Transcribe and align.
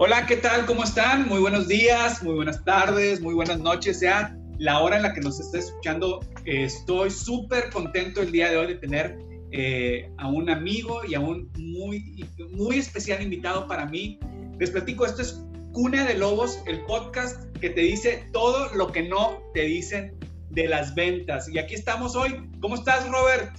Hola, 0.00 0.26
¿qué 0.26 0.36
tal? 0.36 0.64
¿Cómo 0.64 0.84
están? 0.84 1.26
Muy 1.26 1.40
buenos 1.40 1.66
días, 1.66 2.22
muy 2.22 2.36
buenas 2.36 2.64
tardes, 2.64 3.20
muy 3.20 3.34
buenas 3.34 3.58
noches, 3.58 3.98
sea 3.98 4.38
la 4.58 4.78
hora 4.78 4.98
en 4.98 5.02
la 5.02 5.12
que 5.12 5.20
nos 5.20 5.40
esté 5.40 5.58
escuchando. 5.58 6.20
Estoy 6.44 7.10
súper 7.10 7.68
contento 7.70 8.22
el 8.22 8.30
día 8.30 8.48
de 8.48 8.58
hoy 8.58 8.68
de 8.68 8.74
tener 8.76 9.18
eh, 9.50 10.08
a 10.18 10.28
un 10.28 10.50
amigo 10.50 11.00
y 11.04 11.16
a 11.16 11.20
un 11.20 11.50
muy, 11.58 12.24
muy 12.52 12.78
especial 12.78 13.20
invitado 13.20 13.66
para 13.66 13.86
mí. 13.86 14.20
Les 14.60 14.70
platico, 14.70 15.04
esto 15.04 15.20
es 15.20 15.44
Cuna 15.72 16.06
de 16.06 16.14
Lobos, 16.14 16.62
el 16.68 16.80
podcast 16.82 17.52
que 17.58 17.70
te 17.70 17.80
dice 17.80 18.24
todo 18.32 18.72
lo 18.76 18.92
que 18.92 19.02
no 19.02 19.42
te 19.52 19.62
dicen 19.62 20.16
de 20.50 20.68
las 20.68 20.94
ventas. 20.94 21.48
Y 21.48 21.58
aquí 21.58 21.74
estamos 21.74 22.14
hoy. 22.14 22.48
¿Cómo 22.60 22.76
estás, 22.76 23.10
Robert? 23.10 23.50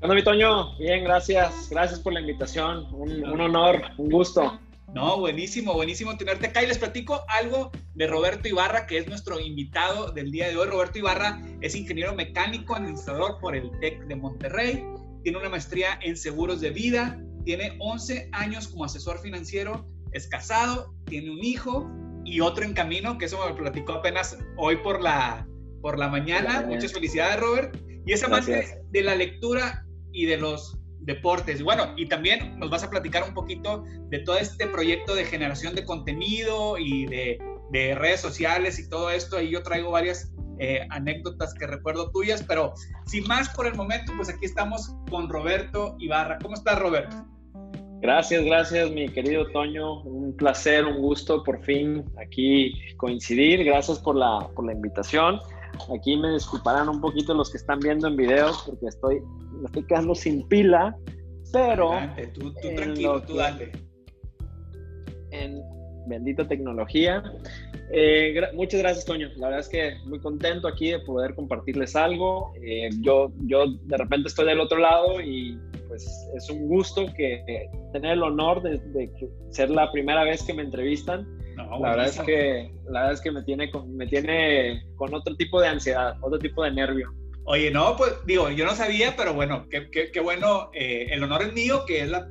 Hola, 0.00 0.14
mi 0.14 0.22
Toño. 0.22 0.78
Bien, 0.78 1.02
gracias. 1.02 1.68
Gracias 1.68 1.98
por 1.98 2.12
la 2.12 2.20
invitación. 2.20 2.86
Un, 2.94 3.24
un 3.24 3.40
honor, 3.40 3.82
un 3.98 4.10
gusto. 4.10 4.60
No, 4.94 5.20
buenísimo, 5.20 5.74
buenísimo 5.74 6.16
tenerte 6.16 6.48
acá. 6.48 6.62
Y 6.62 6.66
les 6.66 6.78
platico 6.78 7.24
algo 7.28 7.70
de 7.94 8.06
Roberto 8.06 8.48
Ibarra, 8.48 8.86
que 8.86 8.98
es 8.98 9.06
nuestro 9.06 9.38
invitado 9.38 10.10
del 10.10 10.32
día 10.32 10.48
de 10.48 10.56
hoy. 10.56 10.66
Roberto 10.68 10.98
Ibarra 10.98 11.40
es 11.60 11.76
ingeniero 11.76 12.14
mecánico 12.14 12.74
administrador 12.74 13.38
por 13.40 13.54
el 13.54 13.70
TEC 13.80 14.06
de 14.06 14.16
Monterrey. 14.16 14.84
Tiene 15.22 15.38
una 15.38 15.48
maestría 15.48 15.98
en 16.02 16.16
seguros 16.16 16.60
de 16.60 16.70
vida. 16.70 17.22
Tiene 17.44 17.76
11 17.78 18.30
años 18.32 18.68
como 18.68 18.84
asesor 18.84 19.20
financiero. 19.20 19.86
Es 20.12 20.26
casado, 20.26 20.92
tiene 21.06 21.30
un 21.30 21.44
hijo 21.44 21.88
y 22.24 22.40
otro 22.40 22.64
en 22.64 22.74
camino, 22.74 23.16
que 23.16 23.26
eso 23.26 23.38
me 23.46 23.54
platicó 23.54 23.92
apenas 23.92 24.38
hoy 24.56 24.76
por 24.76 25.00
la, 25.00 25.46
por 25.80 25.98
la 25.98 26.08
mañana. 26.08 26.64
Muchas 26.66 26.92
felicidades, 26.92 27.38
Robert. 27.38 27.76
Y 28.06 28.12
es 28.12 28.24
amante 28.24 28.82
de 28.90 29.02
la 29.02 29.14
lectura 29.14 29.86
y 30.12 30.26
de 30.26 30.36
los 30.36 30.79
deportes. 31.00 31.62
Bueno, 31.62 31.94
y 31.96 32.06
también 32.06 32.58
nos 32.58 32.70
vas 32.70 32.84
a 32.84 32.90
platicar 32.90 33.24
un 33.24 33.34
poquito 33.34 33.84
de 34.08 34.20
todo 34.20 34.38
este 34.38 34.66
proyecto 34.66 35.14
de 35.14 35.24
generación 35.24 35.74
de 35.74 35.84
contenido 35.84 36.78
y 36.78 37.06
de, 37.06 37.38
de 37.70 37.94
redes 37.94 38.20
sociales 38.20 38.78
y 38.78 38.88
todo 38.88 39.10
esto. 39.10 39.36
Ahí 39.36 39.50
yo 39.50 39.62
traigo 39.62 39.90
varias 39.90 40.32
eh, 40.58 40.86
anécdotas 40.90 41.54
que 41.54 41.66
recuerdo 41.66 42.10
tuyas, 42.10 42.44
pero 42.46 42.74
sin 43.06 43.26
más 43.26 43.48
por 43.50 43.66
el 43.66 43.74
momento, 43.74 44.12
pues 44.16 44.28
aquí 44.28 44.44
estamos 44.44 44.94
con 45.08 45.28
Roberto 45.28 45.96
Ibarra. 45.98 46.38
¿Cómo 46.42 46.54
estás, 46.54 46.78
Roberto? 46.78 47.16
Gracias, 48.02 48.44
gracias, 48.44 48.90
mi 48.90 49.08
querido 49.08 49.46
Toño. 49.52 50.02
Un 50.02 50.34
placer, 50.36 50.86
un 50.86 50.98
gusto 50.98 51.42
por 51.44 51.62
fin 51.64 52.04
aquí 52.20 52.74
coincidir. 52.96 53.64
Gracias 53.64 53.98
por 53.98 54.16
la, 54.16 54.48
por 54.54 54.66
la 54.66 54.72
invitación. 54.72 55.40
Aquí 55.94 56.16
me 56.16 56.32
disculparán 56.32 56.88
un 56.88 57.00
poquito 57.00 57.34
los 57.34 57.50
que 57.50 57.58
están 57.58 57.80
viendo 57.80 58.08
en 58.08 58.16
videos 58.16 58.62
porque 58.66 58.86
estoy, 58.86 59.20
me 59.52 59.66
estoy 59.66 59.84
quedando 59.84 60.14
sin 60.14 60.46
pila, 60.48 60.96
pero... 61.52 61.92
tú, 62.34 62.52
tranquilo, 62.54 63.22
tú 63.22 63.36
dale. 63.36 63.72
En 65.30 65.62
bendita 66.06 66.46
tecnología. 66.46 67.22
Eh, 67.92 68.40
muchas 68.54 68.80
gracias, 68.80 69.04
Toño. 69.04 69.28
La 69.36 69.48
verdad 69.48 69.60
es 69.60 69.68
que 69.68 69.94
muy 70.06 70.20
contento 70.20 70.68
aquí 70.68 70.90
de 70.90 71.00
poder 71.00 71.34
compartirles 71.34 71.96
algo. 71.96 72.52
Eh, 72.62 72.88
yo, 73.00 73.32
yo 73.46 73.64
de 73.66 73.96
repente 73.96 74.28
estoy 74.28 74.46
del 74.46 74.60
otro 74.60 74.78
lado 74.78 75.20
y 75.20 75.58
pues 75.88 76.06
es 76.36 76.50
un 76.50 76.68
gusto 76.68 77.06
que 77.16 77.68
tener 77.92 78.12
el 78.12 78.22
honor 78.22 78.62
de, 78.62 78.78
de 78.78 79.10
ser 79.50 79.70
la 79.70 79.90
primera 79.90 80.22
vez 80.24 80.42
que 80.44 80.54
me 80.54 80.62
entrevistan 80.62 81.26
la 81.80 81.90
verdad 81.90 82.06
es 82.06 82.20
que 82.20 82.72
la 82.86 83.00
verdad 83.00 83.12
es 83.12 83.20
que 83.20 83.30
me 83.30 83.42
tiene 83.42 83.70
con, 83.70 83.96
me 83.96 84.06
tiene 84.06 84.82
con 84.96 85.12
otro 85.14 85.36
tipo 85.36 85.60
de 85.60 85.68
ansiedad, 85.68 86.16
otro 86.20 86.38
tipo 86.38 86.64
de 86.64 86.72
nervio. 86.72 87.12
Oye, 87.44 87.70
no, 87.70 87.96
pues 87.96 88.14
digo, 88.26 88.50
yo 88.50 88.64
no 88.64 88.74
sabía, 88.74 89.16
pero 89.16 89.34
bueno, 89.34 89.66
qué, 89.70 89.90
qué, 89.90 90.20
bueno, 90.20 90.70
eh, 90.72 91.08
el 91.10 91.22
honor 91.22 91.42
es 91.42 91.52
mío, 91.52 91.84
que 91.86 92.02
es 92.02 92.08
la 92.08 92.28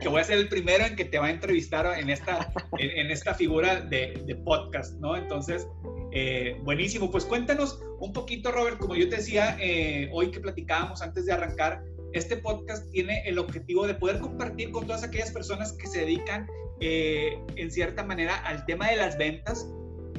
que 0.00 0.08
voy 0.08 0.20
a 0.20 0.24
ser 0.24 0.38
el 0.38 0.48
primero 0.48 0.84
en 0.84 0.96
que 0.96 1.04
te 1.04 1.18
va 1.18 1.26
a 1.26 1.30
entrevistar 1.30 1.98
en 1.98 2.08
esta, 2.10 2.52
en, 2.78 3.10
esta 3.10 3.34
figura 3.34 3.80
de, 3.80 4.22
de, 4.26 4.34
podcast, 4.36 4.94
¿no? 5.00 5.16
Entonces, 5.16 5.66
eh, 6.12 6.56
buenísimo. 6.62 7.10
Pues 7.10 7.24
cuéntanos 7.24 7.80
un 8.00 8.12
poquito, 8.12 8.52
Robert, 8.52 8.78
como 8.78 8.94
yo 8.94 9.08
te 9.08 9.16
decía 9.16 9.56
eh, 9.60 10.08
hoy 10.12 10.30
que 10.30 10.40
platicábamos 10.40 11.02
antes 11.02 11.26
de 11.26 11.32
arrancar, 11.32 11.82
este 12.12 12.36
podcast 12.38 12.90
tiene 12.90 13.22
el 13.26 13.38
objetivo 13.38 13.86
de 13.86 13.94
poder 13.94 14.18
compartir 14.20 14.70
con 14.70 14.86
todas 14.86 15.04
aquellas 15.04 15.30
personas 15.30 15.72
que 15.74 15.86
se 15.86 16.00
dedican 16.00 16.46
eh, 16.80 17.38
en 17.56 17.70
cierta 17.70 18.04
manera 18.04 18.36
al 18.36 18.64
tema 18.66 18.90
de 18.90 18.96
las 18.96 19.18
ventas, 19.18 19.68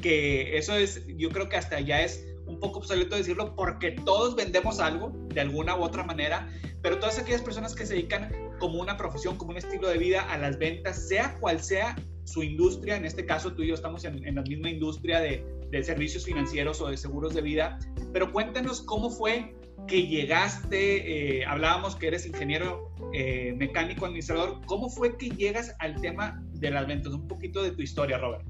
que 0.02 0.56
eso 0.56 0.74
es, 0.74 1.06
yo 1.16 1.30
creo 1.30 1.48
que 1.48 1.56
hasta 1.56 1.80
ya 1.80 2.02
es 2.02 2.26
un 2.46 2.58
poco 2.58 2.80
obsoleto 2.80 3.16
decirlo 3.16 3.54
porque 3.54 3.92
todos 3.92 4.34
vendemos 4.34 4.80
algo 4.80 5.12
de 5.28 5.40
alguna 5.40 5.76
u 5.76 5.82
otra 5.82 6.04
manera, 6.04 6.50
pero 6.82 6.98
todas 6.98 7.18
aquellas 7.18 7.42
personas 7.42 7.74
que 7.74 7.86
se 7.86 7.94
dedican 7.94 8.32
como 8.58 8.80
una 8.80 8.96
profesión, 8.96 9.36
como 9.36 9.52
un 9.52 9.56
estilo 9.56 9.88
de 9.88 9.98
vida 9.98 10.22
a 10.22 10.38
las 10.38 10.58
ventas, 10.58 11.08
sea 11.08 11.36
cual 11.40 11.62
sea 11.62 11.96
su 12.24 12.42
industria, 12.42 12.96
en 12.96 13.04
este 13.04 13.24
caso 13.24 13.52
tú 13.52 13.62
y 13.62 13.68
yo 13.68 13.74
estamos 13.74 14.04
en, 14.04 14.34
la 14.34 14.42
misma 14.42 14.70
industria 14.70 15.20
de, 15.20 15.44
de 15.70 15.82
servicios 15.82 16.24
financieros 16.24 16.80
o 16.80 16.88
de 16.88 16.96
seguros 16.96 17.34
de 17.34 17.42
vida, 17.42 17.78
pero 18.12 18.32
cuéntanos 18.32 18.82
cómo 18.82 19.10
fue 19.10 19.54
que 19.86 20.06
llegaste, 20.06 21.40
eh, 21.40 21.44
hablábamos 21.44 21.96
que 21.96 22.08
eres 22.08 22.26
ingeniero 22.26 22.90
eh, 23.12 23.54
mecánico 23.56 24.06
administrador, 24.06 24.60
¿cómo 24.66 24.88
fue 24.88 25.16
que 25.16 25.30
llegas 25.30 25.74
al 25.80 26.00
tema 26.00 26.42
de 26.52 26.70
las 26.70 26.86
ventas? 26.86 27.12
Un 27.12 27.26
poquito 27.26 27.62
de 27.62 27.72
tu 27.72 27.82
historia, 27.82 28.18
Robert. 28.18 28.44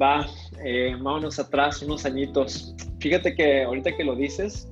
Va, 0.00 0.26
eh, 0.64 0.94
vámonos 1.00 1.38
atrás, 1.38 1.82
unos 1.82 2.04
añitos. 2.04 2.74
Fíjate 3.00 3.34
que 3.34 3.62
ahorita 3.62 3.96
que 3.96 4.04
lo 4.04 4.14
dices, 4.16 4.68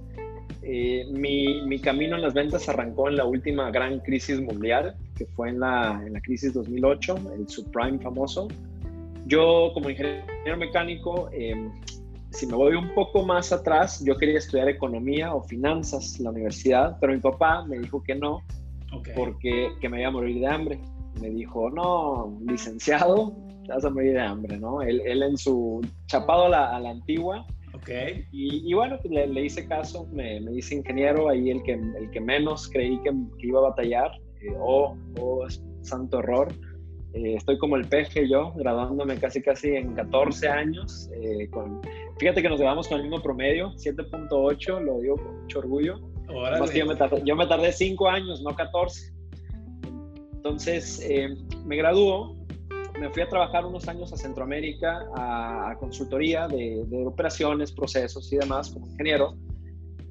eh, 0.63 1.07
mi, 1.11 1.63
mi, 1.63 1.79
camino 1.79 2.17
en 2.17 2.23
las 2.23 2.35
ventas 2.35 2.69
arrancó 2.69 3.09
en 3.09 3.17
la 3.17 3.25
última 3.25 3.71
gran 3.71 4.01
crisis 4.01 4.41
mundial, 4.41 4.97
que 5.17 5.27
fue 5.27 5.51
en 5.51 5.61
la, 5.61 6.03
en 6.05 6.13
la 6.13 6.21
crisis 6.21 6.53
2008, 6.55 7.17
el 7.39 7.49
subprime 7.49 7.99
famoso. 7.99 8.49
Yo 9.27 9.71
como 9.75 9.91
ingeniero 9.91 10.57
mecánico 10.59 11.31
si 12.37 12.47
me 12.47 12.55
voy 12.55 12.75
un 12.75 12.93
poco 12.95 13.25
más 13.25 13.51
atrás, 13.51 14.05
yo 14.05 14.15
quería 14.17 14.37
estudiar 14.37 14.69
economía 14.69 15.35
o 15.35 15.43
finanzas 15.43 16.19
en 16.19 16.25
la 16.25 16.31
universidad, 16.31 16.99
pero 17.01 17.15
mi 17.15 17.19
papá 17.19 17.65
me 17.65 17.79
dijo 17.79 18.03
que 18.03 18.15
no, 18.15 18.43
porque 19.15 19.71
que 19.81 19.89
me 19.89 20.01
iba 20.01 20.09
a 20.09 20.13
morir 20.13 20.41
de 20.41 20.47
hambre. 20.47 20.81
Me 21.19 21.31
dijo, 21.31 21.71
no, 21.71 22.39
licenciado, 22.47 23.35
te 23.65 23.73
vas 23.73 23.87
a 23.87 23.91
morir 23.91 24.13
de 24.13 24.21
hambre, 24.21 24.59
¿no? 24.59 24.83
Él, 24.83 25.01
él 25.07 25.23
en 25.23 25.39
su 25.39 25.81
chapado 26.09 26.45
a 26.45 26.49
la, 26.51 26.77
a 26.77 26.81
la 26.81 26.91
antigua. 26.91 27.47
Okay. 27.75 28.27
Y, 28.33 28.71
y, 28.71 28.75
bueno, 28.75 28.99
pues 29.01 29.15
le, 29.15 29.27
le, 29.29 29.47
hice 29.47 29.67
caso, 29.67 30.07
me, 30.13 30.41
me, 30.41 30.53
hice 30.53 30.75
ingeniero, 30.75 31.31
ahí 31.31 31.51
el 31.51 31.63
que, 31.63 31.73
el 31.73 32.11
que 32.11 32.21
menos 32.21 32.69
creí 32.69 33.01
que, 33.01 33.13
que 33.39 33.47
iba 33.47 33.61
a 33.61 33.71
batallar, 33.71 34.11
eh, 34.43 34.55
oh, 34.61 34.95
oh, 35.21 35.47
santo 35.81 36.19
error. 36.19 36.53
Eh, 37.17 37.35
estoy 37.35 37.57
como 37.57 37.77
el 37.77 37.89
peje 37.89 38.29
yo, 38.29 38.53
graduándome 38.57 39.17
casi 39.17 39.41
casi 39.41 39.71
en 39.71 39.95
14 39.95 40.49
años, 40.49 41.09
eh, 41.15 41.49
con 41.49 41.81
Fíjate 42.19 42.43
que 42.43 42.49
nos 42.49 42.59
llevamos 42.59 42.89
con 42.89 42.99
el 42.99 43.05
mismo 43.05 43.23
promedio, 43.23 43.73
7.8, 43.73 44.81
lo 44.81 45.01
digo 45.01 45.17
con 45.17 45.43
mucho 45.43 45.59
orgullo. 45.59 46.01
yo, 46.75 46.87
me 46.87 46.97
tardé, 46.97 47.23
yo 47.25 47.37
me 47.37 47.47
tardé 47.47 47.73
5 47.73 48.09
años, 48.09 48.43
no 48.43 48.55
14. 48.55 49.15
Entonces, 50.37 51.01
eh, 51.09 51.29
me 51.65 51.77
graduó, 51.77 52.37
me 52.99 53.11
fui 53.11 53.23
a 53.23 53.29
trabajar 53.29 53.67
unos 53.67 53.89
años 53.89 54.13
a 54.13 54.17
Centroamérica, 54.17 55.07
a, 55.15 55.77
consultoría 55.79 56.49
de, 56.49 56.85
de, 56.87 57.07
operaciones, 57.07 57.73
procesos 57.73 58.33
y 58.33 58.37
demás 58.37 58.71
como 58.71 58.87
ingeniero. 58.87 59.37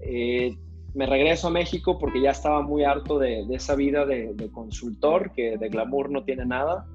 Eh, 0.02 0.56
me 0.94 1.08
regreso 1.08 1.48
a 1.48 1.52
México 1.52 1.98
porque 1.98 2.22
ya 2.22 2.32
estaba 2.32 2.62
muy 2.62 2.84
harto 2.84 3.18
de, 3.18 3.46
de 3.46 3.56
esa 3.56 3.76
vida 3.76 4.06
de, 4.06 4.34
de, 4.34 4.52
consultor, 4.52 5.32
que 5.32 5.58
de 5.58 5.70
glamour 5.70 6.12
no 6.12 6.24
tiene 6.24 6.46
nada. 6.46 6.86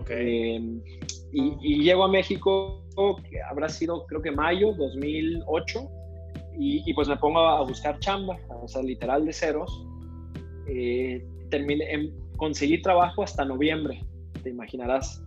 Okay. 0.00 0.56
Eh, 0.56 0.80
y, 1.32 1.56
y, 1.60 1.82
llego 1.82 2.04
a 2.04 2.08
México 2.08 2.84
que 3.30 3.40
habrá 3.42 3.68
sido 3.68 4.06
creo 4.06 4.22
que 4.22 4.30
mayo 4.30 4.72
2008 4.72 5.90
y, 6.58 6.82
y 6.84 6.94
pues 6.94 7.08
me 7.08 7.16
pongo 7.16 7.38
a 7.40 7.62
buscar 7.62 7.98
chamba, 8.00 8.36
o 8.48 8.66
sea, 8.66 8.82
literal 8.82 9.24
de 9.24 9.32
ceros. 9.32 9.86
Eh, 10.66 11.24
terminé, 11.50 11.92
em, 11.92 12.10
conseguí 12.36 12.82
trabajo 12.82 13.22
hasta 13.22 13.44
noviembre, 13.44 14.04
te 14.42 14.50
imaginarás. 14.50 15.22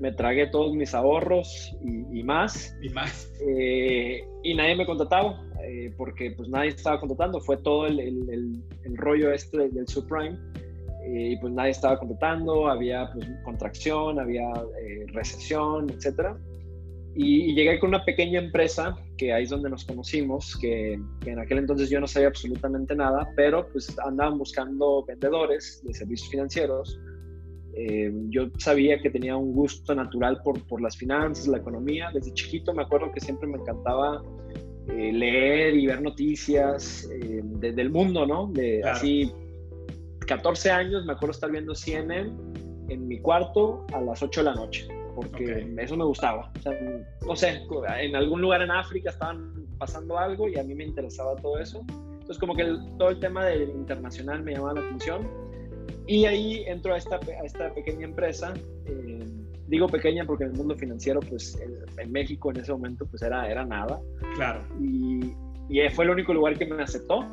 Me 0.00 0.12
tragué 0.12 0.46
todos 0.46 0.74
mis 0.76 0.94
ahorros 0.94 1.74
y, 1.84 2.20
y 2.20 2.22
más. 2.22 2.76
Y 2.80 2.90
más. 2.90 3.32
Eh, 3.48 4.24
y 4.44 4.54
nadie 4.54 4.76
me 4.76 4.86
contrataba, 4.86 5.42
eh, 5.64 5.92
porque 5.96 6.30
pues 6.36 6.48
nadie 6.48 6.68
estaba 6.68 7.00
contratando. 7.00 7.40
Fue 7.40 7.56
todo 7.56 7.86
el, 7.86 7.98
el, 7.98 8.30
el, 8.30 8.62
el 8.84 8.96
rollo 8.96 9.32
este 9.32 9.58
del, 9.58 9.74
del 9.74 9.88
subprime. 9.88 10.38
Eh, 11.08 11.30
y 11.32 11.36
pues 11.36 11.52
nadie 11.52 11.70
estaba 11.70 11.98
contratando, 11.98 12.68
había 12.68 13.10
pues, 13.12 13.26
contracción, 13.44 14.18
había 14.18 14.48
eh, 14.82 15.06
recesión, 15.12 15.88
etcétera. 15.90 16.36
Y, 17.14 17.50
y, 17.50 17.54
llegué 17.54 17.80
con 17.80 17.88
una 17.88 18.04
pequeña 18.04 18.38
empresa, 18.40 18.96
que 19.16 19.32
ahí 19.32 19.44
es 19.44 19.50
donde 19.50 19.70
nos 19.70 19.84
conocimos, 19.84 20.56
que, 20.60 21.00
que, 21.20 21.30
en 21.30 21.38
aquel 21.38 21.58
entonces 21.58 21.88
yo 21.88 21.98
no 21.98 22.06
sabía 22.06 22.28
absolutamente 22.28 22.94
nada, 22.94 23.28
pero 23.34 23.66
pues 23.72 23.98
andaban 23.98 24.38
buscando 24.38 25.04
vendedores 25.04 25.80
de 25.84 25.94
servicios 25.94 26.30
financieros. 26.30 27.00
Eh, 27.74 28.12
yo 28.28 28.50
sabía 28.58 29.00
que 29.00 29.08
tenía 29.08 29.36
un 29.36 29.52
gusto 29.52 29.94
natural 29.94 30.42
por, 30.42 30.64
por 30.66 30.82
las 30.82 30.96
finanzas, 30.96 31.46
la 31.48 31.58
economía. 31.58 32.10
Desde 32.12 32.34
chiquito 32.34 32.74
me 32.74 32.82
acuerdo 32.82 33.10
que 33.12 33.20
siempre 33.20 33.48
me 33.48 33.58
encantaba 33.58 34.22
eh, 34.88 35.12
leer 35.12 35.76
y 35.76 35.86
ver 35.86 36.02
noticias 36.02 37.08
eh, 37.10 37.40
de, 37.42 37.72
del 37.72 37.90
mundo, 37.90 38.26
¿no? 38.26 38.48
De 38.48 38.80
Claro. 38.80 38.96
así 38.96 39.32
14 40.28 40.70
años, 40.70 41.04
me 41.06 41.12
acuerdo 41.12 41.32
estar 41.32 41.50
viendo 41.50 41.74
CNN 41.74 42.30
en 42.88 43.08
mi 43.08 43.18
cuarto 43.20 43.84
a 43.92 44.00
las 44.00 44.22
8 44.22 44.40
de 44.40 44.44
la 44.44 44.54
noche, 44.54 44.86
porque 45.16 45.74
eso 45.78 45.96
me 45.96 46.04
gustaba. 46.04 46.52
O 46.58 46.62
sea, 46.62 46.72
no 47.26 47.34
sé, 47.34 47.62
en 47.98 48.14
algún 48.14 48.40
lugar 48.42 48.62
en 48.62 48.70
África 48.70 49.10
estaban 49.10 49.66
pasando 49.78 50.18
algo 50.18 50.48
y 50.48 50.58
a 50.58 50.62
mí 50.62 50.74
me 50.74 50.84
interesaba 50.84 51.34
todo 51.36 51.58
eso. 51.58 51.84
Entonces, 51.88 52.38
como 52.38 52.54
que 52.54 52.64
todo 52.98 53.08
el 53.08 53.20
tema 53.20 53.46
del 53.46 53.70
internacional 53.70 54.42
me 54.42 54.52
llamaba 54.52 54.74
la 54.74 54.86
atención. 54.86 55.28
Y 56.06 56.26
ahí 56.26 56.64
entro 56.66 56.94
a 56.94 56.98
esta, 56.98 57.16
a 57.16 57.44
esta 57.44 57.74
pequeña 57.74 58.04
empresa. 58.04 58.52
Eh, 58.86 59.26
digo 59.66 59.88
pequeña 59.88 60.24
porque 60.26 60.44
en 60.44 60.50
el 60.50 60.56
mundo 60.56 60.74
financiero, 60.74 61.20
pues 61.20 61.58
en 61.96 62.12
México 62.12 62.50
en 62.50 62.58
ese 62.58 62.72
momento, 62.72 63.06
pues 63.06 63.22
era, 63.22 63.50
era 63.50 63.64
nada. 63.64 64.00
Claro. 64.34 64.62
Y, 64.80 65.32
y 65.70 65.88
fue 65.90 66.04
el 66.04 66.10
único 66.10 66.34
lugar 66.34 66.58
que 66.58 66.66
me 66.66 66.82
aceptó. 66.82 67.26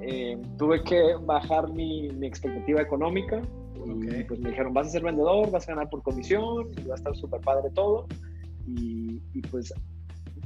Eh, 0.00 0.40
tuve 0.56 0.82
que 0.82 1.14
bajar 1.22 1.70
mi, 1.72 2.08
mi 2.10 2.26
expectativa 2.26 2.80
económica. 2.80 3.42
Y 3.74 4.24
pues 4.24 4.38
me 4.40 4.50
dijeron, 4.50 4.74
vas 4.74 4.88
a 4.88 4.90
ser 4.90 5.02
vendedor, 5.02 5.50
vas 5.50 5.66
a 5.68 5.72
ganar 5.72 5.88
por 5.88 6.02
comisión, 6.02 6.68
y 6.76 6.86
va 6.86 6.94
a 6.94 6.98
estar 6.98 7.16
súper 7.16 7.40
padre 7.40 7.70
todo. 7.74 8.06
Y, 8.66 9.22
y, 9.32 9.40
pues 9.50 9.72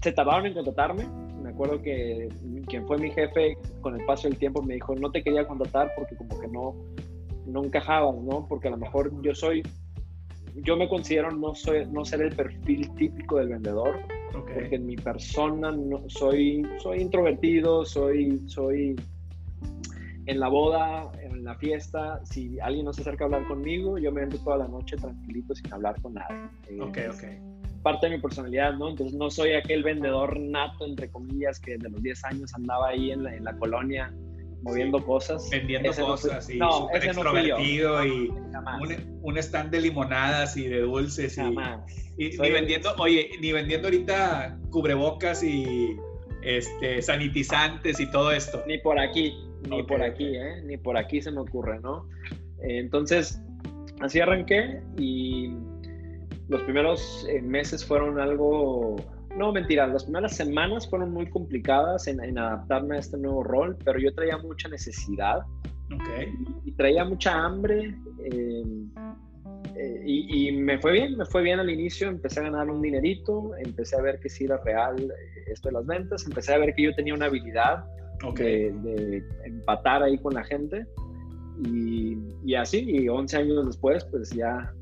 se 0.03 0.13
tardaron 0.13 0.47
en 0.47 0.55
contratarme. 0.55 1.05
Me 1.43 1.51
acuerdo 1.51 1.83
que 1.83 2.29
quien 2.67 2.87
fue 2.87 2.99
mi 2.99 3.11
jefe 3.11 3.59
con 3.81 3.99
el 3.99 4.05
paso 4.07 4.29
del 4.29 4.39
tiempo 4.39 4.63
me 4.63 4.75
dijo, 4.75 4.95
no 4.95 5.11
te 5.11 5.23
quería 5.23 5.47
contratar 5.47 5.93
porque 5.97 6.17
como 6.17 6.39
que 6.39 6.49
no, 6.49 6.75
no 7.47 7.65
encajabas, 7.65 8.17
¿no? 8.23 8.47
Porque 8.49 8.69
a 8.69 8.73
lo 8.73 8.77
mejor 8.77 9.11
yo 9.23 9.35
soy, 9.35 9.63
yo 10.55 10.77
me 10.77 10.89
considero 10.89 11.31
no, 11.31 11.55
soy, 11.55 11.87
no 11.87 12.05
ser 12.05 12.23
el 12.23 12.35
perfil 12.35 12.95
típico 12.95 13.39
del 13.39 13.49
vendedor. 13.49 14.01
Porque 14.33 14.75
en 14.75 14.87
mi 14.87 14.97
persona 14.97 15.71
no, 15.71 16.03
soy, 16.09 16.67
soy 16.79 17.01
introvertido, 17.01 17.85
soy, 17.85 18.43
soy 18.47 18.97
en 20.27 20.41
la 20.41 20.49
boda, 20.49 21.11
en 21.23 21.45
la 21.45 21.55
fiesta, 21.57 22.21
si 22.25 22.59
alguien 22.61 22.85
no 22.87 22.93
se 22.93 23.03
acerca 23.03 23.25
a 23.25 23.27
hablar 23.27 23.47
conmigo, 23.47 23.99
yo 23.99 24.11
me 24.11 24.23
entro 24.23 24.39
toda 24.41 24.59
la 24.59 24.69
noche 24.69 24.97
tranquilito 24.97 25.55
sin 25.55 25.73
hablar 25.73 26.01
con 26.01 26.15
nadie. 26.15 26.81
Ok, 26.81 26.99
ok. 27.11 27.25
Parte 27.83 28.09
de 28.09 28.17
mi 28.17 28.23
personalidad, 28.23 28.75
¿no? 28.75 28.89
Entonces 28.89 29.17
no 29.17 29.31
soy 29.31 29.53
aquel 29.53 29.83
vendedor 29.83 30.41
nato, 30.41 30.87
entre 30.87 31.11
comillas, 31.11 31.61
que 31.61 31.77
de 31.77 31.91
los 31.91 32.03
10 32.03 32.25
años 32.25 32.55
andaba 32.55 32.89
ahí 32.89 33.11
en 33.11 33.25
la, 33.25 33.35
en 33.35 33.45
la 33.45 33.57
colonia 33.59 34.15
moviendo 34.63 35.05
cosas. 35.05 35.49
Vendiendo 35.51 35.93
cosas 35.93 36.49
y 36.49 36.59
súper 36.59 37.05
extrovertido 37.05 38.05
y 38.07 38.29
un, 38.29 39.21
un, 39.23 39.39
stand 39.39 39.71
de 39.71 39.83
limonadas 39.83 40.57
y 40.57 40.67
de 40.67 40.81
dulces. 40.81 41.37
Y, 42.17 42.25
y 42.27 42.39
ni 42.39 42.51
vendiendo, 42.51 42.95
oye, 42.97 43.31
ni 43.41 43.53
vendiendo 43.53 43.89
ahorita 43.89 44.59
cubrebocas 44.71 45.43
y 45.43 45.95
este, 46.43 47.03
sanitizantes 47.03 48.01
y 48.01 48.11
todo 48.11 48.33
esto. 48.33 48.65
Ni 48.67 48.79
por 48.79 48.99
aquí 48.99 49.35
ni 49.69 49.83
por 49.83 50.03
aquí, 50.03 50.37
¿eh? 50.37 50.63
Ni 50.65 50.77
por 50.77 50.97
aquí 50.97 51.21
se 51.21 51.31
me 51.31 51.41
ocurre, 51.41 51.81
¿no? 51.81 52.09
entonces, 52.67 53.43
así 54.01 54.21
arranqué 54.21 54.81
y 54.97 55.53
los 56.49 56.63
primeros 56.63 57.27
eh, 57.29 57.41
meses 57.41 57.85
fueron 57.85 58.21
algo, 58.21 58.97
no 59.37 59.53
mentira, 59.53 59.87
las 59.87 60.05
primeras 60.05 60.37
semanas 60.37 60.89
fueron 60.89 61.13
muy 61.13 61.27
complicadas 61.27 62.07
en, 62.07 62.39
adaptarme 62.39 62.97
a 62.97 63.01
este 63.01 63.17
nuevo 63.17 63.43
rol, 63.43 63.77
pero 63.85 63.99
yo 63.99 64.15
traía 64.15 64.37
mucha 64.39 64.69
necesidad 64.69 65.41
okay. 65.87 66.35
y, 66.65 66.73
traía 66.73 67.05
mucha 67.05 67.33
hambre 67.33 67.95
em, 68.25 68.91
eh, 69.77 70.03
y, 70.05 70.49
y, 70.49 70.53
me 70.53 70.79
fue 70.79 70.93
bien, 70.93 71.17
me 71.17 71.25
fue 71.25 71.43
bien 71.43 71.59
al 71.59 71.71
inicio, 71.71 72.09
empecé 72.09 72.41
a 72.41 72.45
ganar 72.45 72.71
un 72.71 72.83
dinerito, 72.83 73.53
empecé 73.65 73.97
a 73.97 74.03
ver 74.03 74.21
que 74.21 74.29
sí 74.29 74.45
era 74.45 74.59
real 74.59 75.13
esto 75.47 75.69
de 75.69 75.75
las 75.75 75.87
ventas, 75.87 76.25
empecé 76.27 76.55
a 76.55 76.59
ver 76.59 76.75
que 76.75 76.83
yo 76.83 76.95
tenía 76.95 77.15
una 77.15 77.27
habilidad 77.27 77.85
de, 78.37 79.25
empatar 79.45 80.03
ahí 80.03 80.19
con 80.19 80.35
la 80.35 80.45
gente. 80.45 80.87
Y, 81.65 82.19
y, 82.45 82.55
así, 82.55 82.85
y 82.87 83.09
11 83.09 83.37
años 83.37 83.67
después, 83.67 84.05
pues 84.05 84.31
ya 84.31 84.73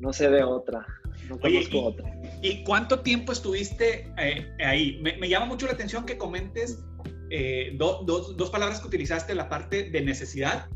no 0.00 0.12
sé 0.12 0.30
de 0.30 0.42
otra, 0.42 0.86
no 1.28 1.38
conozco 1.38 1.76
y, 1.76 1.80
otra. 1.80 2.20
¿Y 2.42 2.64
cuánto 2.64 3.00
tiempo 3.00 3.32
estuviste 3.32 4.12
eh, 4.18 4.46
ahí? 4.62 5.00
Me, 5.00 5.16
me, 5.16 5.28
llama 5.28 5.46
mucho 5.46 5.66
la 5.66 5.72
atención 5.72 6.04
que 6.04 6.18
comentes 6.18 6.84
eh, 7.30 7.76
dos 7.76 8.50
palabras 8.50 8.80
que 8.80 8.86
utilizaste, 8.86 9.34
la 9.34 9.48
parte 9.48 9.90
de 9.90 10.00
necesidad 10.00 10.66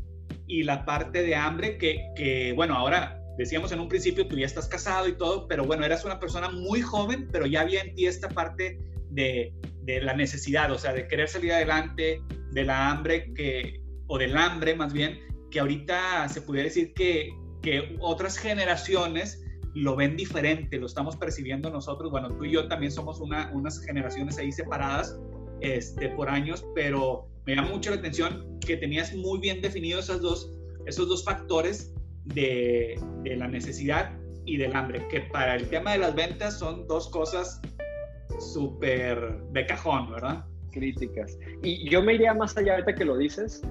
y 0.47 0.63
la 0.63 0.85
parte 0.85 1.23
de 1.23 1.35
hambre, 1.35 1.77
que, 1.77 2.11
que, 2.15 2.53
bueno, 2.53 2.75
ahora 2.75 3.19
decíamos 3.37 3.71
en 3.71 3.79
un 3.79 3.87
principio, 3.87 4.27
tú 4.27 4.37
ya 4.37 4.45
estás 4.45 4.67
casado 4.67 5.07
y 5.07 5.13
todo, 5.13 5.47
pero 5.47 5.65
bueno, 5.65 5.85
eras 5.85 6.05
una 6.05 6.19
persona 6.19 6.49
muy 6.49 6.81
joven, 6.81 7.27
pero 7.31 7.45
ya 7.45 7.61
había 7.61 7.81
en 7.81 7.95
ti 7.95 8.05
esta 8.05 8.29
parte 8.29 8.77
de, 9.09 9.53
de 9.85 10.01
la 10.01 10.13
necesidad, 10.13 10.71
o 10.71 10.77
sea, 10.77 10.93
de 10.93 11.07
querer 11.07 11.27
salir 11.27 11.53
adelante, 11.53 12.21
de 12.51 12.63
la 12.63 12.89
hambre 12.89 13.33
que, 13.33 13.81
o 14.07 14.17
del 14.17 14.37
hambre 14.37 14.75
más 14.75 14.93
bien, 14.93 15.19
que 15.51 15.59
ahorita 15.59 16.27
se 16.29 16.41
pudiera 16.41 16.65
decir 16.65 16.93
que, 16.93 17.31
que 17.61 17.97
otras 17.99 18.37
generaciones 18.37 19.43
lo 19.75 19.95
ven 19.95 20.15
diferente, 20.15 20.77
lo 20.77 20.85
estamos 20.85 21.15
percibiendo 21.15 21.69
nosotros. 21.69 22.11
Bueno, 22.11 22.29
tú 22.35 22.45
y 22.45 22.51
yo 22.51 22.67
también 22.67 22.91
somos 22.91 23.19
una, 23.19 23.51
unas 23.53 23.79
generaciones 23.83 24.37
ahí 24.37 24.51
separadas 24.51 25.19
este, 25.61 26.09
por 26.09 26.29
años, 26.29 26.65
pero 26.75 27.27
me 27.45 27.55
llama 27.55 27.69
mucho 27.69 27.89
la 27.89 27.97
atención 27.97 28.59
que 28.59 28.77
tenías 28.77 29.13
muy 29.15 29.39
bien 29.39 29.61
definidos 29.61 30.05
esos 30.05 30.21
dos, 30.21 30.51
esos 30.85 31.07
dos 31.07 31.23
factores 31.23 31.93
de, 32.25 32.99
de 33.23 33.35
la 33.35 33.47
necesidad 33.47 34.17
y 34.45 34.57
del 34.57 34.75
hambre, 34.75 35.07
que 35.09 35.21
para 35.21 35.55
el 35.55 35.67
tema 35.69 35.93
de 35.93 35.99
las 35.99 36.15
ventas 36.15 36.59
son 36.59 36.87
dos 36.87 37.09
cosas 37.09 37.61
súper 38.39 39.41
de 39.51 39.65
cajón, 39.65 40.11
¿verdad? 40.11 40.45
Críticas. 40.71 41.37
Y 41.61 41.89
yo 41.89 42.01
me 42.01 42.15
iría 42.15 42.33
más 42.33 42.57
allá 42.57 42.73
ahorita 42.73 42.95
que 42.95 43.05
lo 43.05 43.17
dices. 43.17 43.61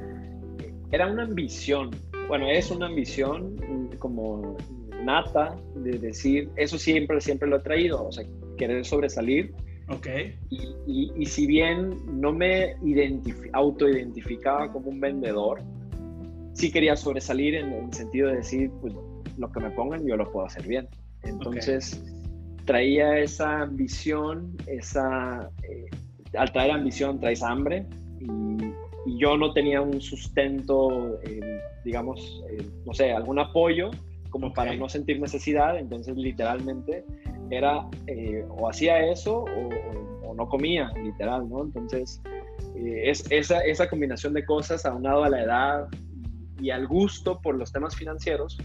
Era 0.91 1.07
una 1.11 1.25
ambición. 1.25 1.91
Bueno, 2.29 2.49
es 2.49 2.71
una 2.71 2.87
ambición 2.87 3.57
como 3.99 4.57
nata 5.03 5.57
de 5.75 5.99
decir, 5.99 6.51
eso 6.57 6.79
siempre, 6.79 7.21
siempre 7.21 7.49
lo 7.49 7.57
he 7.57 7.61
traído, 7.61 8.07
o 8.07 8.13
sea, 8.13 8.25
querer 8.57 8.85
sobresalir. 8.85 9.53
Ok. 9.89 10.07
Y, 10.51 11.13
y, 11.17 11.27
si 11.27 11.47
bien 11.47 11.97
no 12.21 12.33
me 12.33 12.77
autoidentificaba 13.53 14.73
como 14.73 14.91
un 14.91 15.01
vendedor, 15.01 15.61
sí 16.55 16.71
quería 16.71 16.97
sobresalir 16.97 17.57
en 17.57 17.73
el 17.73 17.93
sentido 17.93 18.29
de 18.29 18.37
decir, 18.37 18.71
pues 18.81 18.95
lo 19.37 19.51
que 19.51 19.61
me 19.61 19.71
pongan 19.71 20.07
yo 20.07 20.17
lo 20.17 20.31
puedo 20.31 20.47
hacer 20.47 20.67
bien. 20.67 20.89
Entonces, 21.23 22.01
traía 22.65 23.19
esa 23.19 23.63
ambición, 23.63 24.57
esa, 24.67 25.51
eh, 25.63 25.87
al 26.37 26.53
traer 26.53 26.71
ambición 26.73 27.21
traes 27.21 27.43
hambre 27.43 27.87
y, 28.21 28.73
yo 29.19 29.37
no 29.37 29.53
tenía 29.53 29.81
un 29.81 30.01
sustento, 30.01 31.21
eh, 31.25 31.61
digamos, 31.85 32.41
eh, 32.51 32.65
no 32.87 32.95
sé, 32.95 33.11
algún 33.11 33.41
apoyo 33.41 33.91
como 34.31 34.53
para 34.53 34.77
no 34.77 34.89
sentir 34.89 35.21
necesidad, 35.21 35.77
entonces 35.77 36.17
literalmente 36.17 37.05
era 37.51 37.85
o 38.49 38.71
hacía 38.71 39.05
eso 39.11 39.45
o, 40.25 40.35
no 40.35 40.49
comía, 40.49 40.89
literal, 41.03 41.47
¿no? 41.49 41.65
Entonces, 41.65 42.23
es, 42.77 43.31
esa, 43.31 43.59
esa 43.61 43.91
combinación 43.91 44.33
de 44.33 44.47
cosas 44.47 44.87
aunado 44.87 45.25
a 45.25 45.29
la 45.29 45.43
edad 45.43 45.89
y 46.61 46.71
al 46.71 46.87
gusto 46.87 47.41
por 47.43 47.57
los 47.57 47.71
temas 47.71 47.97
financieros, 47.97 48.57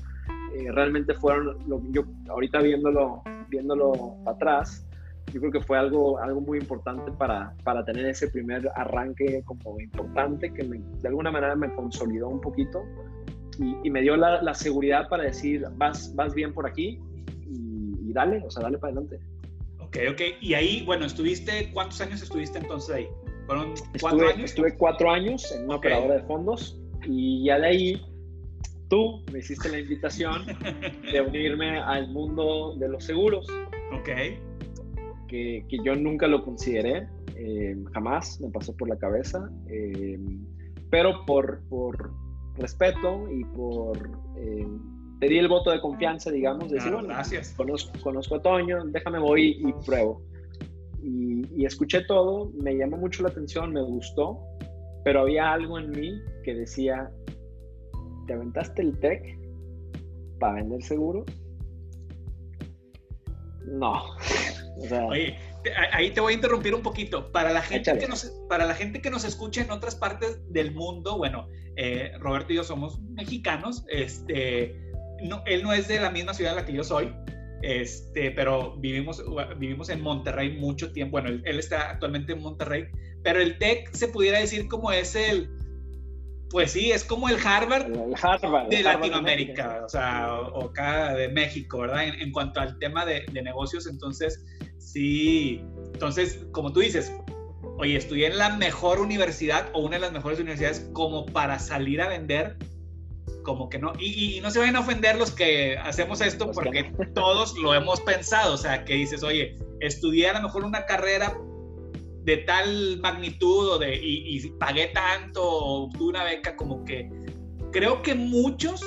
realmente 0.68 1.14
fueron, 1.16 1.58
lo, 1.68 1.82
yo 1.92 2.04
ahorita 2.30 2.60
viéndolo 2.60 3.22
viéndolo 3.50 4.16
atrás, 4.26 4.88
yo 5.34 5.42
creo 5.42 5.52
que 5.52 5.62
fue 5.62 5.78
algo, 5.78 6.20
algo 6.20 6.42
muy 6.42 6.58
importante 6.60 7.12
para, 7.12 7.54
para 7.64 7.84
tener 7.84 8.06
ese 8.06 8.30
primer 8.30 8.70
arranque 8.76 9.44
como 9.46 9.80
importante 9.80 10.54
que 10.54 10.64
de 10.64 11.08
alguna 11.08 11.32
manera 11.32 11.56
me 11.56 11.74
consolidó 11.76 12.30
un 12.30 12.40
poquito 12.40 12.84
y, 13.84 13.90
me 13.90 14.02
dio 14.02 14.16
la, 14.16 14.42
la, 14.42 14.54
seguridad 14.54 15.10
para 15.10 15.24
decir, 15.24 15.66
vas, 15.78 16.14
vas 16.16 16.34
bien 16.34 16.54
por 16.54 16.68
aquí 16.68 17.00
y, 17.50 18.14
dale, 18.14 18.44
o 18.46 18.52
sea, 18.52 18.64
dale 18.64 18.78
para 18.78 18.94
adelante. 18.94 19.20
Ok, 19.80 19.98
ok. 20.12 20.22
Y 20.42 20.54
ahí, 20.54 20.84
bueno, 20.86 21.06
estuviste, 21.06 21.72
¿cuántos 21.74 22.00
años 22.02 22.22
estuviste 22.22 22.60
entonces 22.60 22.96
ahí? 22.96 23.08
¿Fueron 23.48 23.74
cuatro 24.00 24.28
años? 24.28 24.44
Estuve 24.52 24.78
cuatro 24.78 25.10
años 25.12 25.52
en 25.52 25.66
una 25.66 25.76
operadora 25.76 26.16
de 26.16 26.24
fondos 26.24 26.80
y 27.06 27.46
ya 27.46 27.60
de 27.60 27.68
ahí 27.68 28.02
tú 28.90 29.24
me 29.32 29.40
hiciste 29.40 29.70
la 29.70 29.80
invitación 29.80 30.46
de 31.12 31.22
unirme 31.22 31.80
al 31.80 32.10
mundo 32.10 32.76
de 32.78 32.90
los 32.90 33.04
seguros. 33.04 33.48
Ok. 33.94 34.10
Que, 35.28 35.66
que 35.68 35.78
yo 35.84 35.96
nunca 35.96 36.28
lo 36.28 36.44
consideré, 36.44 37.08
eh, 37.36 37.76
jamás 37.94 38.40
me 38.40 38.50
pasó 38.50 38.76
por 38.76 38.90
la 38.90 38.98
cabeza, 38.98 39.52
eh, 39.68 40.18
pero 40.90 41.26
por, 41.26 41.62
por, 41.70 42.12
respeto 42.58 43.28
y 43.32 43.44
por... 43.44 43.98
Eh, 44.38 44.68
te 45.20 45.28
di 45.28 45.38
el 45.38 45.48
voto 45.48 45.72
de 45.72 45.82
confianza, 45.82 46.32
digamos, 46.32 46.70
de 46.70 46.76
decir, 46.76 46.92
bueno, 46.92 47.08
gracias. 47.08 47.54
Conozco, 47.58 47.92
conozco, 48.02 48.36
a 48.36 48.42
Toño, 48.42 48.86
déjame 48.86 49.20
voy 49.20 49.58
y 49.60 49.74
pruebo. 49.86 50.22
Y, 51.02 51.44
y 51.56 51.66
escuché 51.66 52.02
todo, 52.02 52.52
me 52.62 52.76
llamó 52.76 52.98
mucho 52.98 53.24
la 53.24 53.30
atención, 53.30 53.74
me 53.74 53.82
gustó, 53.82 54.40
pero 55.04 55.22
había 55.22 55.52
algo 55.52 55.80
en 55.80 55.92
mí 55.92 56.22
que 56.44 56.54
decía, 56.54 57.12
¿te 58.28 58.34
aventaste 58.34 58.82
el 58.84 59.00
tech 59.00 59.24
para 60.40 60.56
vender 60.56 60.84
seguro? 60.84 61.26
No. 63.66 64.04
Oye, 65.10 65.36
ahí 65.92 66.12
te 66.12 66.22
voy 66.22 66.34
a 66.34 66.36
interrumpir 66.36 66.76
un 66.76 66.84
poquito. 66.84 67.32
Para 67.32 67.52
la 67.52 67.62
gente, 67.62 67.98
que 67.98 68.08
nos, 68.08 68.26
para 68.48 68.66
la 68.66 68.76
gente 68.76 69.02
que 69.02 69.10
nos 69.10 69.24
escucha 69.24 69.62
en 69.62 69.72
otras 69.72 69.96
partes 69.96 70.40
del 70.52 70.74
mundo, 70.74 71.18
bueno, 71.18 71.48
eh, 71.76 72.12
Roberto 72.20 72.54
y 72.54 72.58
yo 72.58 72.64
somos 72.64 73.02
mexicanos, 73.02 73.84
este, 73.90 74.80
no, 75.24 75.42
él 75.46 75.64
no 75.64 75.74
es 75.74 75.88
de 75.88 76.00
la 76.00 76.12
misma 76.12 76.34
ciudad 76.34 76.54
en 76.54 76.58
la 76.58 76.66
que 76.66 76.74
yo 76.74 76.84
soy, 76.84 77.12
este, 77.64 78.32
pero 78.32 78.78
vivimos, 78.78 79.24
vivimos 79.58 79.90
en 79.90 80.02
Monterrey 80.02 80.58
mucho 80.58 80.92
tiempo. 80.92 81.14
Bueno, 81.14 81.30
él, 81.30 81.42
él 81.46 81.60
está 81.60 81.92
actualmente 81.92 82.34
en 82.34 82.42
Monterrey, 82.42 82.86
pero 83.24 83.42
el 83.42 83.58
TEC 83.58 83.94
se 83.94 84.08
pudiera 84.08 84.40
decir 84.40 84.68
como 84.68 84.92
es 84.92 85.16
el, 85.16 85.50
pues 86.50 86.72
sí, 86.72 86.92
es 86.92 87.04
como 87.04 87.28
el 87.30 87.38
Harvard, 87.46 87.88
de 88.70 88.84
Latinoamérica, 88.84 89.82
o 89.86 89.90
sea, 89.90 90.34
o, 90.34 90.70
acá 90.70 91.14
de 91.14 91.28
México, 91.30 91.80
¿verdad? 91.80 92.04
En, 92.06 92.32
cuanto 92.32 92.60
al 92.60 92.78
tema 92.80 93.06
de, 93.06 93.26
negocios, 93.32 93.88
entonces, 93.88 94.46
sí, 94.78 95.62
entonces, 95.94 96.46
como 96.52 96.72
tú 96.72 96.80
dices, 96.80 97.12
oye, 97.78 97.98
estudié 97.98 98.28
en 98.28 98.38
la 98.38 98.56
mejor 98.56 99.00
universidad 99.00 99.70
o 99.74 99.82
una 99.82 99.96
de 99.96 100.02
las 100.02 100.12
mejores 100.12 100.40
universidades 100.40 100.90
como 100.94 101.26
para 101.26 101.60
salir 101.60 102.02
a 102.02 102.08
vender, 102.08 102.58
como 103.44 103.70
que 103.70 103.80
no, 103.80 103.94
y, 104.00 104.40
no 104.42 104.50
se 104.50 104.60
vayan 104.60 104.78
a 104.78 104.82
ofender 104.82 105.18
los 105.18 105.32
que 105.32 105.78
hacemos 105.78 106.22
esto 106.22 106.46
pues 106.46 106.58
porque 106.58 106.84
todos 107.14 107.58
lo 107.58 107.74
hemos 107.74 108.00
pensado, 108.02 108.54
o 108.54 108.58
sea, 108.58 108.86
que 108.86 108.94
dices, 108.94 109.24
oye, 109.24 109.58
estudié 109.82 110.30
a 110.30 110.34
lo 110.34 110.44
mejor 110.44 110.64
una 110.64 110.86
carrera 110.86 111.38
de 112.28 112.38
tal 112.40 113.00
magnitud 113.00 113.70
o 113.70 113.80
de, 113.80 113.96
y, 113.96 114.50
pagué 114.60 114.88
tanto 114.88 115.42
o 115.42 115.86
obtuve 115.86 116.10
una 116.10 116.26
beca, 116.26 116.58
como 116.58 116.84
que 116.84 117.10
creo 117.72 118.02
que 118.02 118.16
muchos 118.16 118.82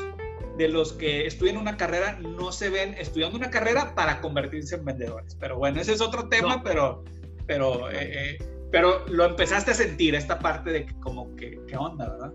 de 0.59 0.69
los 0.69 0.93
que 0.93 1.27
estudian 1.27 1.57
una 1.57 1.79
carrera 1.79 2.19
no 2.21 2.53
se 2.53 2.69
ven 2.69 2.95
estudiando 2.99 3.39
una 3.39 3.51
carrera 3.51 3.95
para 3.95 4.21
convertirse 4.21 4.75
en 4.75 4.85
vendedores. 4.85 5.35
Pero 5.41 5.57
bueno, 5.57 5.81
ese 5.81 5.95
es 5.95 6.03
otro 6.03 6.29
tema, 6.29 6.63
pero, 6.63 7.03
pero, 7.47 7.91
eh, 7.91 7.95
eh, 8.01 8.39
pero 8.71 9.07
lo 9.09 9.25
empezaste 9.25 9.71
a 9.71 9.75
sentir, 9.75 10.15
esta 10.15 10.39
parte 10.39 10.71
de 10.71 10.85
que 10.85 10.95
como 11.01 11.35
que, 11.37 11.59
¿qué 11.67 11.79
onda, 11.79 12.11
verdad? 12.11 12.33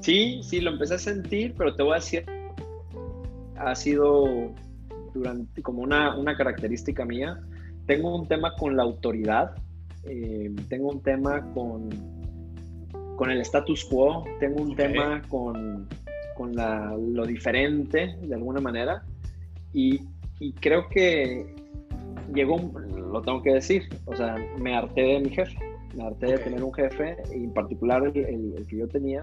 Sí, 0.00 0.40
sí, 0.42 0.62
lo 0.62 0.70
empecé 0.70 0.94
a 0.94 0.98
sentir, 0.98 1.54
pero 1.54 1.76
te 1.76 1.82
voy 1.82 1.92
a 1.92 1.96
decir, 1.96 2.24
ha 3.58 3.74
sido 3.74 4.54
durante 5.12 5.60
como 5.60 5.82
una, 5.82 6.16
una 6.16 6.34
característica 6.34 7.04
mía. 7.04 7.38
Tengo 7.86 8.16
un 8.16 8.26
tema 8.26 8.54
con 8.56 8.74
la 8.74 8.84
autoridad 8.84 9.54
eh, 10.06 10.50
tengo 10.68 10.90
un 10.90 11.00
tema 11.00 11.52
con, 11.52 11.88
con 13.16 13.30
el 13.30 13.40
status 13.40 13.84
quo, 13.84 14.24
tengo 14.40 14.62
un 14.62 14.74
tema 14.76 15.22
con, 15.28 15.88
con 16.36 16.54
la, 16.54 16.96
lo 16.96 17.24
diferente 17.24 18.16
de 18.22 18.34
alguna 18.34 18.60
manera 18.60 19.02
y, 19.72 20.00
y, 20.40 20.52
creo 20.52 20.88
que 20.88 21.46
llegó, 22.32 22.56
lo 22.88 23.22
tengo 23.22 23.42
que 23.42 23.54
decir, 23.54 23.88
o 24.04 24.14
sea, 24.14 24.36
me 24.58 24.74
harté 24.74 25.02
de 25.02 25.20
mi 25.20 25.30
jefe, 25.30 25.56
me 25.96 26.04
harté 26.04 26.26
de 26.26 26.38
tener 26.38 26.62
un 26.62 26.72
jefe, 26.72 27.16
en 27.32 27.52
particular 27.52 28.02
el, 28.14 28.54
el, 28.56 28.66
que 28.68 28.76
yo 28.76 28.88
tenía. 28.88 29.22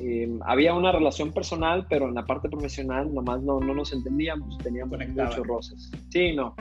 Eh, 0.00 0.38
había 0.42 0.74
una 0.74 0.92
relación 0.92 1.32
personal, 1.32 1.86
pero 1.88 2.08
en 2.08 2.14
la 2.14 2.24
parte 2.24 2.48
profesional 2.48 3.12
nomás 3.14 3.42
no, 3.42 3.60
no 3.60 3.74
nos 3.74 3.92
entendíamos, 3.92 4.56
teníamos 4.58 4.98
muchos 5.08 5.46
roces. 5.46 5.90
Sí, 6.08 6.34
no. 6.34 6.54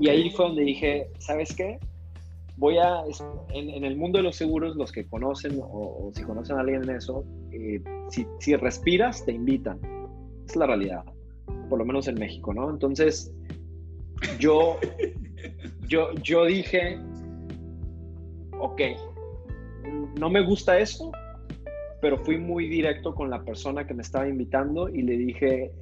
Y 0.00 0.08
ahí 0.08 0.30
fue 0.30 0.46
donde 0.46 0.62
dije, 0.62 1.08
¿sabes 1.18 1.54
qué? 1.54 1.78
Voy 2.56 2.78
a, 2.78 3.02
en, 3.52 3.84
el 3.84 3.96
mundo 3.96 4.18
de 4.18 4.24
los 4.24 4.36
seguros, 4.36 4.76
los 4.76 4.90
que 4.90 5.06
conocen 5.06 5.58
o, 5.62 6.10
si 6.14 6.22
conocen 6.22 6.56
a 6.56 6.60
alguien 6.60 6.82
en 6.84 6.96
eso, 6.96 7.24
eh, 7.52 7.82
si, 8.38 8.56
respiras, 8.56 9.24
te 9.24 9.32
invitan. 9.32 9.78
Es 10.46 10.56
la 10.56 10.66
realidad, 10.66 11.04
por 11.68 11.78
lo 11.78 11.84
menos 11.84 12.08
en 12.08 12.14
México, 12.14 12.54
¿no? 12.54 12.70
Entonces, 12.70 13.32
yo, 14.38 14.78
yo, 15.86 16.12
yo 16.22 16.44
dije, 16.46 16.98
ok, 18.58 18.80
no 20.18 20.30
me 20.30 20.42
gusta 20.42 20.78
eso, 20.78 21.12
pero 22.00 22.18
fui 22.18 22.38
muy 22.38 22.68
directo 22.68 23.14
con 23.14 23.28
la 23.28 23.42
persona 23.44 23.86
que 23.86 23.92
me 23.92 24.02
estaba 24.02 24.28
invitando 24.28 24.88
y 24.88 25.02
le 25.02 25.16
dije, 25.16 25.72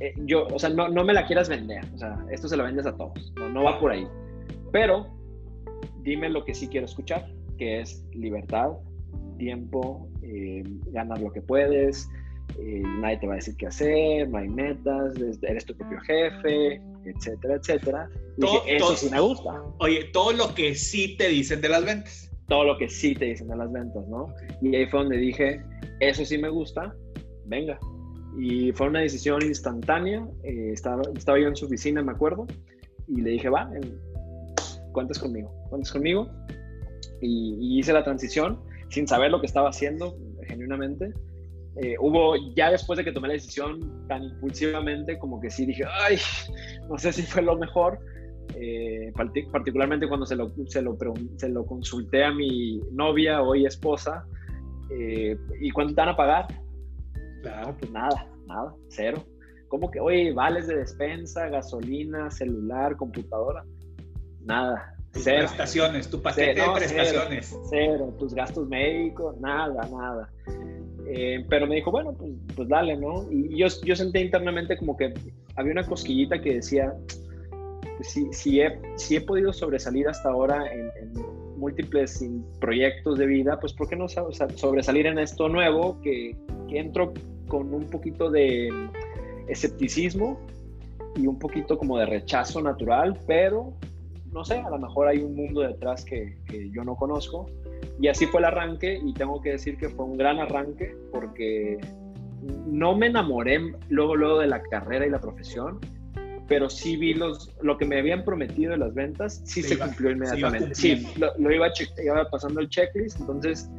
eh, 0.00 0.14
yo, 0.18 0.46
o 0.46 0.58
sea, 0.58 0.70
no, 0.70 0.88
no, 0.88 1.04
me 1.04 1.14
la 1.14 1.26
quieras 1.26 1.48
vender, 1.48 1.84
o 1.94 1.98
sea, 1.98 2.24
esto 2.30 2.48
se 2.48 2.56
lo 2.56 2.64
vendes 2.64 2.86
a 2.86 2.96
todos, 2.96 3.32
no 3.36 3.64
va 3.64 3.80
por 3.80 3.90
ahí. 3.90 4.06
Pero 4.70 5.21
dime 6.02 6.28
lo 6.28 6.44
que 6.44 6.54
sí 6.54 6.68
quiero 6.68 6.86
escuchar, 6.86 7.28
que 7.58 7.80
es 7.80 8.04
libertad, 8.12 8.72
tiempo, 9.38 10.08
eh, 10.22 10.62
ganar 10.92 11.20
lo 11.20 11.32
que 11.32 11.42
puedes, 11.42 12.08
eh, 12.58 12.82
nadie 13.00 13.18
te 13.18 13.26
va 13.26 13.34
a 13.34 13.36
decir 13.36 13.56
qué 13.56 13.66
hacer, 13.66 14.28
no 14.28 14.38
hay 14.38 14.48
metas, 14.48 15.14
eres 15.42 15.64
tu 15.64 15.76
propio 15.76 16.00
jefe, 16.00 16.80
etcétera, 17.04 17.54
etcétera. 17.56 18.08
eso 18.66 18.96
sí 18.96 19.10
me 19.10 19.20
gusta. 19.20 19.62
Oye, 19.78 20.04
todo 20.12 20.32
lo 20.32 20.54
que 20.54 20.74
sí 20.74 21.16
te 21.16 21.28
dicen 21.28 21.60
de 21.60 21.68
las 21.68 21.84
ventas. 21.84 22.30
Todo 22.48 22.64
lo 22.64 22.78
que 22.78 22.88
sí 22.88 23.14
te 23.14 23.26
dicen 23.26 23.48
de 23.48 23.56
las 23.56 23.72
ventas, 23.72 24.06
¿no? 24.08 24.26
Y 24.60 24.74
ahí 24.76 24.86
fue 24.86 25.00
donde 25.00 25.16
dije, 25.16 25.62
eso 26.00 26.24
sí 26.24 26.36
me 26.36 26.50
gusta, 26.50 26.94
venga. 27.46 27.78
Y 28.38 28.72
fue 28.72 28.88
una 28.88 29.00
decisión 29.00 29.42
instantánea. 29.42 30.26
Eh, 30.42 30.70
estaba, 30.72 31.02
estaba 31.16 31.38
yo 31.38 31.48
en 31.48 31.56
su 31.56 31.66
oficina, 31.66 32.02
me 32.02 32.12
acuerdo, 32.12 32.46
y 33.08 33.20
le 33.20 33.30
dije, 33.30 33.48
va, 33.48 33.70
cuentas 34.92 35.18
conmigo, 35.18 35.52
cuentas 35.68 35.92
conmigo. 35.92 36.28
Y, 37.20 37.78
hice 37.78 37.92
la 37.92 38.04
transición 38.04 38.60
sin 38.90 39.06
saber 39.06 39.30
lo 39.30 39.40
que 39.40 39.46
estaba 39.46 39.70
haciendo, 39.70 40.16
genuinamente. 40.46 41.12
Eh, 41.76 41.96
hubo, 41.98 42.34
ya 42.54 42.70
después 42.70 42.98
de 42.98 43.04
que 43.04 43.12
tomé 43.12 43.28
la 43.28 43.34
decisión 43.34 44.06
tan 44.06 44.22
impulsivamente, 44.24 45.18
como 45.18 45.40
que 45.40 45.50
sí 45.50 45.64
dije, 45.64 45.84
ay, 45.90 46.18
no 46.88 46.98
sé 46.98 47.12
si 47.12 47.22
fue 47.22 47.42
lo 47.42 47.56
mejor. 47.56 47.98
Eh, 48.54 49.12
particularmente 49.50 50.06
cuando 50.06 50.26
se 50.26 50.36
lo, 50.36 50.52
se, 50.66 50.82
lo, 50.82 50.98
se 51.36 51.48
lo 51.48 51.64
consulté 51.64 52.24
a 52.24 52.32
mi 52.32 52.80
novia, 52.92 53.40
hoy 53.40 53.64
esposa, 53.64 54.26
eh, 54.90 55.36
¿y 55.60 55.70
cuánto 55.70 55.94
te 55.94 56.00
van 56.02 56.08
a 56.10 56.16
pagar? 56.16 56.46
Claro. 57.42 57.74
pues 57.78 57.90
nada, 57.90 58.28
nada, 58.46 58.74
cero. 58.88 59.24
¿Cómo 59.68 59.90
que, 59.90 60.00
oye, 60.00 60.32
vales 60.32 60.66
de 60.66 60.76
despensa, 60.76 61.48
gasolina, 61.48 62.30
celular, 62.30 62.96
computadora? 62.96 63.64
Nada. 64.44 64.94
Tus 65.12 65.24
prestaciones, 65.24 66.08
tu 66.08 66.22
paquete 66.22 66.60
de 66.60 66.66
prestaciones. 66.74 67.54
Cero, 67.68 68.14
tus 68.18 68.34
gastos 68.34 68.66
médicos, 68.68 69.38
nada, 69.40 69.86
nada. 69.90 70.30
Eh, 71.06 71.44
pero 71.50 71.66
me 71.66 71.76
dijo, 71.76 71.90
bueno, 71.90 72.14
pues, 72.14 72.32
pues 72.56 72.68
dale, 72.68 72.96
¿no? 72.96 73.30
Y 73.30 73.58
yo, 73.58 73.66
yo 73.84 73.94
sentí 73.94 74.20
internamente 74.20 74.76
como 74.78 74.96
que 74.96 75.12
había 75.56 75.72
una 75.72 75.84
cosquillita 75.84 76.40
que 76.40 76.54
decía, 76.54 76.94
pues, 77.96 78.08
si, 78.10 78.32
si, 78.32 78.60
he, 78.60 78.80
si 78.96 79.16
he 79.16 79.20
podido 79.20 79.52
sobresalir 79.52 80.08
hasta 80.08 80.30
ahora 80.30 80.64
en, 80.72 80.90
múltiples 81.56 82.28
proyectos 82.58 83.18
de 83.18 83.26
vida, 83.26 83.60
pues 83.60 83.72
¿por 83.72 83.88
qué 83.88 83.94
no 83.94 84.08
sobresalir 84.08 85.06
en 85.06 85.20
esto 85.20 85.48
nuevo 85.48 86.00
que, 86.02 86.36
que 86.68 86.78
entro 86.80 87.12
con 87.46 87.72
un 87.72 87.84
poquito 87.88 88.30
de 88.30 88.68
escepticismo 89.46 90.40
y 91.14 91.28
un 91.28 91.38
poquito 91.38 91.78
como 91.78 91.98
de 91.98 92.06
rechazo 92.06 92.60
natural, 92.62 93.16
pero 93.28 93.74
no 94.32 94.44
sé, 94.44 94.56
a 94.56 94.70
lo 94.70 94.78
mejor 94.78 95.08
hay 95.08 95.18
un 95.18 95.34
mundo 95.34 95.60
detrás 95.60 96.04
que, 96.04 96.36
yo 96.72 96.84
no 96.84 96.96
conozco. 96.96 97.46
Y 98.00 98.08
así 98.08 98.26
fue 98.26 98.40
el 98.40 98.46
arranque 98.46 98.98
y 99.04 99.12
tengo 99.12 99.40
que 99.40 99.50
decir 99.50 99.76
que 99.76 99.88
fue 99.90 100.04
un 100.06 100.16
gran 100.16 100.38
arranque 100.38 100.96
porque 101.10 101.78
no 102.66 102.96
me 102.96 103.06
enamoré 103.06 103.60
luego, 103.88 104.16
luego 104.16 104.38
de 104.38 104.48
la 104.48 104.62
carrera 104.62 105.06
y 105.06 105.10
la 105.10 105.20
profesión, 105.20 105.78
pero 106.48 106.68
sí 106.68 106.96
vi 106.96 107.14
los, 107.14 107.54
lo 107.62 107.76
que 107.76 107.84
me 107.84 107.98
habían 107.98 108.24
prometido 108.24 108.72
de 108.72 108.78
las 108.78 108.94
ventas, 108.94 109.42
sí 109.44 109.62
se, 109.62 109.78
cumplió 109.78 110.10
inmediatamente. 110.10 110.74
Sí, 110.74 111.06
lo, 111.16 111.52
iba, 111.52 111.68
iba, 112.02 112.30
pasando 112.30 112.60
el 112.60 112.68
checklist, 112.68 113.20
entonces 113.20 113.70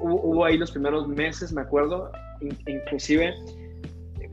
hubo, 0.00 0.44
ahí 0.44 0.56
los 0.56 0.70
primeros 0.70 1.08
meses, 1.08 1.52
me 1.52 1.62
acuerdo, 1.62 2.12
inclusive 2.66 3.34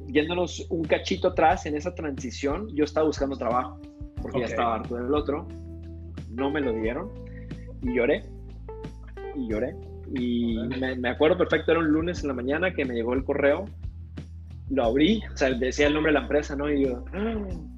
yéndonos 0.07 0.65
un 0.69 0.83
cachito 0.83 1.29
atrás 1.29 1.65
en 1.65 1.75
esa 1.75 1.93
transición, 1.95 2.69
yo 2.75 2.83
estaba 2.83 3.07
buscando 3.07 3.35
trabajo 3.37 3.79
porque 4.21 4.39
ya 4.39 4.45
estaba 4.45 4.75
harto 4.75 4.95
del 4.95 5.13
otro. 5.13 5.47
No 6.29 6.51
me 6.51 6.61
lo 6.61 6.73
dieron 6.73 7.09
y 7.81 7.95
lloré. 7.95 8.23
Y 9.35 9.47
lloré. 9.47 9.75
Y 10.13 10.57
me, 10.99 11.09
acuerdo 11.09 11.37
perfecto, 11.37 11.71
era 11.71 11.79
un 11.79 11.87
lunes 11.87 12.21
en 12.21 12.29
la 12.29 12.33
mañana 12.33 12.73
que 12.73 12.85
me 12.85 12.93
llegó 12.93 13.13
el 13.13 13.23
correo. 13.23 13.65
Lo 14.69 14.83
abrí, 14.83 15.21
o 15.33 15.37
sea, 15.37 15.49
decía 15.51 15.87
el 15.87 15.93
nombre 15.93 16.11
de 16.11 16.19
la 16.19 16.23
empresa, 16.23 16.55
¿no? 16.55 16.71
Y 16.71 16.85
yo, 16.85 17.03
¡ah! 17.13 17.35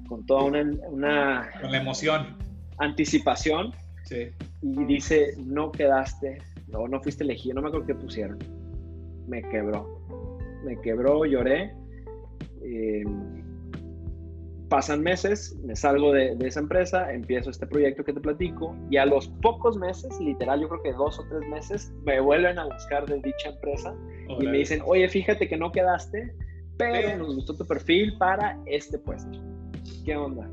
con 0.08 0.26
toda 0.26 0.44
una, 0.44 0.62
una. 0.88 1.50
Con 1.60 1.70
la 1.72 1.80
emoción. 1.80 2.36
Anticipación. 2.78 3.72
Sí. 4.04 4.28
Y 4.62 4.84
dice, 4.84 5.34
no 5.44 5.70
quedaste, 5.70 6.38
no, 6.68 6.88
no 6.88 7.00
fuiste 7.00 7.24
elegido, 7.24 7.56
no 7.56 7.62
me 7.62 7.68
acuerdo 7.68 7.86
qué 7.86 7.94
pusieron. 7.94 8.38
Me 9.28 9.42
quebró. 9.42 10.00
Me 10.64 10.80
quebró, 10.80 11.24
lloré. 11.24 11.72
Eh, 12.62 13.04
pasan 14.70 15.02
meses, 15.02 15.56
me 15.64 15.74
salgo 15.74 16.12
de, 16.12 16.36
esa 16.40 16.60
empresa, 16.60 17.12
empiezo 17.12 17.50
este 17.50 17.66
proyecto 17.66 18.04
que 18.04 18.12
te 18.12 18.20
platico 18.20 18.76
y 18.88 18.96
a 18.98 19.04
los 19.04 19.26
pocos 19.42 19.76
meses, 19.76 20.08
literal 20.20 20.60
yo 20.60 20.68
creo 20.68 20.82
que 20.82 20.92
dos 20.92 21.18
o 21.18 21.24
tres 21.28 21.42
meses, 21.50 21.92
me 22.04 22.20
vuelven 22.20 22.56
a 22.56 22.64
buscar 22.66 23.04
de 23.04 23.16
dicha 23.16 23.50
empresa 23.50 23.94
y 24.28 24.46
me 24.46 24.58
dicen, 24.58 24.80
oye, 24.86 25.08
fíjate 25.08 25.48
que 25.48 25.56
no 25.56 25.72
quedaste, 25.72 26.32
pero 26.78 27.18
nos 27.18 27.34
gustó 27.34 27.56
tu 27.56 27.66
perfil 27.66 28.16
para 28.16 28.58
este 28.66 28.96
puesto. 28.96 29.38
¿Qué 30.04 30.16
onda? 30.16 30.48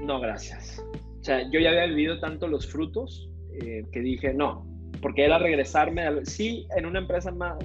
No, 0.00 0.20
gracias. 0.20 0.82
O 1.20 1.24
sea, 1.24 1.42
yo 1.50 1.58
ya 1.58 1.70
había 1.70 1.86
vivido 1.86 2.20
tanto 2.20 2.46
los 2.46 2.70
frutos 2.70 3.28
eh, 3.60 3.84
que 3.92 4.00
dije, 4.00 4.32
no, 4.32 4.64
porque 5.02 5.24
era 5.24 5.38
regresarme, 5.38 6.24
sí, 6.24 6.68
en 6.76 6.86
una 6.86 7.00
empresa 7.00 7.32
más, 7.32 7.58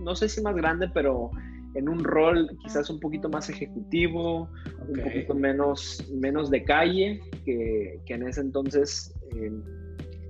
no 0.00 0.16
sé 0.16 0.28
si 0.28 0.42
más 0.42 0.56
grande, 0.56 0.90
pero 0.92 1.30
en 1.74 1.88
un 1.88 2.04
rol 2.04 2.50
quizás 2.62 2.90
un 2.90 3.00
poquito 3.00 3.28
más 3.28 3.48
ejecutivo, 3.48 4.48
un 4.88 5.00
poquito 5.02 5.34
menos, 5.34 6.06
menos 6.12 6.50
de 6.50 6.64
calle, 6.64 7.20
que, 7.44 8.00
que 8.04 8.14
en 8.14 8.28
ese 8.28 8.40
entonces 8.40 9.14
eh, 9.34 9.52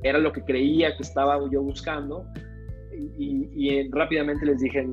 era 0.03 0.19
lo 0.19 0.33
que 0.33 0.43
creía 0.43 0.97
que 0.97 1.03
estaba 1.03 1.39
yo 1.51 1.63
buscando. 1.63 2.27
Y, 3.19 3.49
y, 3.55 3.91
rápidamente 3.91 4.45
les 4.47 4.61
dije, 4.61 4.87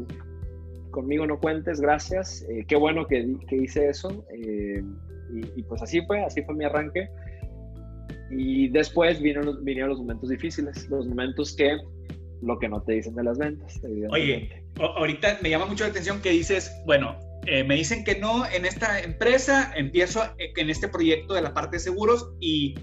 conmigo 0.91 1.27
no 1.27 1.39
cuentes, 1.39 1.82
gracias, 1.82 2.46
eh, 2.50 2.65
qué 2.68 2.75
bueno 2.75 3.06
que, 3.06 3.36
que 3.48 3.58
hice 3.58 3.89
eso. 3.89 4.25
Eh, 4.34 4.84
y, 5.56 5.63
pues 5.63 5.82
así 5.82 6.01
fue, 6.06 6.24
así 6.24 6.41
fue 6.44 6.56
mi 6.56 6.65
arranque. 6.65 7.10
Y 8.32 8.70
después 8.70 9.22
vinieron, 9.22 9.63
vinieron 9.63 9.89
los 9.89 10.00
momentos 10.00 10.29
difíciles, 10.29 10.89
los 10.89 11.08
momentos 11.08 11.56
que 11.56 11.77
lo 12.41 12.60
que 12.60 12.69
no 12.69 12.81
te 12.81 12.93
dicen 12.93 13.15
de 13.15 13.24
las 13.24 13.38
ventas. 13.38 13.79
Oye, 14.12 14.63
ahorita 14.77 15.39
me 15.41 15.50
llama 15.50 15.65
mucho 15.65 15.84
la 15.84 15.89
atención 15.89 16.22
que 16.22 16.31
dices, 16.31 16.72
bueno, 16.86 17.17
eh, 17.46 17.63
me 17.63 17.75
dicen 17.75 18.03
que 18.03 18.19
no 18.19 18.46
en 18.46 18.65
esta 18.65 19.01
empresa, 19.01 19.74
empiezo 19.75 20.24
en 20.38 20.69
este 20.69 20.88
proyecto 20.88 21.34
de 21.34 21.41
la 21.41 21.53
parte 21.53 21.77
de 21.77 21.79
seguros 21.79 22.31
y 22.39 22.75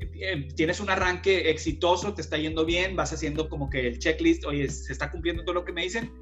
eh, 0.00 0.48
tienes 0.56 0.80
un 0.80 0.90
arranque 0.90 1.50
exitoso, 1.50 2.14
te 2.14 2.22
está 2.22 2.38
yendo 2.38 2.64
bien, 2.64 2.96
vas 2.96 3.12
haciendo 3.12 3.48
como 3.48 3.70
que 3.70 3.86
el 3.86 3.98
checklist, 3.98 4.44
oye, 4.46 4.68
se 4.68 4.92
está 4.92 5.10
cumpliendo 5.10 5.44
todo 5.44 5.54
lo 5.54 5.64
que 5.64 5.72
me 5.72 5.82
dicen, 5.82 6.12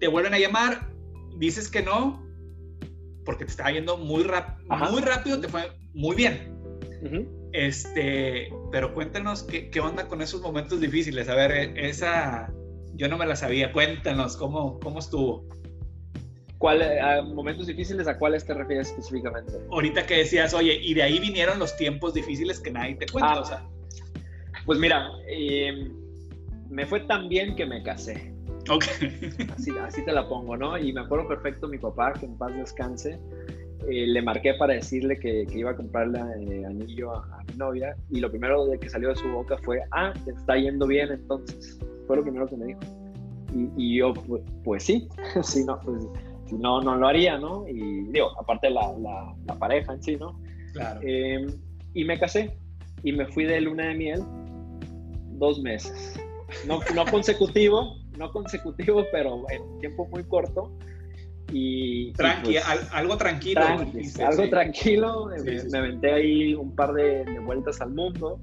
te 0.00 0.08
vuelven 0.08 0.34
a 0.34 0.38
llamar, 0.38 0.92
dices 1.36 1.68
que 1.68 1.82
no, 1.82 2.26
porque 3.24 3.44
te 3.44 3.50
estaba 3.50 3.70
yendo 3.70 3.98
muy, 3.98 4.24
muy 4.24 5.02
rápido, 5.02 5.40
te 5.40 5.48
fue 5.48 5.70
muy 5.92 6.16
bien. 6.16 6.56
Este, 7.52 8.52
pero 8.70 8.92
cuéntanos 8.94 9.42
qué, 9.42 9.70
qué, 9.70 9.80
onda 9.80 10.06
con 10.06 10.20
esos 10.22 10.40
momentos 10.40 10.80
difíciles. 10.80 11.28
A 11.28 11.34
ver, 11.34 11.52
e, 11.52 11.88
esa 11.88 12.52
yo 12.94 13.08
no 13.08 13.16
me 13.16 13.26
la 13.26 13.36
sabía. 13.36 13.72
Cuéntanos 13.72 14.36
cómo, 14.36 14.78
cómo 14.80 14.98
estuvo. 14.98 15.46
¿Cuál, 16.58 16.82
momentos 17.32 17.68
difíciles 17.68 18.08
a 18.08 18.18
cuáles 18.18 18.44
te 18.44 18.52
refieres 18.52 18.88
específicamente? 18.88 19.52
Ahorita 19.70 20.04
que 20.06 20.18
decías, 20.18 20.52
oye, 20.54 20.74
y 20.74 20.92
de 20.92 21.04
ahí 21.04 21.20
vinieron 21.20 21.60
los 21.60 21.76
tiempos 21.76 22.14
difíciles 22.14 22.58
que 22.58 22.72
nadie 22.72 22.96
te 22.96 23.06
cuenta. 23.06 23.32
Ah, 23.32 23.40
o 23.40 23.44
sea. 23.44 23.68
Pues 24.66 24.78
mira, 24.80 25.08
em, 25.28 25.92
me 26.68 26.84
fue 26.84 27.00
tan 27.00 27.28
bien 27.28 27.54
que 27.54 27.64
me 27.64 27.82
casé. 27.84 28.34
Ok. 28.68 28.84
Así, 29.56 29.70
así 29.80 30.04
te 30.04 30.12
la 30.12 30.28
pongo, 30.28 30.56
¿no? 30.56 30.76
Y 30.76 30.92
me 30.92 31.00
acuerdo 31.00 31.28
perfecto 31.28 31.68
mi 31.68 31.78
papá, 31.78 32.12
que 32.12 32.26
en 32.26 32.36
paz 32.36 32.54
descanse 32.54 33.20
eh, 33.90 34.06
le 34.06 34.22
marqué 34.22 34.54
para 34.54 34.74
decirle 34.74 35.18
que, 35.18 35.46
iba 35.54 35.70
a 35.70 35.76
comprarle 35.76 36.18
eh, 36.18 36.64
anillo 36.64 37.12
a, 37.14 37.42
mi 37.48 37.54
novia 37.56 37.96
y 38.10 38.20
lo 38.20 38.30
primero 38.30 38.66
de 38.66 38.78
que 38.78 38.88
salió 38.88 39.08
de 39.08 39.16
su 39.16 39.28
boca 39.28 39.56
fue, 39.64 39.80
ah, 39.92 40.12
te 40.24 40.32
está 40.32 40.56
yendo 40.56 40.86
bien 40.86 41.10
entonces. 41.10 41.78
Fue 42.06 42.16
lo 42.16 42.22
primero 42.22 42.46
que 42.46 42.56
me 42.56 42.66
dijo. 42.66 42.80
Y, 43.76 43.96
yo, 43.96 44.12
pues, 44.12 44.42
pues 44.62 44.84
sí, 44.84 45.08
si 45.42 45.64
no, 45.64 45.80
pues, 45.80 46.06
si 46.46 46.56
no, 46.56 46.82
no 46.82 46.96
lo 46.96 47.08
haría, 47.08 47.38
¿no? 47.38 47.66
Y 47.66 48.04
digo, 48.12 48.38
aparte 48.38 48.68
la, 48.70 48.92
la, 49.46 49.54
pareja 49.58 49.94
en 49.94 50.02
sí, 50.02 50.16
¿no? 50.16 50.38
Claro. 50.74 51.00
Em, 51.02 51.48
y 51.94 52.04
me 52.04 52.18
casé 52.18 52.58
y 53.02 53.12
me 53.12 53.26
fui 53.26 53.44
de 53.44 53.60
luna 53.60 53.88
de 53.88 53.94
miel 53.94 54.22
dos 55.38 55.60
meses. 55.60 56.20
No, 56.66 56.80
no 56.94 57.04
consecutivo, 57.06 57.96
no 58.18 58.30
consecutivo, 58.30 59.04
pero 59.12 59.44
en 59.50 59.78
tiempo 59.78 60.06
muy 60.06 60.24
corto. 60.24 60.76
Y, 61.50 62.12
Tranqui, 62.12 62.54
pues, 62.54 62.92
algo 62.92 63.16
tranquilo. 63.16 63.62
algo 63.62 64.48
tranquilo. 64.50 65.30
me, 65.44 65.78
aventé 65.78 66.12
ahí 66.12 66.54
un 66.54 66.74
par 66.74 66.92
de, 66.92 67.24
vueltas 67.40 67.80
al 67.80 67.94
mundo. 67.94 68.40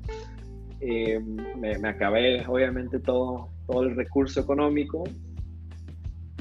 Eh, 0.82 1.20
me, 1.20 1.88
acabé, 1.88 2.46
obviamente, 2.48 3.00
todo, 3.00 3.50
todo 3.68 3.84
el 3.84 3.96
recurso 3.96 4.42
económico. 4.42 5.04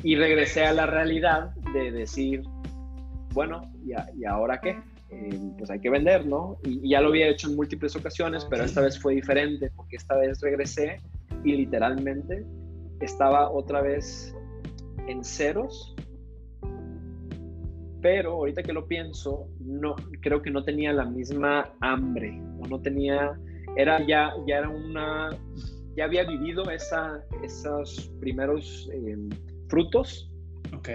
Y 0.02 0.16
regresé 0.16 0.64
a 0.64 0.72
la 0.72 0.86
realidad 0.86 1.54
de 1.72 1.90
decir, 1.90 2.42
bueno, 3.32 3.62
¿y, 3.84 4.24
ahora 4.24 4.60
qué? 4.60 4.78
Eh, 5.10 5.38
pues 5.58 5.70
hay 5.70 5.80
que 5.80 5.90
vender, 5.90 6.26
¿no? 6.26 6.58
Y, 6.64 6.88
ya 6.88 7.00
lo 7.00 7.08
había 7.08 7.28
hecho 7.28 7.48
en 7.48 7.56
múltiples 7.56 7.94
ocasiones, 7.94 8.46
pero 8.48 8.64
esta 8.64 8.80
vez 8.80 8.98
fue 8.98 9.14
diferente, 9.14 9.70
porque 9.76 9.96
esta 9.96 10.16
vez 10.16 10.40
regresé 10.40 11.00
y 11.44 11.52
literalmente 11.52 12.44
estaba 13.00 13.50
otra 13.50 13.82
vez 13.82 14.34
en 15.08 15.22
ceros 15.24 15.94
pero 18.04 18.32
ahorita 18.32 18.62
que 18.62 18.74
lo 18.74 18.86
pienso, 18.86 19.48
no, 19.60 19.96
creo 20.20 20.42
que 20.42 20.50
no 20.50 20.62
tenía 20.62 20.92
la 20.92 21.06
misma 21.06 21.72
hambre, 21.80 22.38
o 22.60 22.66
no 22.66 22.78
tenía, 22.82 23.32
era 23.76 24.06
ya, 24.06 24.34
ya 24.46 24.58
era 24.58 24.68
una, 24.68 25.30
ya 25.96 26.04
había 26.04 26.24
vivido 26.24 26.70
esa, 26.70 27.24
esos 27.42 28.12
primeros 28.20 28.90
em, 28.92 29.30
frutos. 29.68 30.30
Ok. 30.76 30.90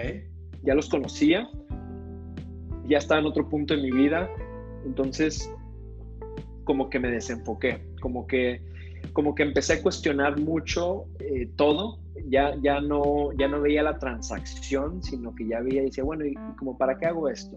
Ya 0.62 0.76
los 0.76 0.88
conocía, 0.88 1.50
ya 2.86 2.98
estaba 2.98 3.20
en 3.20 3.26
otro 3.26 3.48
punto 3.48 3.74
de 3.74 3.82
mi 3.82 3.90
vida, 3.90 4.30
entonces 4.86 5.52
como 6.62 6.90
que 6.90 7.00
me 7.00 7.10
desenfoqué, 7.10 7.82
como 8.00 8.28
que, 8.28 8.62
como 9.14 9.34
que 9.34 9.42
empecé 9.42 9.72
a 9.72 9.82
cuestionar 9.82 10.38
mucho 10.38 11.06
eh, 11.18 11.50
todo 11.56 11.98
ya, 12.30 12.54
ya, 12.62 12.80
no, 12.80 13.32
ya 13.38 13.48
no 13.48 13.60
veía 13.60 13.82
la 13.82 13.98
transacción, 13.98 15.02
sino 15.02 15.34
que 15.34 15.48
ya 15.48 15.60
veía 15.60 15.82
y 15.82 15.86
decía, 15.86 16.04
bueno, 16.04 16.24
¿y, 16.24 16.34
como 16.56 16.78
para 16.78 16.96
qué 16.98 17.06
hago 17.06 17.28
esto? 17.28 17.56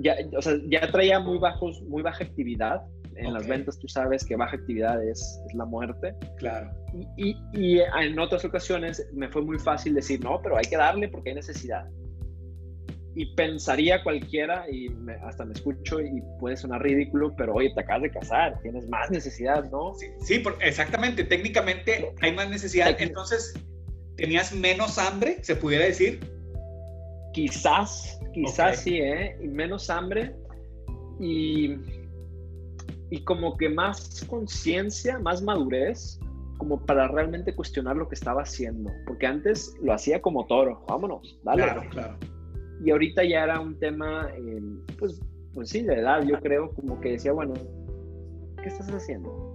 Ya, 0.00 0.14
o 0.36 0.42
sea, 0.42 0.54
ya 0.68 0.90
traía 0.92 1.18
muy, 1.18 1.38
bajos, 1.38 1.82
muy 1.82 2.02
baja 2.02 2.24
actividad. 2.24 2.82
En 3.16 3.32
las 3.32 3.48
ventas 3.48 3.76
tú 3.80 3.88
sabes 3.88 4.24
que 4.24 4.36
baja 4.36 4.54
actividad 4.54 5.02
es, 5.02 5.40
es 5.48 5.54
la 5.54 5.64
muerte. 5.64 6.14
Claro. 6.36 6.70
Y, 7.16 7.36
y, 7.52 7.80
en 7.80 8.18
otras 8.18 8.44
ocasiones 8.44 9.04
me 9.12 9.28
fue 9.28 9.42
muy 9.42 9.58
fácil 9.58 9.94
decir, 9.94 10.22
no, 10.22 10.40
pero 10.40 10.56
hay 10.56 10.64
que 10.64 10.76
darle 10.76 11.08
porque 11.08 11.30
hay 11.30 11.34
necesidad 11.34 11.84
y 13.14 13.26
pensaría 13.34 14.02
cualquiera, 14.02 14.64
y 14.70 14.88
hasta 15.24 15.44
me 15.44 15.52
escucho 15.52 16.00
y 16.00 16.22
puede 16.38 16.56
sonar 16.56 16.82
ridículo, 16.82 17.34
pero 17.36 17.54
oye, 17.54 17.72
te 17.74 17.80
acabas 17.80 18.02
de 18.02 18.10
casar, 18.10 18.60
tienes 18.62 18.88
más 18.88 19.10
necesidad, 19.10 19.68
¿no? 19.70 19.94
Sí, 19.94 20.06
sí 20.20 20.42
exactamente, 20.60 21.24
técnicamente 21.24 22.12
hay 22.20 22.32
más 22.34 22.48
necesidad, 22.48 22.94
entonces, 22.98 23.54
¿tenías 24.16 24.54
menos 24.54 24.98
hambre, 24.98 25.38
se 25.42 25.56
pudiera 25.56 25.86
decir? 25.86 26.20
Quizás, 27.32 28.20
quizás 28.32 28.80
sí, 28.80 28.98
¿eh? 28.98 29.36
Y 29.42 29.48
menos 29.48 29.90
hambre 29.90 30.34
y, 31.20 31.76
y 33.10 33.24
como 33.24 33.56
que 33.56 33.68
más 33.68 34.24
conciencia, 34.28 35.18
más 35.18 35.42
madurez, 35.42 36.20
como 36.58 36.84
para 36.84 37.08
realmente 37.08 37.54
cuestionar 37.54 37.96
lo 37.96 38.08
que 38.08 38.16
estaba 38.16 38.42
haciendo, 38.42 38.92
porque 39.06 39.26
antes 39.26 39.74
lo 39.80 39.92
hacía 39.92 40.20
como 40.20 40.46
toro, 40.46 40.84
vámonos, 40.88 41.38
dale. 41.44 41.62
Claro, 41.62 41.82
claro 41.90 42.37
y 42.84 42.90
ahorita 42.90 43.24
ya 43.24 43.44
era 43.44 43.60
un 43.60 43.78
tema, 43.78 44.30
eh, 44.36 44.62
pues, 44.98 45.20
pues 45.54 45.70
sí, 45.70 45.82
de 45.82 45.94
edad, 45.94 46.22
yo 46.24 46.38
creo, 46.40 46.72
como 46.74 47.00
que 47.00 47.12
decía, 47.12 47.32
bueno, 47.32 47.54
¿qué 48.62 48.68
estás 48.68 48.88
haciendo? 48.88 49.52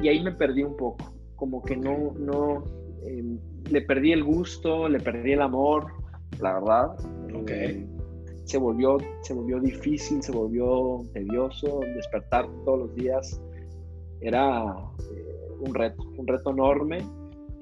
Y 0.00 0.08
ahí 0.08 0.22
me 0.22 0.32
perdí 0.32 0.62
un 0.62 0.76
poco, 0.76 1.12
como 1.36 1.62
que 1.62 1.76
no, 1.76 2.14
no, 2.18 2.64
em, 3.04 3.38
le 3.70 3.82
perdí 3.82 4.12
el 4.12 4.24
gusto, 4.24 4.88
le 4.88 5.00
perdí 5.00 5.32
el 5.32 5.42
amor, 5.42 5.86
la 6.40 6.54
verdad. 6.54 6.96
Okay. 7.42 7.88
se, 8.44 8.58
volvió, 8.58 8.98
se 9.22 9.34
volvió 9.34 9.58
difícil, 9.58 10.22
se 10.22 10.32
volvió 10.32 11.00
tedioso, 11.12 11.80
despertar 11.96 12.46
todos 12.64 12.80
los 12.80 12.94
días 12.94 13.40
era 14.22 14.64
eh, 15.10 15.48
un 15.60 15.74
reto, 15.74 16.02
un 16.16 16.26
reto 16.26 16.50
enorme. 16.50 16.98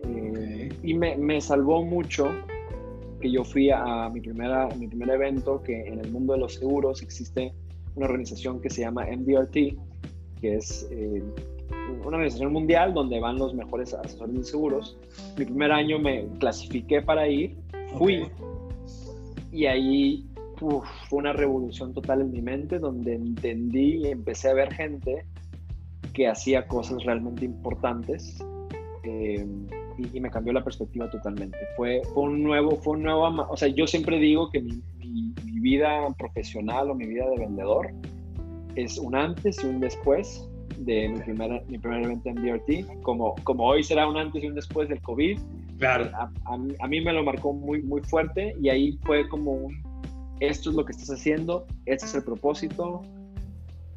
Eh, 0.04 0.68
y 0.82 0.94
me, 0.94 1.16
me 1.16 1.40
salvó 1.40 1.84
mucho 1.84 2.30
que 3.20 3.30
yo 3.30 3.44
fui 3.44 3.70
a 3.70 4.08
mi, 4.08 4.20
primera, 4.20 4.68
mi 4.76 4.88
primer 4.88 5.10
evento, 5.10 5.62
que 5.62 5.86
en 5.86 6.00
el 6.00 6.10
mundo 6.10 6.32
de 6.32 6.40
los 6.40 6.54
seguros 6.54 7.02
existe 7.02 7.52
una 7.94 8.06
organización 8.06 8.60
que 8.60 8.70
se 8.70 8.82
llama 8.82 9.06
MDRT, 9.06 9.76
que 10.40 10.56
es 10.56 10.88
eh, 10.90 11.22
una 12.00 12.16
organización 12.16 12.52
mundial 12.52 12.94
donde 12.94 13.20
van 13.20 13.36
los 13.36 13.54
mejores 13.54 13.92
asesores 13.94 14.34
de 14.34 14.44
seguros. 14.44 14.96
Mi 15.36 15.44
primer 15.44 15.72
año 15.72 15.98
me 15.98 16.26
clasifiqué 16.38 17.02
para 17.02 17.28
ir, 17.28 17.56
fui 17.98 18.26
y 19.52 19.66
ahí 19.66 20.26
fue 20.56 20.82
una 21.18 21.32
revolución 21.32 21.92
total 21.92 22.20
en 22.20 22.32
mi 22.32 22.42
mente 22.42 22.78
donde 22.78 23.14
entendí 23.14 23.96
y 23.96 24.06
empecé 24.08 24.50
a 24.50 24.54
ver 24.54 24.72
gente 24.72 25.24
que 26.12 26.28
hacía 26.28 26.66
cosas 26.66 27.02
realmente 27.04 27.44
importantes. 27.44 28.38
Eh, 29.02 29.46
y, 30.12 30.20
me 30.20 30.30
cambió 30.30 30.52
la 30.52 30.62
perspectiva 30.62 31.10
totalmente. 31.10 31.58
Fue, 31.76 32.02
fue 32.14 32.24
un 32.24 32.42
nuevo, 32.42 32.76
fue 32.76 32.94
un 32.94 33.02
nuevo, 33.02 33.46
o 33.48 33.56
sea, 33.56 33.68
yo 33.68 33.86
siempre 33.86 34.18
digo 34.18 34.50
que 34.50 34.60
mi, 34.60 34.82
mi, 34.98 35.34
vida 35.60 36.06
profesional 36.18 36.90
o 36.90 36.94
mi 36.94 37.06
vida 37.06 37.28
de 37.28 37.38
vendedor 37.38 37.90
es 38.76 38.96
un 38.96 39.14
antes 39.14 39.62
y 39.62 39.66
un 39.66 39.80
después 39.80 40.48
de 40.78 41.10
mi 41.10 41.20
primer, 41.20 41.62
mi 41.68 41.78
primer 41.78 42.04
evento 42.04 42.30
en 42.30 42.36
DRT, 42.36 43.02
como, 43.02 43.34
como 43.44 43.64
hoy 43.66 43.82
será 43.82 44.08
un 44.08 44.16
antes 44.16 44.42
y 44.42 44.46
un 44.46 44.54
después 44.54 44.88
del 44.88 45.02
COVID. 45.02 45.38
Claro. 45.78 46.10
A, 46.14 46.30
a, 46.46 46.88
mí 46.88 47.00
me 47.00 47.12
lo 47.12 47.22
marcó 47.22 47.52
muy, 47.52 47.82
muy 47.82 48.00
fuerte 48.02 48.54
y 48.60 48.70
ahí 48.70 48.98
fue 49.04 49.28
como 49.28 49.52
un, 49.52 49.82
esto 50.40 50.70
es 50.70 50.76
lo 50.76 50.84
que 50.84 50.92
estás 50.92 51.10
haciendo, 51.10 51.66
este 51.84 52.06
es 52.06 52.14
el 52.14 52.24
propósito, 52.24 53.02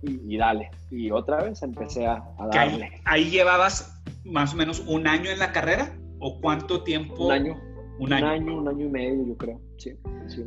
y, 0.03 0.37
dale. 0.37 0.69
Y 0.91 1.11
otra 1.11 1.43
vez 1.43 1.61
empecé 1.63 2.05
a, 2.05 2.23
darle. 2.51 2.85
Ahí, 2.85 2.91
ahí, 3.05 3.29
llevabas 3.29 4.01
más 4.25 4.53
o 4.53 4.57
menos 4.57 4.83
un 4.87 5.07
año 5.07 5.29
en 5.29 5.39
la 5.39 5.51
carrera 5.51 5.95
o 6.19 6.39
cuánto 6.39 6.83
tiempo? 6.83 7.25
Un 7.25 7.31
año. 7.31 7.61
Un, 7.99 8.13
año. 8.13 8.57
un 8.57 8.67
año 8.67 8.85
y 8.85 8.89
medio, 8.89 9.25
yo 9.27 9.37
creo. 9.37 9.61
Sí. 9.77 9.93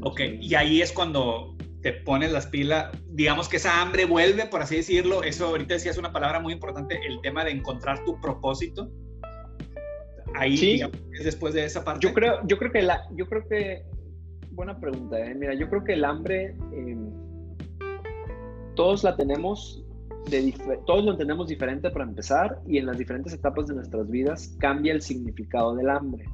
ok, 0.03 0.21
y 0.41 0.55
ahí 0.55 0.83
es 0.83 0.93
cuando 0.93 1.55
te 1.83 1.93
pones 1.93 2.33
las 2.33 2.47
pilas, 2.47 2.91
digamos 3.11 3.49
que 3.49 3.59
esa 3.59 3.81
hambre 3.81 4.05
vuelve, 4.05 4.47
por 4.47 4.63
así 4.63 4.77
decirlo. 4.77 5.23
Eso 5.23 5.47
ahorita 5.47 5.75
decías 5.75 5.99
una 5.99 6.13
palabra 6.13 6.41
muy 6.41 6.53
importante, 6.53 6.99
el 7.07 7.21
tema 7.21 7.45
de 7.45 7.53
encontrar 7.53 8.05
tu 8.05 8.21
propósito. 8.21 8.91
Ahí 10.35 10.57
sí. 10.57 10.81
es 11.13 11.25
después 11.25 11.55
de 11.55 11.65
esa 11.65 11.85
parte. 11.85 12.07
Yo 12.07 12.13
creo, 12.13 12.41
yo 12.47 12.59
creo 12.59 12.73
que 12.73 12.83
la, 12.83 13.03
yo 13.15 13.27
creo 13.27 13.47
que 13.49 13.85
buena 14.51 14.79
pregunta. 14.81 15.19
¿eh? 15.19 15.35
Mira, 15.35 15.55
yo 15.55 15.69
creo 15.69 15.85
que 15.85 15.93
el 15.93 16.05
hambre 16.05 16.57
em, 16.73 17.11
todos 18.77 19.03
la 19.03 19.17
tenemos 19.17 19.83
de 20.31 20.53
todos 20.87 21.05
lo 21.05 21.13
entendemos 21.13 21.47
diferente 21.47 21.89
para 21.91 22.05
empezar 22.05 22.61
y 22.67 22.79
en 22.79 22.87
las 22.87 22.99
diferentes 22.99 23.33
etapas 23.33 23.69
de 23.69 23.75
nuestras 23.75 24.11
vidas 24.11 24.57
cambia 24.59 24.93
el 24.93 25.01
significado 25.01 25.77
del 25.77 25.89
hambre. 25.89 26.25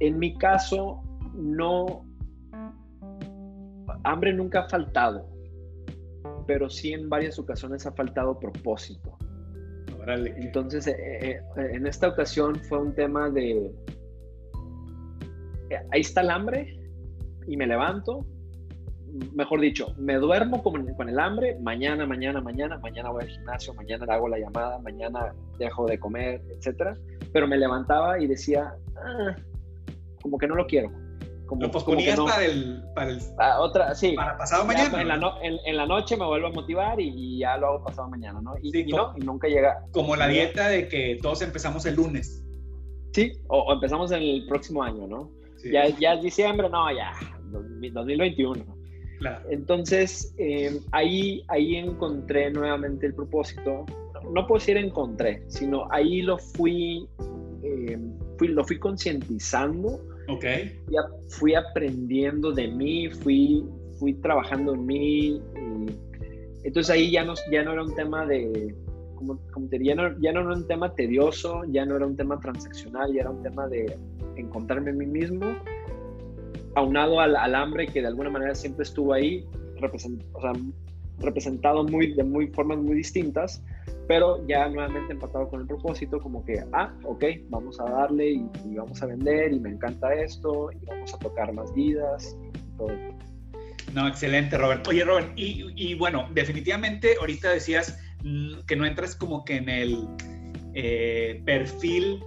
En 0.00 0.18
mi 0.18 0.36
caso, 0.38 1.02
no, 1.34 2.04
hambre 4.04 4.32
nunca 4.32 4.60
ha 4.60 4.68
faltado, 4.68 5.28
pero 6.46 6.70
sí 6.70 6.92
en 6.92 7.08
varias 7.08 7.38
ocasiones 7.38 7.86
ha 7.86 7.92
faltado 7.92 8.38
propósito. 8.38 9.16
Entonces, 10.06 10.86
eh, 10.86 10.94
eh, 10.96 11.40
en 11.56 11.86
esta 11.86 12.08
ocasión 12.08 12.56
fue 12.56 12.78
un 12.78 12.94
tema 12.94 13.30
de, 13.30 13.72
eh, 15.70 15.76
ahí 15.92 16.02
está 16.02 16.20
el 16.20 16.30
hambre 16.30 16.78
y 17.46 17.56
me 17.56 17.66
levanto, 17.66 18.26
mejor 19.32 19.60
dicho, 19.60 19.94
me 19.96 20.14
duermo 20.14 20.62
con, 20.62 20.92
con, 20.94 21.08
el 21.08 21.18
hambre, 21.18 21.56
mañana, 21.60 22.06
mañana, 22.06 22.40
mañana, 22.40 22.78
mañana 22.78 23.10
voy 23.10 23.22
al 23.22 23.28
gimnasio, 23.28 23.74
mañana 23.74 24.12
hago 24.12 24.28
la 24.28 24.38
llamada, 24.38 24.78
mañana 24.80 25.34
dejo 25.58 25.86
de 25.86 25.98
comer, 25.98 26.42
etcétera. 26.56 26.96
Pero 27.32 27.46
me 27.46 27.56
levantaba 27.56 28.18
y 28.18 28.26
decía, 28.26 28.74
ah, 28.96 29.36
como 30.20 30.38
que 30.38 30.46
no 30.46 30.56
lo 30.56 30.66
quiero. 30.66 30.90
Como, 31.46 31.62
lo 31.62 31.70
posponías 31.70 32.18
para 32.18 32.44
el, 32.44 32.82
para 32.94 33.10
el 33.10 33.20
ah, 33.38 33.60
otra, 33.60 33.94
sí. 33.94 34.14
Para 34.16 34.36
pasado 34.36 34.64
mañana. 34.64 35.00
En 35.00 35.08
la, 35.08 35.34
en, 35.42 35.76
la, 35.76 35.86
noche 35.86 36.16
me 36.16 36.24
vuelvo 36.24 36.48
a 36.48 36.50
motivar 36.50 36.98
y, 36.98 37.38
ya 37.38 37.56
lo 37.58 37.68
hago 37.68 37.84
pasado 37.84 38.08
mañana, 38.08 38.40
¿no? 38.40 38.54
Y, 38.62 38.84
no, 38.86 39.12
y 39.16 39.20
nunca 39.20 39.46
llega. 39.46 39.84
Como 39.92 40.16
la 40.16 40.26
dieta 40.26 40.68
de 40.68 40.88
que 40.88 41.18
todos 41.22 41.42
empezamos 41.42 41.84
el 41.86 41.96
lunes. 41.96 42.42
Sí, 43.12 43.32
o, 43.48 43.72
empezamos 43.72 44.10
el 44.10 44.46
próximo 44.48 44.82
año, 44.82 45.06
¿no? 45.06 45.30
Ya, 45.70 45.88
ya 45.88 46.14
es 46.14 46.22
diciembre, 46.22 46.68
no, 46.68 46.90
ya, 46.92 47.12
2021. 47.92 48.73
Entonces, 49.48 50.34
eh, 50.38 50.80
ahí, 50.92 51.42
ahí 51.48 51.76
encontré 51.76 52.50
nuevamente 52.50 53.06
el 53.06 53.14
propósito. 53.14 53.84
No 54.32 54.46
puedo 54.46 54.58
decir 54.58 54.76
encontré, 54.76 55.42
sino 55.48 55.86
ahí 55.90 56.22
lo 56.22 56.38
fui, 56.38 57.06
eh, 57.62 57.98
fui 58.38 58.48
lo 58.48 58.64
fui 58.64 58.78
concientizando. 58.78 60.00
Ok. 60.28 60.44
Ya 60.90 61.02
fui 61.28 61.54
aprendiendo 61.54 62.52
de 62.52 62.68
mí, 62.68 63.10
fui, 63.10 63.64
fui 63.98 64.14
trabajando 64.14 64.74
en 64.74 64.86
mí. 64.86 65.42
entonces 66.62 66.90
ahí 66.90 67.10
ya 67.10 67.24
no, 67.24 67.34
ya 67.50 67.62
no 67.62 67.72
era 67.72 67.82
un 67.82 67.94
tema 67.94 68.24
de, 68.26 68.74
como, 69.14 69.38
como 69.52 69.68
te, 69.68 69.82
ya, 69.84 69.94
no, 69.94 70.18
ya 70.20 70.32
no 70.32 70.40
era 70.40 70.54
un 70.54 70.66
tema 70.66 70.94
tedioso, 70.94 71.62
ya 71.68 71.84
no 71.84 71.96
era 71.96 72.06
un 72.06 72.16
tema 72.16 72.40
transaccional, 72.40 73.12
ya 73.12 73.20
era 73.20 73.30
un 73.30 73.42
tema 73.42 73.66
de 73.68 73.98
encontrarme 74.36 74.90
a 74.90 74.94
mí 74.94 75.06
mismo 75.06 75.54
aunado 76.74 77.20
al, 77.20 77.36
al, 77.36 77.54
hambre 77.54 77.86
que 77.86 78.00
de 78.00 78.08
alguna 78.08 78.30
manera 78.30 78.54
siempre 78.54 78.82
estuvo 78.82 79.12
ahí, 79.12 79.46
representado 81.18 81.84
muy, 81.84 82.14
de 82.14 82.24
muy 82.24 82.48
formas 82.48 82.78
muy 82.78 82.96
distintas, 82.96 83.62
pero 84.08 84.46
ya 84.46 84.68
nuevamente 84.68 85.12
empatado 85.12 85.48
con 85.48 85.60
el 85.60 85.66
propósito, 85.66 86.20
como 86.20 86.44
que, 86.44 86.64
ah, 86.72 86.92
ok, 87.04 87.24
vamos 87.48 87.80
a 87.80 87.84
darle 87.84 88.30
y, 88.30 88.48
vamos 88.76 89.02
a 89.02 89.06
vender 89.06 89.52
y 89.52 89.60
me 89.60 89.70
encanta 89.70 90.12
esto 90.14 90.70
y 90.72 90.84
vamos 90.86 91.14
a 91.14 91.18
tocar 91.18 91.52
más 91.52 91.72
vidas 91.74 92.36
todo. 92.76 92.90
No, 93.92 94.08
excelente, 94.08 94.58
Robert. 94.58 94.86
Oye, 94.88 95.04
Robert, 95.04 95.32
y, 95.36 95.66
y 95.76 95.94
bueno, 95.94 96.28
definitivamente 96.34 97.14
ahorita 97.20 97.50
decías 97.50 97.98
mm, 98.24 98.64
que 98.66 98.74
no 98.74 98.84
entras 98.84 99.14
como 99.14 99.44
que 99.44 99.56
en 99.56 99.68
el 99.68 100.08
eh, 100.74 101.40
perfil 101.44 102.20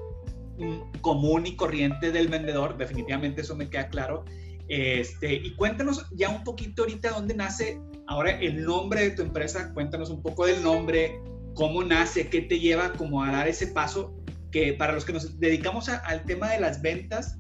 común 1.01 1.45
y 1.45 1.55
corriente 1.55 2.11
del 2.11 2.27
vendedor, 2.27 2.77
definitivamente 2.77 3.41
eso 3.41 3.55
me 3.55 3.69
queda 3.69 3.89
claro. 3.89 4.25
Este, 4.69 5.33
y 5.33 5.55
cuéntanos 5.55 6.05
ya 6.11 6.29
un 6.29 6.43
poquito 6.43 6.83
ahorita 6.83 7.11
dónde 7.11 7.33
nace 7.33 7.79
ahora 8.07 8.31
el 8.31 8.63
nombre 8.65 9.01
de 9.01 9.11
tu 9.11 9.21
empresa, 9.21 9.71
cuéntanos 9.73 10.09
un 10.09 10.21
poco 10.21 10.45
del 10.45 10.61
nombre, 10.63 11.21
cómo 11.53 11.83
nace, 11.83 12.29
qué 12.29 12.41
te 12.41 12.59
lleva 12.59 12.93
como 12.93 13.23
a 13.23 13.31
dar 13.31 13.47
ese 13.47 13.67
paso, 13.67 14.15
que 14.51 14.73
para 14.73 14.93
los 14.93 15.05
que 15.05 15.13
nos 15.13 15.39
dedicamos 15.39 15.89
al 15.89 16.23
tema 16.23 16.51
de 16.51 16.59
las 16.59 16.81
ventas, 16.81 17.37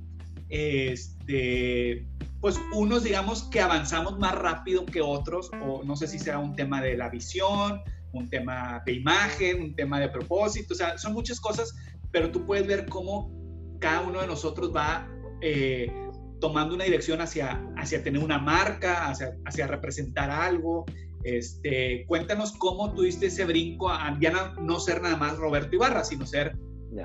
este, 0.49 2.07
pues 2.39 2.59
unos 2.73 3.03
digamos 3.03 3.43
que 3.43 3.59
avanzamos 3.59 4.19
más 4.19 4.35
rápido 4.35 4.85
que 4.85 5.01
otros, 5.01 5.51
o 5.61 5.83
no 5.83 5.95
sé 5.95 6.07
si 6.07 6.19
será 6.19 6.39
un 6.39 6.55
tema 6.55 6.81
de 6.81 6.97
la 6.97 7.09
visión, 7.09 7.81
un 8.11 8.29
tema 8.29 8.81
de 8.85 8.93
imagen, 8.93 9.61
un 9.61 9.75
tema 9.75 9.99
de 9.99 10.09
propósito, 10.09 10.73
o 10.73 10.77
sea, 10.77 10.97
son 10.97 11.13
muchas 11.13 11.39
cosas, 11.39 11.75
pero 12.11 12.31
tú 12.31 12.45
puedes 12.45 12.67
ver 12.67 12.85
cómo 12.87 13.31
cada 13.79 14.01
uno 14.01 14.21
de 14.21 14.27
nosotros 14.27 14.73
va 14.75 15.07
eh, 15.41 15.91
tomando 16.39 16.75
una 16.75 16.83
dirección 16.83 17.21
hacia, 17.21 17.63
hacia 17.77 18.03
tener 18.03 18.23
una 18.23 18.37
marca, 18.37 19.07
hacia, 19.09 19.35
hacia 19.45 19.67
representar 19.67 20.29
algo. 20.29 20.85
Este, 21.23 22.05
cuéntanos 22.07 22.53
cómo 22.53 22.93
tuviste 22.93 23.27
ese 23.27 23.45
brinco 23.45 23.89
a 23.89 24.17
ya 24.19 24.53
no, 24.59 24.79
ser 24.79 25.01
nada 25.01 25.17
más 25.17 25.37
Roberto 25.37 25.75
Ibarra, 25.75 26.03
sino 26.03 26.25
ser 26.25 26.55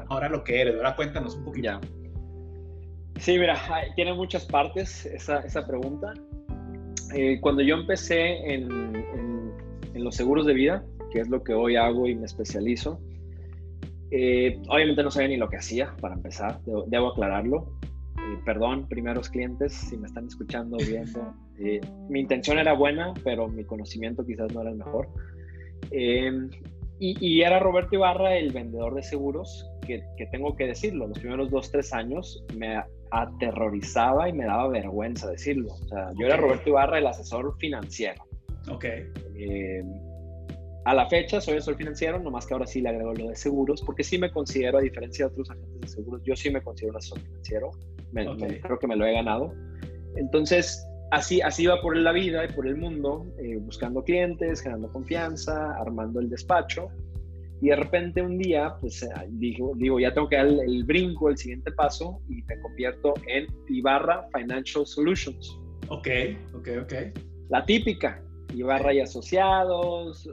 ahora 0.09 0.29
lo 0.29 0.45
que 0.45 0.61
eres. 0.61 0.77
Ahora 0.77 0.97
cuéntanos 0.97 1.35
un 1.37 1.45
poquito. 1.45 1.81
Sí, 3.19 3.38
mira, 3.38 3.59
tiene 3.95 4.15
muchas 4.15 4.45
partes 4.47 5.07
esa, 5.07 5.41
esa 5.41 5.67
pregunta. 5.67 6.12
Eh, 7.15 7.38
cuando 7.41 7.62
yo 7.62 7.77
empecé 7.77 8.38
en, 8.53 8.71
en, 8.73 9.53
en, 9.95 10.05
los 10.05 10.17
seguros 10.17 10.47
de 10.47 10.55
vida, 10.55 10.85
que 11.11 11.21
es 11.21 11.29
lo 11.29 11.43
que 11.43 11.53
hoy 11.53 11.77
hago 11.77 12.07
y 12.07 12.15
me 12.15 12.25
especializo, 12.25 13.01
eh, 14.14 14.61
obviamente 14.68 15.03
no 15.03 15.11
sabía 15.11 15.29
ni 15.29 15.37
lo 15.38 15.48
que 15.48 15.57
hacía, 15.57 15.96
para 16.01 16.14
empezar, 16.14 16.61
debo, 16.87 17.09
aclararlo. 17.09 17.72
Eh, 18.18 18.38
perdón, 18.44 18.87
primeros 18.87 19.31
clientes, 19.31 19.72
si 19.72 19.96
me 19.96 20.07
están 20.07 20.27
escuchando 20.27 20.77
o 20.77 20.81
viendo. 20.81 21.35
Eh, 21.59 21.81
mi 22.11 22.20
intención 22.20 22.59
era 22.59 22.75
buena, 22.75 23.14
pero 23.25 23.48
mi 23.48 23.64
conocimiento 23.64 24.25
quizás 24.27 24.53
no 24.53 24.61
era 24.61 24.70
el 24.70 24.77
mejor. 24.77 25.09
Em, 25.90 26.51
y, 27.01 27.40
era 27.40 27.59
Roberto 27.59 27.96
Ibarra, 27.96 28.37
el 28.37 28.53
vendedor 28.53 28.94
de 28.94 29.03
seguros, 29.03 29.66
que, 29.85 30.05
que, 30.16 30.27
tengo 30.27 30.55
que 30.55 30.66
decirlo, 30.66 31.09
los 31.09 31.18
primeros 31.18 31.51
dos, 31.51 31.72
tres 31.72 31.92
años 31.92 32.44
me 32.55 32.81
aterrorizaba 33.11 34.29
y 34.29 34.35
me 34.35 34.44
daba 34.44 34.68
vergüenza 34.68 35.31
decirlo. 35.31 35.72
O 35.72 35.88
sea, 35.88 36.11
yo 36.20 36.27
era 36.27 36.37
Roberto 36.37 36.68
Ibarra, 36.68 36.98
el 36.98 37.07
asesor 37.07 37.57
financiero. 37.59 38.22
Ok. 38.70 38.85
Em, 39.35 40.12
a 40.85 40.95
la 40.95 41.09
fecha 41.09 41.40
soy 41.40 41.55
asesor 41.55 41.77
financiero, 41.77 42.18
nomás 42.18 42.47
que 42.47 42.55
ahora 42.55 42.66
sí 42.66 42.81
le 42.81 42.88
agrego 42.88 43.14
lo 43.14 43.29
de 43.29 43.37
seguros, 43.37 43.83
porque 43.83 44.03
sí 44.03 44.18
me 44.18 44.31
considero, 44.31 44.79
a 44.79 44.81
diferencia 44.81 45.27
de 45.27 45.33
otros 45.33 45.51
agentes 45.51 45.81
de 45.81 45.88
seguros, 45.88 46.23
yo 46.25 46.35
sí 46.35 46.51
me 46.51 46.61
considero 46.61 46.92
un 46.92 46.97
asesor 46.97 47.21
financiero. 47.21 47.71
creo 48.12 48.79
que 48.79 48.87
me 48.87 48.97
lo 48.97 49.07
he 49.07 49.12
ganado. 49.12 49.55
Entonces, 50.16 50.85
así, 51.12 51.40
así 51.40 51.66
va 51.66 51.81
por 51.81 51.97
la 51.97 52.12
vida 52.12 52.45
y 52.45 52.49
por 52.53 52.66
el 52.66 52.77
mundo, 52.77 53.27
eh, 53.38 53.59
buscando 53.59 54.03
clientes, 54.03 54.61
generando 54.61 54.90
confianza, 54.90 55.77
armando 55.77 56.21
el 56.21 56.29
despacho. 56.29 56.88
Y 57.61 57.68
de 57.68 57.77
repente 57.77 58.21
un 58.21 58.38
día, 58.38 58.75
pues 58.81 59.05
eh, 59.05 59.09
digo, 59.29 59.75
digo, 59.77 60.01
ya 60.01 60.12
tengo 60.12 60.29
que 60.29 60.37
dar 60.37 60.47
el, 60.47 60.83
brinco, 60.85 61.29
el 61.29 61.38
siguiente 61.38 61.71
paso, 61.71 62.21
y 62.29 62.42
me 62.42 62.59
convierto 62.61 63.14
en 63.29 63.47
Ibarra 63.68 64.27
Financial 64.37 64.85
Solutions. 64.85 65.61
Ok, 65.88 66.09
ok, 66.55 66.68
ok. 66.83 66.95
La 67.51 67.64
típica, 67.64 68.21
Ibarra 68.53 68.92
y 68.92 69.01
asociados, 69.01 70.29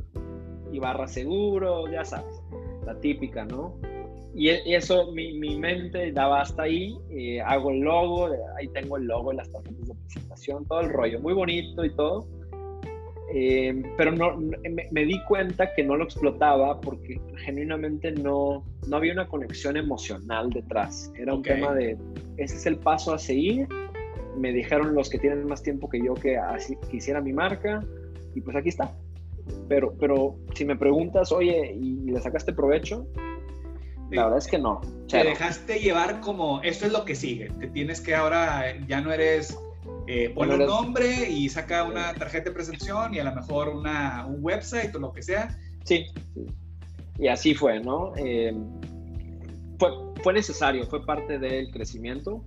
y 0.72 0.80
barra 0.80 1.08
seguro, 1.08 1.90
ya 1.92 2.06
sabes, 2.06 2.42
la 2.86 3.00
típica, 3.00 3.46
¿no? 3.46 3.76
Y 4.34 4.50
e, 4.50 4.76
eso, 4.76 5.12
mi, 5.12 5.38
mi 5.40 5.58
mente 5.58 6.12
daba 6.12 6.42
hasta 6.42 6.64
ahí, 6.64 6.98
eh, 7.10 7.42
hago 7.42 7.72
el 7.72 7.80
logo, 7.80 8.30
ahí 8.58 8.68
tengo 8.70 8.98
el 8.98 9.06
logo 9.06 9.32
en 9.32 9.38
las 9.38 9.52
tarjetas 9.52 9.88
de 9.88 9.96
presentación, 9.96 10.66
todo 10.66 10.82
el 10.82 10.90
rollo, 10.90 11.20
muy 11.20 11.34
bonito 11.34 11.84
y 11.84 11.96
todo. 11.96 12.28
Eh, 13.32 13.84
pero 13.96 14.12
no, 14.12 14.38
me, 14.38 15.06
di 15.06 15.24
cuenta 15.26 15.72
que 15.76 15.84
no 15.84 15.96
lo 15.96 16.04
explotaba 16.04 16.82
porque 16.82 17.22
genuinamente 17.38 18.12
no, 18.12 18.64
no 18.88 18.98
había 18.98 19.14
una 19.14 19.28
conexión 19.28 19.78
emocional 19.78 20.50
detrás. 20.50 21.12
Era 21.16 21.36
un 21.36 21.44
tema 21.44 21.74
de, 21.76 21.96
ese 22.38 22.56
es 22.56 22.66
el 22.66 22.78
paso 22.78 23.14
a 23.14 23.20
seguir. 23.20 23.68
Me 24.36 24.52
dijeron 24.52 24.96
los 24.96 25.10
que 25.10 25.20
tienen 25.20 25.46
más 25.46 25.62
tiempo 25.62 25.90
que 25.90 26.00
yo 26.04 26.16
que 26.16 26.38
así 26.38 26.76
quisiera 26.90 27.22
mi 27.22 27.34
marca 27.34 27.84
y 28.34 28.42
pues 28.42 28.56
aquí 28.56 28.70
está. 28.70 28.96
Pero, 29.68 29.94
pero 30.00 30.38
si 30.54 30.66
me 30.66 30.76
preguntas, 30.76 31.32
oye, 31.32 31.74
¿y 31.74 32.12
le 32.12 32.20
sacaste 32.20 32.54
provecho? 32.54 33.08
La 34.12 34.24
verdad 34.24 34.40
es 34.40 34.48
que 34.48 34.58
no. 34.58 34.82
Te 35.08 35.24
dejaste 35.24 35.80
llevar 35.80 36.20
como, 36.20 36.62
esto 36.64 36.88
es 36.88 36.92
lo 36.92 37.06
que 37.06 37.16
sigue. 37.16 37.50
Te 37.60 37.68
tienes 37.68 38.02
que 38.02 38.16
ahora, 38.16 38.76
ya 38.88 39.02
no 39.02 39.12
eres, 39.12 39.56
eh, 40.08 40.34
un 40.36 40.58
nombre 40.58 41.30
y 41.30 41.50
saca 41.50 41.84
una 41.84 42.14
tarjeta 42.16 42.50
de 42.50 42.52
presentación 42.52 43.14
y 43.14 43.20
a 43.20 43.24
lo 43.24 43.36
mejor 43.36 43.70
una, 43.70 44.26
un 44.26 44.44
website 44.44 44.94
o 44.96 45.00
lo 45.00 45.14
que 45.14 45.22
sea. 45.22 45.56
Sí, 45.84 46.06
Y 47.18 47.28
así 47.28 47.54
fue, 47.54 47.80
¿no? 47.80 48.14
Eh, 48.18 48.56
fue, 49.78 49.92
fue 50.24 50.34
necesario, 50.34 50.86
fue 50.88 51.06
parte 51.06 51.38
del 51.38 51.70
crecimiento. 51.72 52.42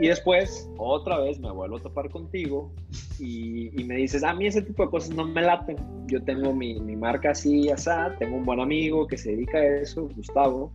Y 0.00 0.08
después, 0.08 0.68
otra 0.76 1.18
vez 1.18 1.38
me 1.38 1.50
vuelvo 1.50 1.76
a 1.76 1.80
topar 1.80 2.10
contigo 2.10 2.72
y, 3.18 3.70
me 3.84 3.96
dices, 3.96 4.24
a 4.24 4.34
mí 4.34 4.46
ese 4.46 4.62
tipo 4.62 4.84
de 4.84 4.90
cosas 4.90 5.14
no 5.14 5.26
me 5.26 5.42
laten. 5.42 5.76
Yo 6.06 6.22
tengo 6.22 6.54
mi, 6.54 6.80
mi 6.80 6.96
marca 6.96 7.30
así, 7.30 7.70
así, 7.70 7.90
tengo 8.18 8.36
un 8.36 8.44
buen 8.44 8.60
amigo 8.60 9.06
que 9.06 9.16
se 9.16 9.30
dedica 9.30 9.58
a 9.58 9.80
eso, 9.80 10.08
Gustavo. 10.16 10.72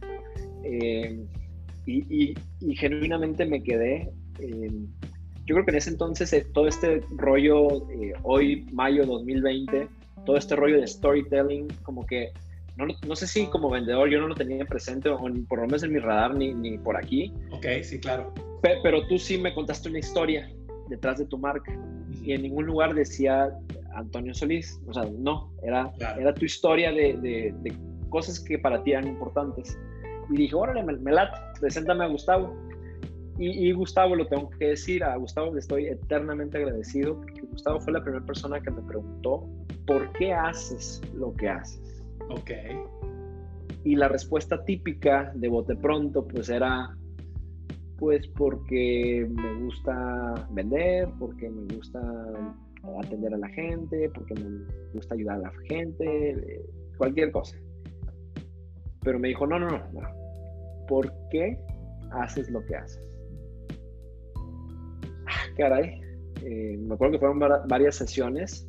Eh, 0.63 1.25
y, 1.85 2.33
y, 2.61 2.75
genuinamente 2.75 3.45
me 3.45 3.61
quedé. 3.61 4.11
Eh, 4.39 4.71
yo 5.45 5.55
creo 5.55 5.65
que 5.65 5.71
en 5.71 5.77
ese 5.77 5.89
entonces 5.89 6.31
eh, 6.33 6.45
todo 6.53 6.67
este 6.67 7.01
rollo, 7.17 7.67
hoy, 8.23 8.67
mayo 8.71 9.05
2020, 9.05 9.87
todo 10.25 10.37
este 10.37 10.55
rollo 10.55 10.79
de 10.79 10.87
storytelling, 10.87 11.67
como 11.83 12.05
que 12.05 12.31
no, 12.77 12.85
no, 13.05 13.15
sé 13.15 13.27
si 13.27 13.47
como 13.47 13.69
vendedor 13.69 14.09
yo 14.09 14.21
no 14.21 14.27
lo 14.27 14.35
tenía 14.35 14.63
presente 14.63 15.09
o 15.09 15.17
por 15.17 15.59
lo 15.59 15.65
menos 15.65 15.83
en 15.83 15.91
mi 15.91 15.99
radar 15.99 16.35
ni, 16.35 16.53
ni 16.53 16.77
por 16.77 16.95
aquí. 16.95 17.33
Ok, 17.51 17.65
sí, 17.81 17.99
claro. 17.99 18.31
Pero, 18.61 19.07
tú 19.07 19.17
sí 19.17 19.37
me 19.37 19.53
contaste 19.53 19.89
una 19.89 19.99
historia 19.99 20.49
detrás 20.89 21.19
de 21.19 21.25
tu 21.25 21.37
marca 21.37 21.77
y 22.21 22.33
en 22.33 22.41
ningún 22.41 22.65
lugar 22.65 22.93
decía 22.93 23.51
Antonio 23.93 24.33
Solís. 24.33 24.79
O 24.87 24.93
sea, 24.93 25.05
no, 25.17 25.51
era, 25.63 25.93
era 26.19 26.33
tu 26.33 26.45
historia 26.45 26.91
de, 26.91 27.13
de, 27.13 27.73
cosas 28.09 28.39
que 28.39 28.57
para 28.57 28.83
ti 28.83 28.91
eran 28.91 29.07
importantes. 29.07 29.77
Y 30.29 30.37
dije, 30.37 30.55
órale, 30.55 30.83
me, 30.83 30.97
me 30.97 31.11
late, 31.11 31.37
preséntame 31.59 32.05
a 32.05 32.07
Gustavo. 32.07 32.55
Y, 33.37 33.69
y, 33.69 33.71
Gustavo, 33.71 34.15
lo 34.15 34.27
tengo 34.27 34.49
que 34.49 34.69
decir, 34.69 35.03
a 35.03 35.15
Gustavo 35.15 35.53
le 35.53 35.59
estoy 35.59 35.85
eternamente 35.85 36.57
agradecido 36.57 37.15
porque 37.15 37.41
Gustavo 37.41 37.79
fue 37.79 37.93
la 37.93 38.03
primera 38.03 38.25
persona 38.25 38.59
que 38.59 38.69
me 38.69 38.81
preguntó, 38.81 39.47
¿por 39.87 40.11
qué 40.13 40.33
haces 40.33 41.01
lo 41.15 41.33
que 41.35 41.47
haces? 41.47 42.03
Ok. 42.29 42.51
Y 43.85 43.95
la 43.95 44.09
respuesta 44.09 44.65
típica 44.65 45.31
de 45.35 45.47
bote 45.47 45.75
pronto, 45.75 46.27
pues 46.27 46.49
era, 46.49 46.97
pues 47.99 48.25
porque 48.29 49.27
me 49.29 49.63
gusta 49.65 50.47
vender, 50.51 51.09
porque 51.19 51.49
me 51.49 51.75
gusta 51.75 51.99
atender 53.03 53.33
a 53.33 53.37
la 53.37 53.49
gente, 53.49 54.09
porque 54.15 54.33
me 54.35 54.65
gusta 54.93 55.15
ayudar 55.15 55.35
a 55.35 55.39
la 55.39 55.51
gente, 55.67 56.63
cualquier 56.97 57.31
cosa. 57.31 57.57
Pero 59.03 59.19
me 59.19 59.27
dijo, 59.27 59.45
no, 59.45 59.59
no, 59.59 59.67
no, 59.67 59.77
no. 59.91 60.01
¿Por 60.87 61.11
qué 61.29 61.59
haces 62.11 62.49
lo 62.49 62.65
que 62.65 62.75
haces? 62.75 63.05
Ah, 65.27 65.53
caray. 65.57 66.01
Eh, 66.41 66.77
me 66.77 66.93
acuerdo 66.93 67.13
que 67.13 67.19
fueron 67.19 67.39
varias 67.67 67.95
sesiones 67.95 68.65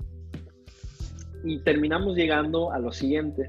y 1.45 1.63
terminamos 1.63 2.17
llegando 2.17 2.73
a 2.73 2.81
lo 2.81 2.91
siguiente. 2.91 3.49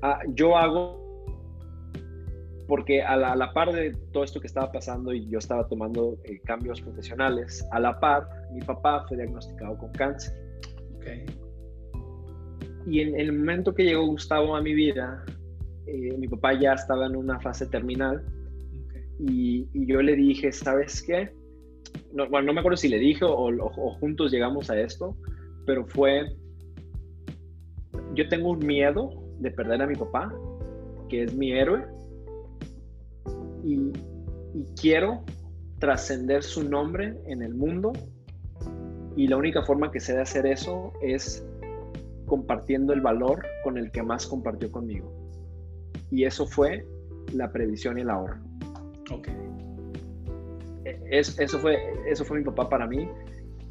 Ah, 0.00 0.20
yo 0.28 0.56
hago 0.56 1.03
porque 2.66 3.02
a 3.02 3.16
la, 3.16 3.52
par 3.52 3.72
de 3.72 3.92
todo 4.12 4.24
esto 4.24 4.40
que 4.40 4.46
estaba 4.46 4.72
pasando 4.72 5.12
y 5.12 5.28
yo 5.28 5.38
estaba 5.38 5.66
tomando 5.68 6.18
eh, 6.24 6.40
cambios 6.44 6.80
profesionales, 6.80 7.66
a 7.72 7.80
la 7.80 7.98
par 8.00 8.26
mi 8.52 8.60
papá 8.60 9.04
fue 9.06 9.16
diagnosticado 9.16 9.76
con 9.78 9.92
cáncer. 9.92 10.32
Y 12.86 13.00
en, 13.00 13.18
el 13.18 13.32
momento 13.32 13.74
que 13.74 13.84
llegó 13.84 14.06
Gustavo 14.06 14.56
a 14.56 14.62
mi 14.62 14.74
vida, 14.74 15.24
eh, 15.86 16.16
mi 16.18 16.28
papá 16.28 16.58
ya 16.58 16.74
estaba 16.74 17.06
en 17.06 17.16
una 17.16 17.40
fase 17.40 17.66
terminal 17.66 18.24
y, 19.18 19.66
yo 19.86 20.02
le 20.02 20.16
dije, 20.16 20.52
¿sabes 20.52 21.02
qué? 21.02 21.30
No, 22.12 22.28
bueno, 22.28 22.46
no 22.46 22.54
me 22.54 22.60
acuerdo 22.60 22.76
si 22.76 22.88
le 22.88 22.98
dije 22.98 23.24
o, 23.24 23.32
o 23.32 23.94
juntos 23.98 24.32
llegamos 24.32 24.70
a 24.70 24.80
esto, 24.80 25.16
pero 25.66 25.86
fue, 25.86 26.34
yo 28.14 28.28
tengo 28.28 28.50
un 28.50 28.66
miedo 28.66 29.10
de 29.38 29.50
perder 29.50 29.82
a 29.82 29.86
mi 29.86 29.94
papá, 29.94 30.34
que 31.08 31.24
es 31.24 31.34
mi 31.34 31.52
héroe, 31.52 31.84
y, 33.64 33.92
quiero 34.80 35.24
trascender 35.80 36.44
su 36.44 36.62
nombre 36.68 37.16
en 37.26 37.42
el 37.42 37.54
mundo 37.54 37.92
y 39.16 39.26
la 39.26 39.36
única 39.36 39.64
forma 39.64 39.90
que 39.90 39.98
sé 39.98 40.14
de 40.14 40.20
hacer 40.20 40.46
eso 40.46 40.92
es 41.02 41.44
compartiendo 42.26 42.92
el 42.92 43.00
valor 43.00 43.44
con 43.64 43.78
el 43.78 43.90
que 43.90 44.02
más 44.02 44.26
compartió 44.28 44.70
conmigo. 44.70 45.12
Y 46.10 46.24
eso 46.24 46.46
fue 46.46 46.86
la 47.32 47.50
previsión 47.50 47.98
y 47.98 48.02
el 48.02 48.10
ahorro. 48.10 48.40
Ok. 49.10 49.28
E, 50.84 51.00
es, 51.10 51.38
eso, 51.40 51.58
fue, 51.58 51.76
eso 52.06 52.24
fue 52.24 52.38
mi 52.38 52.44
papá 52.44 52.68
para 52.68 52.86
mí. 52.86 53.08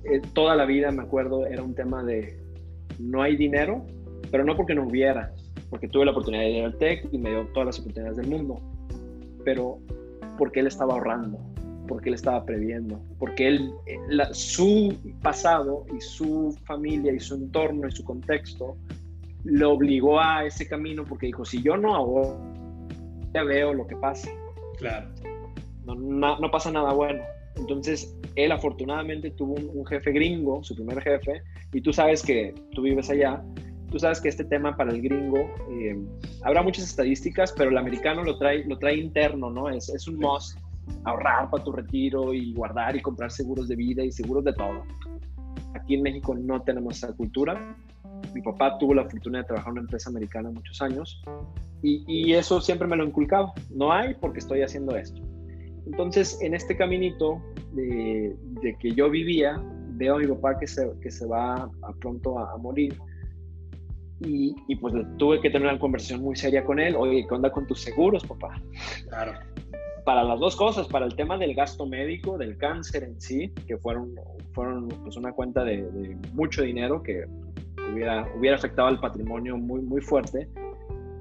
Eh, 0.04 0.22
toda 0.34 0.56
la 0.58 0.66
vida, 0.66 0.92
me 0.92 1.04
acuerdo, 1.04 1.46
era 1.46 1.64
un 1.64 1.74
tema 1.74 2.04
de 2.04 2.44
no 3.00 3.22
hay 3.22 3.38
dinero, 3.38 3.86
pero 4.32 4.44
no 4.44 4.58
porque 4.58 4.76
no 4.76 4.86
hubiera, 4.86 5.34
porque 5.70 5.88
tuve 5.88 6.06
la 6.06 6.12
oportunidad 6.12 6.44
de 6.44 6.50
ir 6.52 6.66
al 6.66 6.78
TEC 6.78 7.08
y 7.14 7.18
me 7.18 7.30
dio 7.30 7.48
todas 7.54 7.68
las 7.68 7.80
oportunidades 7.80 8.18
del 8.18 8.28
mundo 8.28 8.73
pero 9.44 9.80
porque 10.38 10.62
él 10.62 10.68
estaba 10.68 10.94
ahorrando, 10.94 11.40
porque 11.88 12.10
él 12.10 12.16
estaba 12.16 12.46
previendo, 12.46 13.02
porque 13.20 13.48
él, 13.48 13.74
su 14.32 14.98
pasado 15.22 15.86
y 15.96 16.02
su 16.02 16.58
familia 16.66 17.14
y 17.14 17.20
su 17.20 17.36
entorno 17.36 17.88
y 17.88 17.92
su 17.92 18.04
contexto 18.04 18.78
lo 19.44 19.72
obligó 19.72 20.20
a 20.20 20.46
ese 20.46 20.68
camino 20.68 21.04
porque 21.04 21.28
dijo, 21.28 21.46
si 21.46 21.62
yo 21.62 21.78
no 21.78 21.96
ahorro, 21.96 22.40
ya 23.34 23.44
veo 23.44 23.74
lo 23.74 23.86
que 23.88 23.96
pasa. 23.98 24.30
Claro. 24.78 25.10
No, 25.86 26.40
no, 26.40 26.52
pasa 26.52 26.72
nada 26.72 26.94
bueno. 26.94 27.22
Entonces, 27.56 28.18
él 28.36 28.52
afortunadamente 28.52 29.32
tuvo 29.32 29.56
un, 29.56 29.86
jefe 29.86 30.12
gringo, 30.12 30.64
su 30.64 30.76
primer 30.76 31.02
jefe, 31.02 31.44
y 31.74 31.82
tú 31.82 31.92
sabes 31.92 32.24
que 32.24 32.54
tú 32.72 32.84
vives 32.84 33.10
allá, 33.10 33.44
tú 33.94 34.00
sabes 34.00 34.20
que 34.20 34.28
este 34.28 34.44
tema 34.44 34.76
para 34.76 34.92
el 34.92 35.04
gringo, 35.04 35.52
eh, 35.70 35.96
habrá 36.42 36.64
muchas 36.64 36.86
estadísticas, 36.86 37.54
pero 37.56 37.70
el 37.70 37.78
americano 37.78 38.24
lo 38.24 38.40
trae, 38.40 38.66
lo 38.66 38.80
trae 38.80 38.98
interno, 38.98 39.52
¿no? 39.52 39.70
Es, 39.70 39.88
es 39.90 40.08
un 40.08 40.18
must 40.18 40.58
ahorrar 41.04 41.52
para 41.52 41.64
tu 41.64 41.72
retiro 41.72 42.34
y 42.34 42.56
guardar 42.56 42.96
y 42.96 43.04
comprar 43.04 43.30
seguros 43.30 43.68
de 43.68 43.76
vida 43.76 44.04
y 44.04 44.12
seguros 44.12 44.44
de 44.46 44.54
todo. 44.54 44.82
Aquí 45.76 45.94
en 45.94 46.02
México 46.02 46.34
no 46.34 46.60
tenemos 46.64 46.98
esa 46.98 47.14
cultura. 47.14 47.78
Mi 48.34 48.42
papá 48.42 48.80
tuvo 48.80 48.96
la 48.96 49.08
fortuna 49.08 49.38
de 49.38 49.44
trabajar 49.44 49.68
en 49.68 49.74
una 49.74 49.82
empresa 49.82 50.10
americana 50.10 50.50
muchos 50.50 50.82
años 50.82 51.22
y, 51.84 52.04
y 52.08 52.34
eso 52.34 52.62
siempre 52.62 52.88
me 52.88 52.96
lo 52.96 53.06
inculcaba. 53.06 53.54
No 53.70 53.94
hay 53.94 54.16
porque 54.16 54.40
estoy 54.40 54.64
haciendo 54.64 54.98
esto. 54.98 55.22
Entonces, 55.86 56.40
en 56.42 56.56
este 56.56 56.76
caminito 56.76 57.40
de, 57.74 58.36
de, 58.64 58.76
que 58.80 58.92
yo 58.94 59.12
vivía, 59.12 59.64
veo 59.92 60.16
a 60.16 60.18
mi 60.18 60.26
papá 60.26 60.58
que 60.58 60.66
se, 60.66 60.90
que 61.00 61.12
se 61.12 61.28
va 61.28 61.70
a 61.84 61.94
pronto 62.00 62.40
a, 62.40 62.54
a 62.54 62.58
morir 62.58 62.98
y, 64.26 64.76
pues 64.76 64.94
tuve 65.18 65.42
que 65.42 65.50
tener 65.50 65.68
una 65.68 65.80
conversación 65.80 66.22
muy 66.22 66.36
seria 66.36 66.64
con 66.64 66.80
él. 66.80 66.96
Oye, 66.96 67.26
¿qué 67.28 67.34
onda 67.34 67.52
con 67.52 67.68
tus 67.68 67.82
seguros, 67.82 68.26
papá? 68.26 68.62
Claro. 69.08 69.34
Para 70.06 70.24
las 70.24 70.40
dos 70.40 70.56
cosas, 70.56 70.88
para 70.88 71.06
el 71.06 71.16
tema 71.16 71.38
del 71.38 71.56
gasto 71.56 71.86
médico, 71.86 72.38
del 72.38 72.58
cáncer 72.58 73.04
en 73.04 73.20
sí, 73.22 73.50
que 73.68 73.78
fueron, 73.78 74.16
fueron 74.54 74.90
pues 74.90 75.16
una 75.16 75.32
cuenta 75.32 75.64
de, 75.64 76.18
mucho 76.34 76.62
dinero 76.64 77.02
que 77.02 77.26
hubiera, 77.92 78.28
hubiera 78.38 78.58
afectado 78.58 78.90
al 78.90 79.00
patrimonio 79.00 79.58
muy, 79.58 79.82
muy 79.82 80.02
fuerte. 80.02 80.50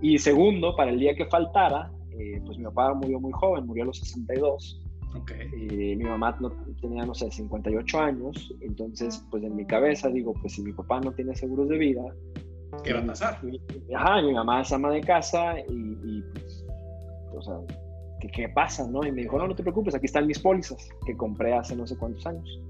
Y 0.01 0.19
segundo, 0.19 0.75
para 0.75 0.91
el 0.91 0.99
día 0.99 1.15
que 1.15 1.27
faltara, 1.27 1.91
eh, 2.19 2.41
pues 2.45 2.59
mi 2.59 2.65
papá 2.65 2.93
murió 2.95 3.21
muy 3.21 3.33
joven, 3.33 3.67
murió 3.67 3.85
a 3.85 3.87
los 3.87 3.99
62. 3.99 4.81
Okay. 5.15 5.47
Y 5.55 5.97
mi 5.97 6.05
mamá 6.05 6.37
no, 6.41 6.51
tenía, 6.81 7.05
no 7.05 7.15
sé, 7.15 7.31
58 7.31 8.01
años. 8.01 8.55
Entonces, 8.61 9.25
pues 9.31 9.45
en 9.45 9.55
mi 9.55 9.65
cabeza 9.65 10.09
digo, 10.09 10.33
pues 10.35 10.55
si 10.55 10.63
mi 10.63 10.73
papá 10.73 11.01
no 11.01 11.13
tiene 11.13 11.37
seguros 11.37 11.69
de 11.69 11.79
vida, 11.79 12.03
¿Qué 12.85 12.93
va 12.93 13.01
a 13.01 13.07
pasar? 13.07 13.39
Ajá, 13.95 14.23
mi 14.23 14.33
mamá 14.33 14.63
es 14.63 14.73
ama 14.73 14.91
de 14.91 15.01
casa 15.03 15.55
y, 15.69 16.23
pues, 16.33 16.65
o 17.35 17.43
sea, 17.43 17.55
¿qué, 18.33 18.49
pasa, 18.49 18.89
no? 18.89 19.05
Y 19.07 19.13
me 19.13 19.23
dijo, 19.23 19.39
no, 19.39 19.47
no 19.47 19.55
te 19.55 19.63
preocupes, 19.63 19.95
aquí 19.95 20.07
están 20.07 20.27
mis 20.27 20.39
pólizas 20.39 20.89
que 21.07 21.17
compré 21.17 21.55
hace 21.55 21.77
no 21.77 21.87
sé 21.87 21.97
cuántos 21.97 22.27
años. 22.27 22.61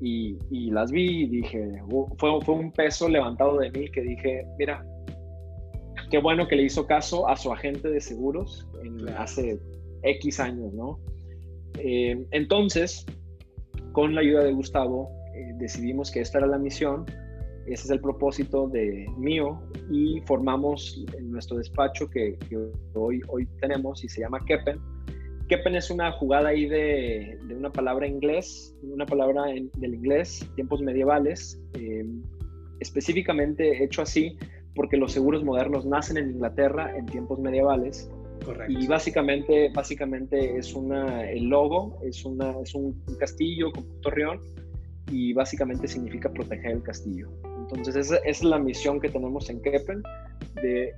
Y, 0.00 0.38
y 0.50 0.70
las 0.70 0.90
vi 0.90 1.24
y 1.24 1.26
dije, 1.26 1.82
fue, 2.18 2.40
fue 2.40 2.54
un 2.54 2.72
peso 2.72 3.08
levantado 3.08 3.58
de 3.58 3.70
mí 3.70 3.90
que 3.90 4.02
dije, 4.02 4.46
mira, 4.58 4.84
qué 6.10 6.18
bueno 6.18 6.46
que 6.48 6.56
le 6.56 6.64
hizo 6.64 6.86
caso 6.86 7.28
a 7.28 7.36
su 7.36 7.52
agente 7.52 7.88
de 7.88 8.00
seguros 8.00 8.66
en, 8.82 9.08
hace 9.10 9.60
X 10.02 10.40
años, 10.40 10.72
¿no? 10.72 10.98
Eh, 11.78 12.26
entonces, 12.30 13.06
con 13.92 14.14
la 14.14 14.20
ayuda 14.20 14.44
de 14.44 14.52
Gustavo, 14.52 15.10
eh, 15.34 15.52
decidimos 15.56 16.10
que 16.10 16.20
esta 16.20 16.38
era 16.38 16.46
la 16.46 16.58
misión 16.58 17.04
ese 17.66 17.84
es 17.84 17.90
el 17.90 18.00
propósito 18.00 18.68
de 18.68 19.06
mío 19.16 19.60
y 19.90 20.20
formamos 20.22 21.04
nuestro 21.20 21.56
despacho 21.56 22.08
que, 22.10 22.38
hoy, 22.94 23.20
hoy 23.28 23.46
tenemos 23.60 24.04
y 24.04 24.08
se 24.08 24.20
llama 24.20 24.44
Kepen. 24.44 24.78
Kepen 25.48 25.74
es 25.74 25.90
una 25.90 26.12
jugada 26.12 26.48
ahí 26.48 26.66
de, 26.66 27.38
de 27.46 27.54
una 27.54 27.70
palabra 27.70 28.06
inglés, 28.06 28.74
una 28.82 29.06
palabra 29.06 29.44
del 29.44 29.94
inglés, 29.94 30.48
tiempos 30.56 30.80
medievales, 30.80 31.60
eh, 31.74 32.06
específicamente 32.80 33.84
hecho 33.84 34.02
así 34.02 34.38
porque 34.74 34.96
los 34.96 35.12
seguros 35.12 35.44
modernos 35.44 35.86
nacen 35.86 36.16
en 36.16 36.30
Inglaterra 36.30 36.96
en 36.96 37.06
tiempos 37.06 37.38
medievales. 37.38 38.10
Correcto. 38.44 38.72
Y 38.72 38.86
básicamente, 38.86 39.70
básicamente 39.72 40.58
es 40.58 40.74
una, 40.74 41.30
el 41.30 41.44
logo 41.44 41.98
es, 42.02 42.24
una, 42.24 42.50
es 42.60 42.74
un 42.74 43.00
castillo 43.18 43.70
con 43.72 43.84
un 43.84 44.00
torreón 44.00 44.40
y 45.10 45.32
básicamente 45.32 45.86
significa 45.86 46.30
proteger 46.30 46.72
el 46.72 46.82
castillo. 46.82 47.30
Entonces 47.74 48.06
esa, 48.06 48.16
es 48.18 48.42
la 48.44 48.58
misión 48.58 49.00
que 49.00 49.08
tenemos 49.08 49.50
en 49.50 49.60
Kepen, 49.60 50.02
de 50.62 50.94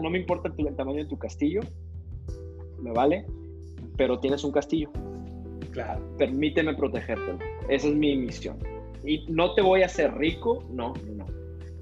no 0.00 0.10
me 0.10 0.18
importa 0.18 0.52
el 0.56 0.76
tamaño 0.76 0.98
de 0.98 1.06
tu 1.06 1.18
castillo, 1.18 1.60
me 2.80 2.92
vale, 2.92 3.24
pero 3.96 4.20
tienes 4.20 4.44
un 4.44 4.52
castillo. 4.52 4.90
Claro. 5.72 6.00
Permíteme 6.16 6.74
protegerte. 6.74 7.38
Esa 7.68 7.88
es 7.88 7.94
mi 7.94 8.16
misión. 8.16 8.58
Y 9.04 9.26
no 9.28 9.54
te 9.54 9.62
voy 9.62 9.82
a 9.82 9.86
hacer 9.86 10.14
rico, 10.16 10.64
no, 10.70 10.94
no. 11.16 11.26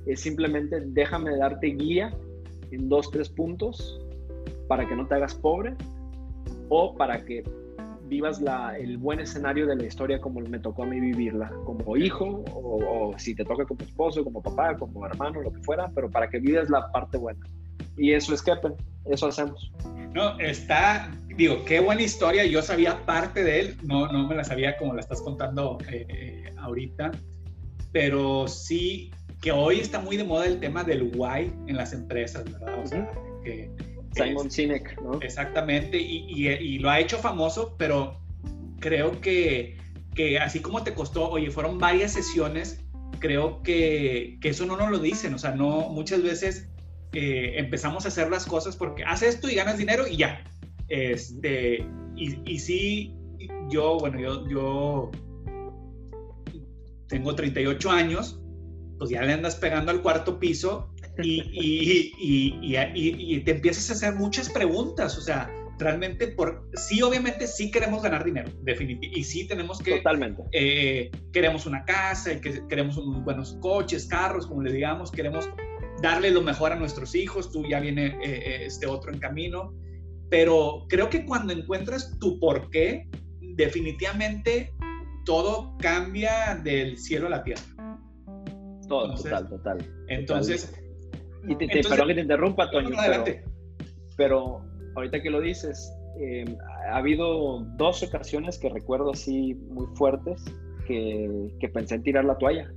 Es 0.06 0.20
simplemente 0.20 0.80
déjame 0.80 1.36
darte 1.36 1.68
guía 1.68 2.14
en 2.70 2.88
dos, 2.88 3.10
tres 3.10 3.28
puntos 3.28 4.00
para 4.68 4.86
que 4.86 4.94
no 4.94 5.06
te 5.06 5.14
hagas 5.14 5.34
pobre 5.34 5.74
o 6.68 6.94
para 6.94 7.24
que 7.24 7.42
vivas 8.08 8.40
la, 8.40 8.76
el 8.78 8.98
buen 8.98 9.20
escenario 9.20 9.66
de 9.66 9.76
la 9.76 9.84
historia 9.84 10.20
como 10.20 10.40
me 10.40 10.58
tocó 10.58 10.84
a 10.84 10.86
mí 10.86 11.00
vivirla, 11.00 11.50
como 11.64 11.96
hijo 11.96 12.44
o, 12.52 13.14
si 13.18 13.34
te 13.34 13.44
toca 13.44 13.64
como 13.64 13.80
esposo, 13.82 14.24
como 14.24 14.42
papá, 14.42 14.76
como 14.76 15.06
hermano, 15.06 15.42
lo 15.42 15.52
que 15.52 15.60
fuera, 15.62 15.90
pero 15.94 16.10
para 16.10 16.28
que 16.28 16.38
vivas 16.38 16.70
la 16.70 16.90
parte 16.92 17.18
buena. 17.18 17.40
Y 17.96 18.12
eso 18.12 18.34
es 18.34 18.42
Keppen, 18.42 18.74
eso 19.06 19.26
hacemos. 19.26 19.72
No, 20.12 20.38
está, 20.38 21.10
digo, 21.36 21.64
qué 21.64 21.80
buena 21.80 22.02
historia, 22.02 22.44
yo 22.46 22.62
sabía 22.62 23.04
parte 23.04 23.42
de 23.42 23.60
él, 23.60 23.76
no, 23.82 24.10
no 24.10 24.26
me 24.26 24.34
la 24.34 24.44
sabía 24.44 24.76
como 24.76 24.94
la 24.94 25.00
estás 25.00 25.20
contando 25.20 25.78
eh, 25.90 26.06
eh, 26.08 26.54
ahorita, 26.58 27.10
pero 27.92 28.48
sí 28.48 29.10
que 29.40 29.52
hoy 29.52 29.80
está 29.80 30.00
muy 30.00 30.16
de 30.16 30.24
moda 30.24 30.46
el 30.46 30.58
tema 30.60 30.84
del 30.84 31.10
why 31.14 31.52
en 31.66 31.76
las 31.76 31.92
empresas, 31.92 32.44
¿verdad? 32.44 32.82
O 32.82 32.86
sea, 32.86 33.10
que 33.44 33.70
Simon 34.16 34.50
Sinek, 34.50 35.00
¿no? 35.00 35.20
Exactamente, 35.20 35.98
y, 35.98 36.78
lo 36.78 36.90
ha 36.90 37.00
hecho 37.00 37.18
famoso, 37.18 37.76
pero 37.78 38.20
creo 38.80 39.20
que, 39.20 39.78
que, 40.14 40.38
así 40.38 40.60
como 40.60 40.82
te 40.82 40.94
costó, 40.94 41.28
oye, 41.28 41.50
fueron 41.50 41.78
varias 41.78 42.12
sesiones, 42.12 42.84
creo 43.18 43.62
que, 43.62 44.38
que 44.40 44.48
eso 44.50 44.66
no 44.66 44.76
nos 44.76 44.90
lo 44.90 44.98
dicen, 44.98 45.34
o 45.34 45.38
sea, 45.38 45.52
no, 45.52 45.88
muchas 45.90 46.22
veces 46.22 46.68
eh, 47.12 47.54
empezamos 47.56 48.04
a 48.04 48.08
hacer 48.08 48.30
las 48.30 48.46
cosas 48.46 48.76
porque 48.76 49.04
haces 49.04 49.36
esto 49.36 49.48
y 49.48 49.54
ganas 49.54 49.78
dinero 49.78 50.06
y 50.06 50.16
ya. 50.16 50.44
Este, 50.88 51.86
y, 52.14 52.50
y 52.50 52.58
sí, 52.58 53.14
yo, 53.70 53.98
bueno, 53.98 54.20
yo, 54.20 54.48
yo 54.48 55.10
tengo 57.08 57.34
38 57.34 57.90
años, 57.90 58.40
pues 58.98 59.10
ya 59.10 59.22
le 59.22 59.32
andas 59.32 59.56
pegando 59.56 59.90
al 59.90 60.02
cuarto 60.02 60.38
piso 60.38 60.90
y, 61.22 62.12
y, 62.18 62.76
y, 62.94 63.40
te 63.40 63.50
empiezas 63.52 63.90
a 63.90 63.92
hacer 63.94 64.14
muchas 64.14 64.50
preguntas, 64.50 65.16
o 65.16 65.20
sea, 65.20 65.50
realmente 65.78 66.28
por 66.28 66.68
sí 66.74 67.02
obviamente 67.02 67.46
sí 67.46 67.70
queremos 67.70 68.02
ganar 68.02 68.24
dinero 68.24 68.50
definitivamente 68.62 69.18
y 69.18 69.24
sí 69.24 69.46
tenemos 69.46 69.78
que 69.78 69.96
totalmente. 69.96 70.42
eh, 70.52 71.10
queremos 71.32 71.66
una 71.66 71.84
casa 71.84 72.32
y 72.32 72.40
que 72.40 72.66
queremos 72.66 72.96
unos 72.96 73.22
buenos 73.24 73.58
coches 73.60 74.06
carros 74.06 74.46
como 74.46 74.62
le 74.62 74.72
digamos 74.72 75.10
queremos 75.10 75.50
darle 76.00 76.30
lo 76.30 76.40
mejor 76.40 76.72
a 76.72 76.76
nuestros 76.76 77.14
hijos 77.14 77.52
tú 77.52 77.62
ya 77.68 77.80
viene 77.80 78.06
eh, 78.06 78.18
eh, 78.22 78.66
este 78.66 78.86
otro 78.86 79.12
en 79.12 79.18
camino 79.18 79.74
pero 80.30 80.86
creo 80.88 81.10
que 81.10 81.24
cuando 81.24 81.52
encuentras 81.52 82.18
tu 82.18 82.40
por 82.40 82.70
qué 82.70 83.06
definitivamente 83.40 84.72
todo 85.24 85.76
cambia 85.78 86.58
del 86.62 86.96
cielo 86.96 87.26
a 87.26 87.30
la 87.30 87.42
tierra. 87.42 87.62
Todo 88.88 89.14
total 89.14 89.48
total. 89.48 90.04
entonces 90.08 90.72
y 91.48 91.54
te, 91.56 91.66
perdón 91.88 92.08
que 92.08 92.14
te 92.14 92.20
interrumpa, 92.20 92.70
Toño, 92.70 92.90
pero, 94.16 94.62
ahorita 94.94 95.22
que 95.22 95.30
lo 95.30 95.40
dices, 95.40 95.92
em, 96.18 96.56
ha 96.88 96.96
habido 96.96 97.60
dos 97.76 98.02
ocasiones 98.02 98.58
que 98.58 98.68
recuerdo 98.68 99.10
así 99.10 99.54
muy 99.68 99.86
fuertes 99.94 100.42
que, 100.86 101.54
que 101.60 101.68
pensé 101.68 101.96
en 101.96 102.02
tirar 102.02 102.24
la 102.24 102.38
toalla. 102.38 102.72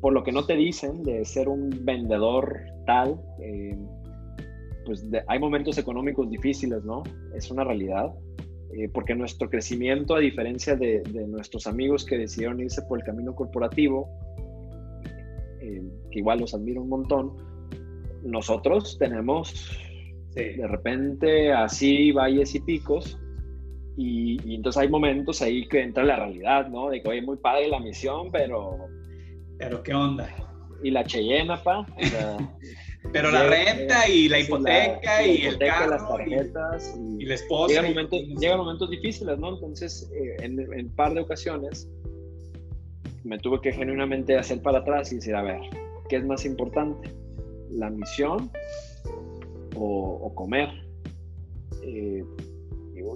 por 0.00 0.12
lo 0.12 0.22
que 0.22 0.32
no 0.32 0.46
te 0.46 0.54
dicen, 0.54 1.02
de 1.02 1.24
ser 1.24 1.48
un 1.48 1.70
vendedor 1.82 2.60
tal, 2.86 3.20
em, 3.40 3.86
pues 4.86 5.06
hay 5.26 5.38
momentos 5.38 5.76
económicos 5.76 6.30
difíciles, 6.30 6.82
¿no? 6.84 7.02
Es 7.34 7.50
una 7.50 7.64
realidad. 7.64 8.14
Eh, 8.74 8.88
porque 8.92 9.14
nuestro 9.14 9.48
crecimiento, 9.48 10.14
a 10.14 10.18
diferencia 10.18 10.76
de, 10.76 11.00
de, 11.00 11.26
nuestros 11.26 11.66
amigos 11.66 12.04
que 12.04 12.18
decidieron 12.18 12.60
irse 12.60 12.82
por 12.82 12.98
el 12.98 13.04
camino 13.04 13.34
corporativo, 13.34 14.10
eh, 15.68 15.82
que 16.10 16.18
igual 16.18 16.40
los 16.40 16.54
admiro 16.54 16.82
un 16.82 16.88
montón, 16.88 17.32
nosotros 18.22 18.96
tenemos 18.98 19.70
de 20.34 20.68
repente 20.68 21.52
así 21.52 22.12
valles 22.12 22.54
y 22.54 22.60
picos, 22.60 23.18
y, 24.00 24.54
entonces 24.54 24.80
hay 24.80 24.88
momentos 24.88 25.42
ahí 25.42 25.66
que 25.66 25.82
entra 25.82 26.04
la 26.04 26.14
realidad, 26.14 26.68
¿no? 26.68 26.88
De 26.88 27.02
que, 27.02 27.08
oye, 27.08 27.20
muy 27.20 27.36
padre 27.36 27.66
la 27.68 27.80
misión, 27.80 28.30
pero... 28.30 28.86
Pero, 29.58 29.82
¿qué 29.82 29.92
onda? 29.92 30.28
Y 30.84 30.92
la 30.92 31.02
Cheyena, 31.02 31.60
pa. 31.60 31.84
pero 33.12 33.32
la 33.32 33.48
renta 33.48 34.08
y 34.08 34.28
la 34.28 34.38
hipoteca 34.38 35.26
y 35.26 35.46
el 35.46 35.58
carro. 35.58 35.90
las 35.90 36.08
tarjetas 36.08 36.96
y, 37.18 37.26
la 37.26 37.34
esposa. 37.34 37.74
Llegan 37.74 37.90
momentos, 37.90 38.20
momentos 38.56 38.90
difíciles, 38.90 39.36
¿no? 39.36 39.54
Entonces, 39.54 40.08
eh, 40.14 40.44
en 40.44 40.60
un 40.60 40.94
par 40.94 41.14
de 41.14 41.20
ocasiones, 41.22 41.90
me 43.24 43.38
tuve 43.38 43.60
que 43.60 43.72
genuinamente 43.72 44.36
hacer 44.36 44.62
para 44.62 44.78
atrás 44.78 45.12
y 45.12 45.16
decir, 45.16 45.34
a 45.34 45.42
ver, 45.42 45.60
¿qué 46.08 46.16
es 46.16 46.24
más 46.24 46.44
importante? 46.44 47.14
¿La 47.70 47.90
misión 47.90 48.50
o, 49.74 50.32
comer? 50.34 50.68
Eh, 51.82 52.24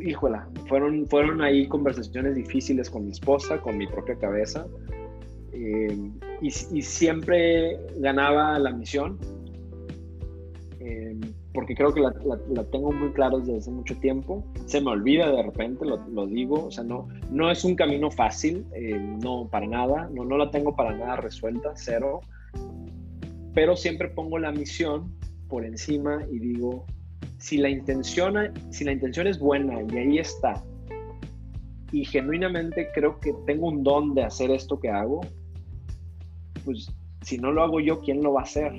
híjola, 0.01 0.49
fueron, 0.69 1.07
fueron 1.09 1.43
ahí 1.43 1.67
conversaciones 1.69 2.35
difíciles 2.35 2.91
con 2.91 3.05
mi 3.07 3.13
esposa, 3.13 3.61
con 3.61 3.77
mi 3.77 3.87
propia 3.87 4.17
cabeza, 4.17 4.67
eh, 5.53 6.11
y, 6.41 6.51
siempre 6.51 7.79
ganaba 7.99 8.59
la 8.59 8.73
misión. 8.73 9.19
Eh, 10.81 11.17
porque 11.55 11.75
creo 11.75 11.93
que 11.93 12.01
la, 12.01 12.13
tengo 12.71 12.93
muy 12.93 13.11
clara 13.13 13.39
desde 13.39 13.59
hace 13.59 13.71
mucho 13.71 13.97
tiempo. 13.99 14.45
Se 14.67 14.81
me 14.81 14.91
olvida 14.91 15.31
de 15.31 15.43
repente, 15.43 15.85
lo, 15.85 16.27
digo, 16.27 16.67
o 16.67 16.71
sea, 16.71 16.85
no, 16.85 17.09
no 17.31 17.51
es 17.51 17.65
un 17.65 17.75
camino 17.75 18.11
fácil, 18.11 18.67
eh, 18.75 18.99
no, 19.23 19.49
para 19.51 19.67
nada, 19.67 20.09
no, 20.13 20.25
no 20.25 20.39
la 20.39 20.51
tengo 20.51 20.75
para 20.75 20.97
nada 20.97 21.17
resuelta, 21.17 21.73
cero, 21.75 22.21
pero 23.55 23.77
siempre 23.77 24.09
pongo 24.09 24.39
la 24.39 24.51
misión 24.51 25.15
por 25.49 25.65
encima 25.65 26.25
y 26.31 26.39
digo, 26.39 26.87
si 27.39 27.59
la 27.59 27.69
intención, 27.69 28.37
si 28.71 28.85
la 28.85 28.93
intención 28.93 29.27
es 29.27 29.39
buena 29.39 29.83
y 29.83 29.99
ahí 29.99 30.19
está, 30.19 30.63
y 31.93 32.07
genuinamente 32.07 32.89
creo 32.95 33.21
que 33.21 33.35
tengo 33.47 33.69
un 33.69 33.83
don 33.83 34.15
de 34.15 34.25
hacer 34.25 34.51
esto 34.51 34.81
que 34.81 34.89
hago, 34.89 35.21
pues 36.65 36.91
si 37.21 37.37
no 37.37 37.53
lo 37.53 37.63
hago 37.63 37.81
yo, 37.81 38.01
¿quién 38.01 38.23
lo 38.23 38.33
va 38.33 38.41
a 38.41 38.45
hacer? 38.45 38.73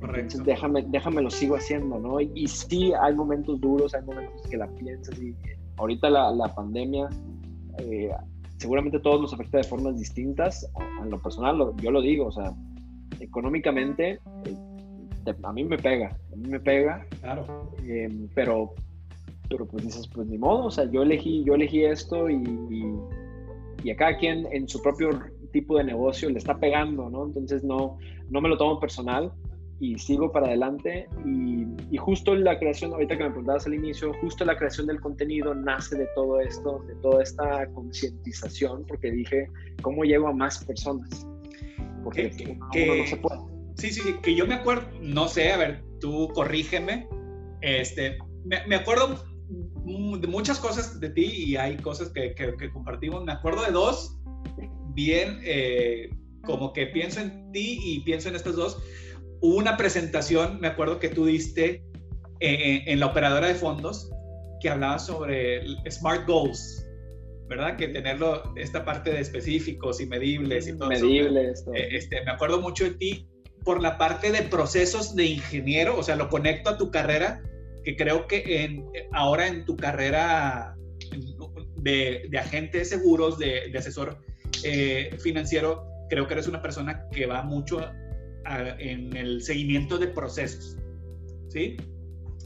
Entonces 0.00 0.44
déjame, 0.44 0.84
déjame 0.88 1.22
lo 1.22 1.30
sigo 1.30 1.56
haciendo, 1.56 1.98
¿no? 1.98 2.20
Y, 2.20 2.46
sí, 2.46 2.92
hay 3.00 3.14
momentos 3.14 3.60
duros, 3.60 3.94
hay 3.94 4.02
momentos 4.02 4.42
que 4.48 4.56
la 4.56 4.66
piensas 4.68 5.20
y 5.20 5.34
ahorita 5.76 6.08
la, 6.08 6.30
la 6.30 6.54
pandemia 6.54 7.08
eh, 7.78 8.10
seguramente 8.58 8.98
todos 9.00 9.20
nos 9.20 9.32
afecta 9.32 9.58
de 9.58 9.64
formas 9.64 9.98
distintas. 9.98 10.70
En 11.02 11.10
lo 11.10 11.20
personal, 11.20 11.58
yo 11.82 11.90
lo 11.90 12.00
digo, 12.00 12.26
o 12.26 12.32
sea, 12.32 12.54
económicamente 13.20 14.20
eh, 14.44 15.34
a 15.42 15.52
mí 15.52 15.64
me 15.64 15.78
pega, 15.78 16.16
a 16.32 16.36
mí 16.36 16.48
me 16.48 16.60
pega. 16.60 17.06
Claro. 17.20 17.72
Em, 17.86 18.28
pero, 18.34 18.74
pero 19.48 19.66
pues 19.66 19.84
dices, 19.84 20.08
pues 20.08 20.28
ni 20.28 20.38
modo, 20.38 20.66
o 20.66 20.70
sea, 20.70 20.84
yo 20.90 21.02
elegí, 21.02 21.44
yo 21.44 21.54
elegí 21.54 21.84
esto 21.84 22.28
y, 22.28 22.36
y, 22.70 22.94
y 23.84 23.90
a 23.90 23.96
cada 23.96 24.16
quien 24.18 24.46
en 24.52 24.68
su 24.68 24.80
propio 24.82 25.10
tipo 25.52 25.78
de 25.78 25.84
negocio 25.84 26.28
le 26.28 26.38
está 26.38 26.58
pegando, 26.58 27.08
¿no? 27.08 27.26
Entonces 27.26 27.64
no, 27.64 27.98
no 28.30 28.40
me 28.40 28.48
lo 28.48 28.56
tomo 28.56 28.78
personal 28.80 29.32
y 29.80 29.98
sigo 29.98 30.32
para 30.32 30.46
adelante. 30.48 31.08
Y, 31.24 31.66
y, 31.90 31.96
justo 31.96 32.34
la 32.34 32.58
creación, 32.58 32.92
ahorita 32.92 33.16
que 33.16 33.24
me 33.24 33.30
preguntabas 33.30 33.66
al 33.66 33.74
inicio, 33.74 34.12
justo 34.20 34.44
la 34.44 34.56
creación 34.56 34.86
del 34.86 35.00
contenido 35.00 35.54
nace 35.54 35.96
de 35.96 36.06
todo 36.14 36.40
esto, 36.40 36.84
de 36.86 36.94
toda 36.96 37.22
esta 37.22 37.66
concientización, 37.72 38.84
porque 38.86 39.10
dije, 39.10 39.48
¿cómo 39.82 40.04
llego 40.04 40.28
a 40.28 40.32
más 40.32 40.64
personas? 40.64 41.26
Porque 42.04 42.30
que, 42.30 42.56
no 42.86 43.06
se 43.06 43.16
puede. 43.16 43.40
Sí, 43.76 43.90
sí, 43.90 44.14
que 44.22 44.34
yo 44.34 44.46
me 44.46 44.54
acuerdo, 44.54 44.88
no 45.00 45.28
sé, 45.28 45.52
a 45.52 45.56
ver, 45.56 45.84
tú 46.00 46.28
corrígeme, 46.34 47.08
este, 47.60 48.18
me, 48.44 48.66
me 48.66 48.74
acuerdo 48.74 49.24
de 50.20 50.26
muchas 50.26 50.58
cosas 50.58 51.00
de 51.00 51.10
ti 51.10 51.24
y 51.24 51.56
hay 51.56 51.76
cosas 51.76 52.10
que, 52.10 52.34
que, 52.34 52.70
compartimos. 52.70 53.24
Me 53.24 53.32
acuerdo 53.32 53.64
de 53.64 53.72
dos, 53.72 54.18
bien, 54.94 55.40
eh, 55.42 56.10
como 56.42 56.72
que 56.72 56.86
pienso 56.86 57.20
en 57.20 57.50
ti 57.52 57.78
y 57.82 58.00
pienso 58.00 58.28
en 58.28 58.36
estas 58.36 58.56
dos 58.56 58.82
hubo 59.40 59.56
una 59.56 59.76
presentación, 59.76 60.60
me 60.60 60.68
acuerdo 60.68 60.98
que 60.98 61.08
tú 61.08 61.26
diste 61.26 61.82
eh, 62.40 62.54
eh, 62.54 62.84
en 62.86 63.00
la 63.00 63.06
operadora 63.06 63.48
de 63.48 63.54
fondos, 63.54 64.10
que 64.60 64.70
hablaba 64.70 64.98
sobre 64.98 65.62
Smart 65.90 66.26
Goals, 66.26 66.86
¿verdad? 67.48 67.76
Que 67.76 67.88
tenerlo, 67.88 68.54
esta 68.56 68.84
parte 68.84 69.10
de 69.10 69.20
específicos 69.20 70.00
y 70.00 70.06
medibles 70.06 70.66
y 70.66 70.76
todo 70.76 70.88
medibles, 70.88 71.60
eso. 71.60 71.72
Eh, 71.74 71.96
este, 71.96 72.22
me 72.24 72.30
acuerdo 72.30 72.60
mucho 72.60 72.84
de 72.84 72.90
ti 72.90 73.28
por 73.64 73.82
la 73.82 73.98
parte 73.98 74.32
de 74.32 74.42
procesos 74.42 75.14
de 75.14 75.26
ingeniero, 75.26 75.96
o 75.96 76.02
sea, 76.02 76.16
lo 76.16 76.28
conecto 76.28 76.70
a 76.70 76.78
tu 76.78 76.90
carrera, 76.90 77.42
que 77.84 77.96
creo 77.96 78.26
que 78.26 78.64
en, 78.64 78.84
ahora 79.12 79.46
en 79.46 79.64
tu 79.64 79.76
carrera 79.76 80.76
de, 81.76 82.26
de 82.28 82.38
agente 82.38 82.78
de 82.78 82.84
seguros, 82.84 83.38
de, 83.38 83.68
de 83.70 83.78
asesor 83.78 84.18
financiero, 85.20 85.86
creo 86.08 86.26
que 86.26 86.34
eres 86.34 86.48
una 86.48 86.60
persona 86.60 87.06
que 87.12 87.26
va 87.26 87.42
mucho 87.42 87.80
en 88.78 89.16
el 89.16 89.42
seguimiento 89.42 89.98
de 89.98 90.08
procesos. 90.08 90.76
¿Sí? 91.48 91.76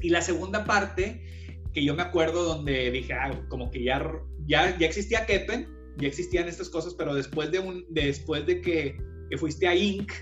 Y 0.00 0.10
la 0.10 0.22
segunda 0.22 0.64
parte 0.64 1.22
que 1.72 1.84
yo 1.84 1.94
me 1.94 2.02
acuerdo 2.02 2.44
donde 2.44 2.90
dije, 2.90 3.12
ah, 3.14 3.30
como 3.48 3.70
que 3.70 3.82
ya, 3.82 4.04
ya, 4.46 4.76
ya 4.78 4.86
existía 4.86 5.26
Kepen, 5.26 5.68
ya 5.96 6.08
existían 6.08 6.48
estas 6.48 6.68
cosas, 6.68 6.94
pero 6.94 7.14
después 7.14 7.50
de, 7.50 7.58
un, 7.60 7.86
después 7.88 8.46
de 8.46 8.60
que, 8.60 8.96
que 9.30 9.38
fuiste 9.38 9.66
a 9.66 9.74
Inc., 9.74 10.12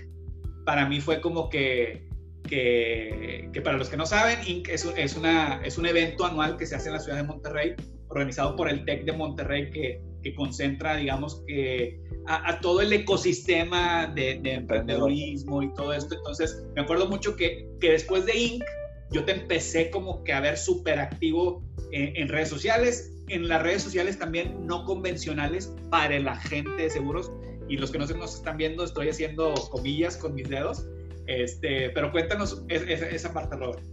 para 0.65 0.87
mí 0.87 1.01
fue 1.01 1.19
como 1.19 1.49
que, 1.49 2.07
que, 2.47 3.49
que, 3.51 3.61
para 3.61 3.77
los 3.77 3.89
que 3.89 3.97
no 3.97 4.05
saben, 4.05 4.39
Inc. 4.47 4.69
Es, 4.69 4.85
es, 4.95 5.17
una, 5.17 5.61
es 5.63 5.77
un 5.77 5.85
evento 5.85 6.25
anual 6.25 6.57
que 6.57 6.65
se 6.65 6.75
hace 6.75 6.87
en 6.87 6.93
la 6.93 6.99
ciudad 6.99 7.17
de 7.17 7.23
Monterrey, 7.23 7.75
organizado 8.07 8.55
por 8.55 8.69
el 8.69 8.85
TEC 8.85 9.05
de 9.05 9.13
Monterrey, 9.13 9.71
que, 9.71 10.01
que 10.21 10.33
concentra, 10.33 10.95
digamos, 10.95 11.43
que 11.47 11.99
a, 12.27 12.59
todo 12.59 12.81
el 12.81 12.93
ecosistema 12.93 14.07
de, 14.07 14.39
de, 14.41 14.53
emprendedorismo 14.53 15.63
y 15.63 15.73
todo 15.73 15.93
esto. 15.93 16.15
Entonces, 16.15 16.63
me 16.75 16.81
acuerdo 16.81 17.07
mucho 17.07 17.35
que, 17.35 17.67
que 17.79 17.91
después 17.91 18.25
de 18.25 18.37
Inc., 18.37 18.63
yo 19.11 19.25
te 19.25 19.33
empecé 19.33 19.89
como 19.89 20.23
que 20.23 20.31
a 20.31 20.39
ver 20.39 20.57
súper 20.57 20.99
activo 20.99 21.61
en, 21.91 22.15
en, 22.15 22.29
redes 22.29 22.47
sociales, 22.47 23.11
en 23.27 23.47
las 23.49 23.61
redes 23.61 23.83
sociales 23.83 24.17
también 24.17 24.65
no 24.65 24.85
convencionales 24.85 25.73
para 25.89 26.17
la 26.19 26.35
gente 26.37 26.83
de 26.83 26.89
seguros. 26.89 27.31
Y 27.67 27.77
los 27.77 27.91
que 27.91 27.97
no 27.97 28.07
se 28.07 28.17
nos 28.17 28.35
están 28.35 28.57
viendo, 28.57 28.83
estoy 28.83 29.09
haciendo 29.09 29.53
comillas 29.69 30.17
con 30.17 30.35
mis 30.35 30.49
dedos. 30.49 30.85
Este, 31.27 31.89
pero 31.91 32.11
cuéntanos 32.11 32.63
esa 32.67 33.33
parte, 33.33 33.55
Robert. 33.55 33.83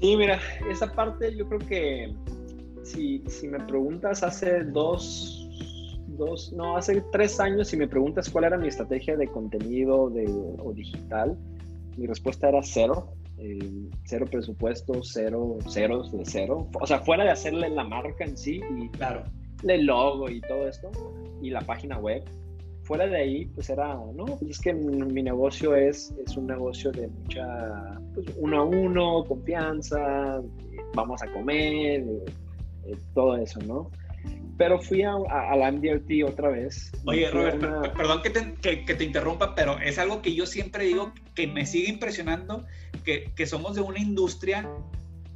Sí, 0.00 0.16
mira, 0.16 0.40
esa 0.70 0.92
parte 0.92 1.34
yo 1.36 1.46
creo 1.48 1.58
que 1.60 2.14
si, 2.82 3.22
si 3.28 3.48
me 3.48 3.60
preguntas 3.60 4.22
hace 4.22 4.64
dos, 4.64 5.48
dos, 6.08 6.52
no, 6.52 6.76
hace 6.76 7.02
tres 7.12 7.40
años, 7.40 7.68
si 7.68 7.76
me 7.76 7.88
preguntas 7.88 8.28
cuál 8.30 8.44
era 8.44 8.58
mi 8.58 8.68
estrategia 8.68 9.16
de 9.16 9.26
contenido 9.28 10.10
de, 10.10 10.26
o 10.58 10.72
digital, 10.72 11.36
mi 11.96 12.06
respuesta 12.06 12.48
era 12.48 12.62
cero. 12.62 13.14
Eh, 13.42 13.88
cero 14.04 14.26
presupuesto, 14.30 15.02
cero, 15.02 15.56
ceros 15.66 16.12
de 16.12 16.26
cero. 16.26 16.68
O 16.78 16.86
sea, 16.86 16.98
fuera 16.98 17.24
de 17.24 17.30
hacerle 17.30 17.70
la 17.70 17.84
marca 17.84 18.24
en 18.24 18.36
sí 18.36 18.60
y 18.76 18.88
claro. 18.90 19.24
el 19.66 19.86
logo 19.86 20.28
y 20.28 20.42
todo 20.42 20.68
esto, 20.68 20.90
y 21.40 21.48
la 21.48 21.62
página 21.62 21.98
web. 21.98 22.22
Fuera 22.82 23.06
de 23.06 23.16
ahí, 23.16 23.46
pues 23.46 23.70
era, 23.70 23.94
no, 23.94 24.26
pues 24.26 24.42
es 24.42 24.60
que 24.60 24.74
mi, 24.74 25.22
negocio 25.22 25.74
es, 25.74 26.12
es 26.26 26.36
un 26.36 26.48
negocio 26.48 26.92
de 26.92 27.08
mucha, 27.08 27.98
pues 28.14 28.26
uno 28.36 28.60
a 28.60 28.64
uno, 28.64 29.24
confianza, 29.24 30.42
vamos 30.94 31.22
a 31.22 31.32
comer, 31.32 32.04
eh, 32.86 32.96
todo 33.14 33.36
eso, 33.36 33.60
¿no? 33.60 33.90
Pero 34.58 34.78
fui 34.78 35.02
a, 35.02 35.14
a, 35.14 35.56
la 35.56 35.72
MDRT 35.72 36.24
otra 36.28 36.50
vez. 36.50 36.92
Oye, 37.06 37.30
Robert, 37.30 37.94
perdón 37.96 38.20
que 38.22 38.28
te, 38.28 38.54
que, 38.84 38.94
te, 38.94 39.04
interrumpa, 39.04 39.54
pero 39.54 39.78
es 39.78 39.98
algo 39.98 40.20
que 40.20 40.34
yo 40.34 40.44
siempre 40.44 40.84
digo 40.84 41.12
que 41.34 41.46
me 41.46 41.64
sigue 41.64 41.88
impresionando, 41.88 42.66
que, 43.04 43.32
que 43.34 43.46
somos 43.46 43.74
de 43.74 43.80
una 43.80 43.98
industria 43.98 44.68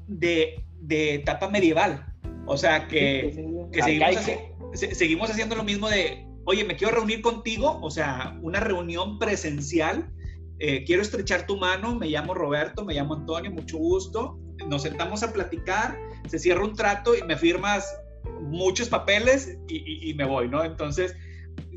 de, 0.07 0.63
de 0.81 1.15
etapa 1.15 1.49
medieval. 1.49 2.05
O 2.47 2.59
sea, 2.59 2.87
que, 2.87 3.47
que 3.73 3.83
seguimos, 3.83 4.31
seguimos 4.75 5.31
haciendo 5.31 5.57
lo 5.57 5.65
mismo 5.65 5.89
de, 5.89 6.27
oye, 6.45 6.65
me 6.65 6.77
quiero 6.77 6.95
reunir 6.95 7.23
contigo, 7.23 7.79
o 7.81 7.91
sea, 7.91 8.39
una 8.43 8.61
reunión 8.61 9.19
presencial. 9.19 10.11
Eh, 10.59 10.85
quiero 10.85 11.03
estrechar 11.03 11.47
tu 11.47 11.57
mano, 11.57 11.95
me 11.95 12.09
llamo 12.09 12.35
Roberto, 12.35 12.85
me 12.85 12.95
llamo 12.95 13.15
Antonio, 13.15 13.51
mucho 13.51 13.79
gusto. 13.79 14.39
Nos 14.69 14.83
sentamos 14.83 15.23
a 15.23 15.33
platicar 15.33 15.99
se 16.29 16.39
cierra 16.39 16.65
un 16.65 16.75
trato 16.75 17.17
y 17.17 17.23
me 17.23 17.37
firmas 17.37 17.97
muchos 18.41 18.89
papeles 18.89 19.59
y, 19.69 20.15
me 20.15 20.25
voy, 20.25 20.49
¿no? 20.49 20.65
Entonces, 20.65 21.17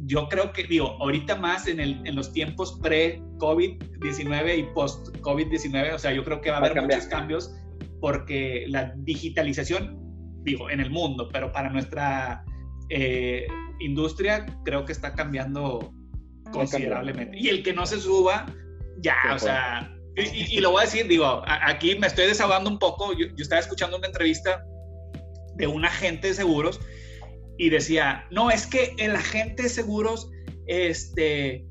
yo 0.06 0.28
creo 0.30 0.54
que, 0.54 0.64
digo, 0.64 0.98
ahorita 1.02 1.36
más 1.36 1.68
en, 1.68 1.80
el, 1.80 2.02
en 2.06 2.16
los 2.16 2.32
tiempos 2.32 2.80
pre-COVID-19 2.82 4.60
y 4.60 4.64
post-COVID-19, 4.74 5.94
o 5.94 6.00
sea, 6.00 6.14
yo 6.14 6.24
creo 6.24 6.42
que 6.42 6.50
va 6.50 6.58
a 6.58 6.60
haber 6.60 6.82
muchos 6.82 7.06
cambios 7.06 7.54
porque 8.00 8.66
la 8.68 8.94
digitalización, 8.98 9.98
digo, 10.44 10.70
en 10.70 10.80
el 10.80 10.90
mundo, 10.90 11.30
pero 11.32 11.52
para 11.52 11.70
nuestra 11.70 12.46
eh, 12.90 13.48
industria 13.80 14.46
creo 14.64 14.86
que 14.86 14.94
está 14.94 15.14
cambiando 15.14 15.94
considerablemente. 16.52 17.38
Y 17.38 17.50
el 17.50 17.64
que 17.64 17.74
no 17.74 17.86
se 17.86 18.00
suba, 18.00 18.46
ya, 19.00 19.18
o 19.34 19.40
sea, 19.40 19.97
y, 20.18 20.60
lo 20.62 20.72
voy 20.72 20.82
a 20.82 20.86
decir, 20.86 21.08
digo, 21.08 21.44
aquí 21.46 21.96
me 22.00 22.08
estoy 22.08 22.26
desahogando 22.26 22.70
un 22.70 22.80
poco. 22.80 23.14
Yo, 23.14 23.28
estaba 23.38 23.62
escuchando 23.62 23.98
una 23.98 24.08
entrevista 24.08 24.66
de 25.56 25.68
un 25.68 25.86
agente 25.86 26.30
de 26.30 26.34
seguros 26.34 26.80
y 27.58 27.70
decía, 27.70 28.26
no, 28.32 28.50
es 28.50 28.66
que 28.66 28.96
el 28.98 29.16
agente 29.16 29.64
de 29.64 29.70
seguros 29.70 30.32
este, 30.66 31.66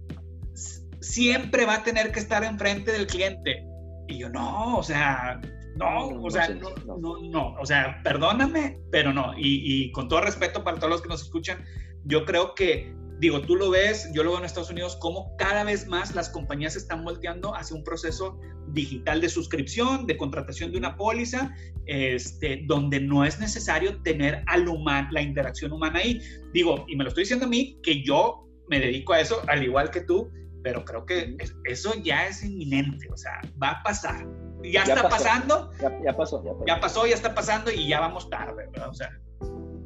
siempre 1.01 1.67
va 1.67 1.77
a 1.77 1.83
tener 1.83 2.13
que 2.13 2.21
estar 2.21 2.45
enfrente 2.45 2.93
del 2.93 3.09
cliente. 3.09 3.65
Y 4.07 4.19
yo, 4.19 4.29
no, 4.29 4.77
o 4.77 4.83
sea, 4.85 5.41
no, 5.75 6.07
o 6.07 6.31
sea, 6.31 6.49
no, 6.51 6.73
no, 6.87 7.19
no, 7.21 7.55
o 7.61 7.67
sea, 7.67 8.01
perdóname, 8.05 8.79
pero 8.93 9.13
no. 9.13 9.37
Y, 9.37 9.87
y 9.87 9.91
con 9.91 10.09
todo 10.09 10.21
respeto 10.21 10.63
para 10.63 10.79
todos 10.79 10.91
los 10.91 11.03
que 11.03 11.09
nos 11.09 11.23
escuchan, 11.23 11.65
yo 12.05 12.25
creo 12.25 12.55
que 12.55 12.95
digo, 13.19 13.41
tú 13.41 13.57
lo 13.57 13.71
ves, 13.71 14.11
yo 14.13 14.23
lo 14.23 14.31
veo 14.31 14.39
en 14.41 14.45
Estados 14.45 14.71
Unidos, 14.71 14.97
como 14.97 15.35
cada 15.37 15.65
vez 15.65 15.87
más 15.87 16.15
las 16.15 16.29
compañías 16.29 16.75
se 16.75 16.81
están 16.81 17.05
volteando 17.05 17.55
hacia 17.55 17.77
un 17.77 17.85
proceso 17.85 18.39
digital 18.69 19.21
de 19.21 19.29
suscripción, 19.29 20.07
de 20.07 20.17
contratación 20.17 20.73
de 20.73 20.79
una 20.79 20.97
póliza, 20.97 21.55
este, 21.87 22.63
donde 22.67 23.01
no 23.01 23.25
es 23.25 23.39
necesario 23.39 24.03
tener 24.03 24.43
al 24.47 24.69
humano, 24.69 25.09
la 25.13 25.23
interacción 25.23 25.73
humana 25.73 26.01
ahí. 26.01 26.21
Digo, 26.53 26.85
y 26.89 26.97
me 26.97 27.05
lo 27.05 27.09
estoy 27.09 27.23
diciendo 27.23 27.47
a 27.47 27.49
mí, 27.49 27.79
que 27.83 28.03
yo 28.03 28.47
me 28.69 28.81
dedico 28.81 29.13
a 29.13 29.21
eso, 29.21 29.41
al 29.47 29.63
igual 29.63 29.91
que 29.91 30.03
tú, 30.03 30.31
pero 30.63 30.85
creo 30.85 31.07
que 31.07 31.37
eso 31.65 31.95
ya 32.03 32.27
es 32.27 32.43
inminente, 32.43 33.09
o 33.13 33.17
sea, 33.17 33.41
va 33.63 33.71
a 33.71 33.83
pasar. 33.85 34.27
Ya, 34.65 34.83
está 34.83 35.09
pasando. 35.09 35.71
Ya, 35.81 36.17
pasó, 36.17 36.43
ya 36.43 36.51
pasó. 36.53 36.65
Ya 36.67 36.81
pasó, 36.81 37.07
ya 37.07 37.15
está 37.15 37.35
pasando 37.35 37.71
y 37.71 37.87
ya 37.87 38.01
vamos 38.01 38.29
tarde, 38.29 38.67
¿verdad? 38.73 38.89
O 38.89 38.95
sea, 38.95 39.11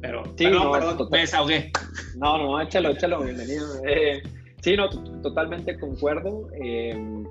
pero, 0.01 0.23
sí, 0.25 0.45
perdón, 0.45 0.63
no, 0.63 0.71
perdón, 0.71 1.07
me 1.11 1.19
desahogué. 1.19 1.71
No, 2.17 2.37
no, 2.37 2.61
échalo, 2.61 2.89
échalo, 2.89 3.21
bienvenido. 3.23 3.67
Eh, 3.87 4.21
sí, 4.61 4.75
no, 4.75 4.89
totalmente 5.21 5.79
concuerdo. 5.79 6.49
Eh, 6.61 7.23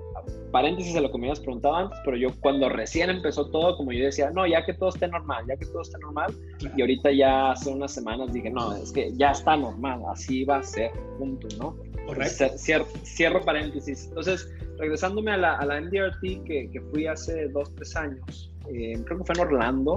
paréntesis 0.51 0.95
a 0.95 1.01
lo 1.01 1.11
que 1.11 1.17
me 1.17 1.27
habías 1.27 1.39
preguntado 1.39 1.75
antes, 1.75 1.99
pero 2.05 2.17
yo 2.17 2.29
cuando 2.41 2.69
recién 2.69 3.09
empezó 3.09 3.49
todo, 3.49 3.77
como 3.77 3.91
yo 3.91 4.05
decía, 4.05 4.29
no, 4.31 4.45
ya 4.45 4.65
que 4.65 4.73
todo 4.73 4.89
esté 4.89 5.07
normal, 5.07 5.45
ya 5.47 5.55
que 5.55 5.65
todo 5.65 5.81
esté 5.81 5.97
normal, 5.99 6.35
y 6.75 6.81
ahorita 6.81 7.11
ya 7.11 7.51
hace 7.51 7.69
unas 7.69 7.93
semanas 7.93 8.31
dije, 8.33 8.49
no, 8.49 8.75
es 8.75 8.91
que 8.91 9.11
ya 9.15 9.31
está 9.31 9.55
normal, 9.57 10.01
así 10.09 10.43
va 10.43 10.57
a 10.57 10.63
ser, 10.63 10.91
punto, 11.17 11.47
¿no? 11.57 11.75
Correcto. 12.05 12.45
Cierro, 12.57 12.85
cierro 13.03 13.41
paréntesis. 13.43 14.07
Entonces, 14.09 14.51
regresándome 14.77 15.31
a 15.31 15.37
la, 15.37 15.55
a 15.57 15.65
la 15.65 15.79
MDRT 15.79 16.43
que, 16.45 16.69
que, 16.71 16.81
fui 16.91 17.07
hace 17.07 17.47
dos, 17.49 17.73
tres 17.75 17.95
años, 17.95 18.51
eh, 18.69 19.01
creo 19.05 19.19
que 19.19 19.25
fue 19.25 19.35
en 19.35 19.41
Orlando, 19.41 19.95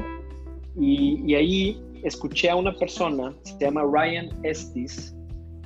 y, 0.76 1.22
y 1.26 1.34
ahí 1.34 1.82
escuché 2.02 2.50
a 2.50 2.56
una 2.56 2.74
persona, 2.74 3.34
se 3.42 3.58
llama 3.58 3.82
Ryan 3.82 4.28
Estes, 4.42 5.14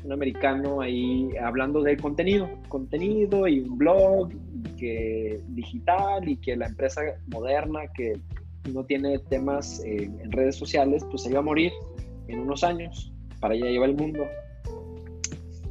un 0.04 0.12
americano 0.12 0.80
ahí 0.80 1.28
hablando 1.42 1.82
de 1.82 1.96
contenido, 1.96 2.48
contenido 2.68 3.46
y 3.46 3.60
un 3.60 3.76
blog 3.76 4.30
que 4.78 5.40
digital 5.48 6.28
y 6.28 6.36
que 6.36 6.56
la 6.56 6.66
empresa 6.66 7.02
moderna 7.26 7.80
que 7.94 8.18
no 8.72 8.84
tiene 8.84 9.18
temas 9.18 9.82
eh, 9.84 10.04
en 10.04 10.32
redes 10.32 10.56
sociales, 10.56 11.04
pues 11.10 11.22
se 11.22 11.30
iba 11.30 11.40
a 11.40 11.42
morir 11.42 11.72
en 12.28 12.40
unos 12.40 12.62
años 12.62 13.12
para 13.40 13.54
ya 13.56 13.66
llevar 13.66 13.90
el 13.90 13.96
mundo. 13.96 14.24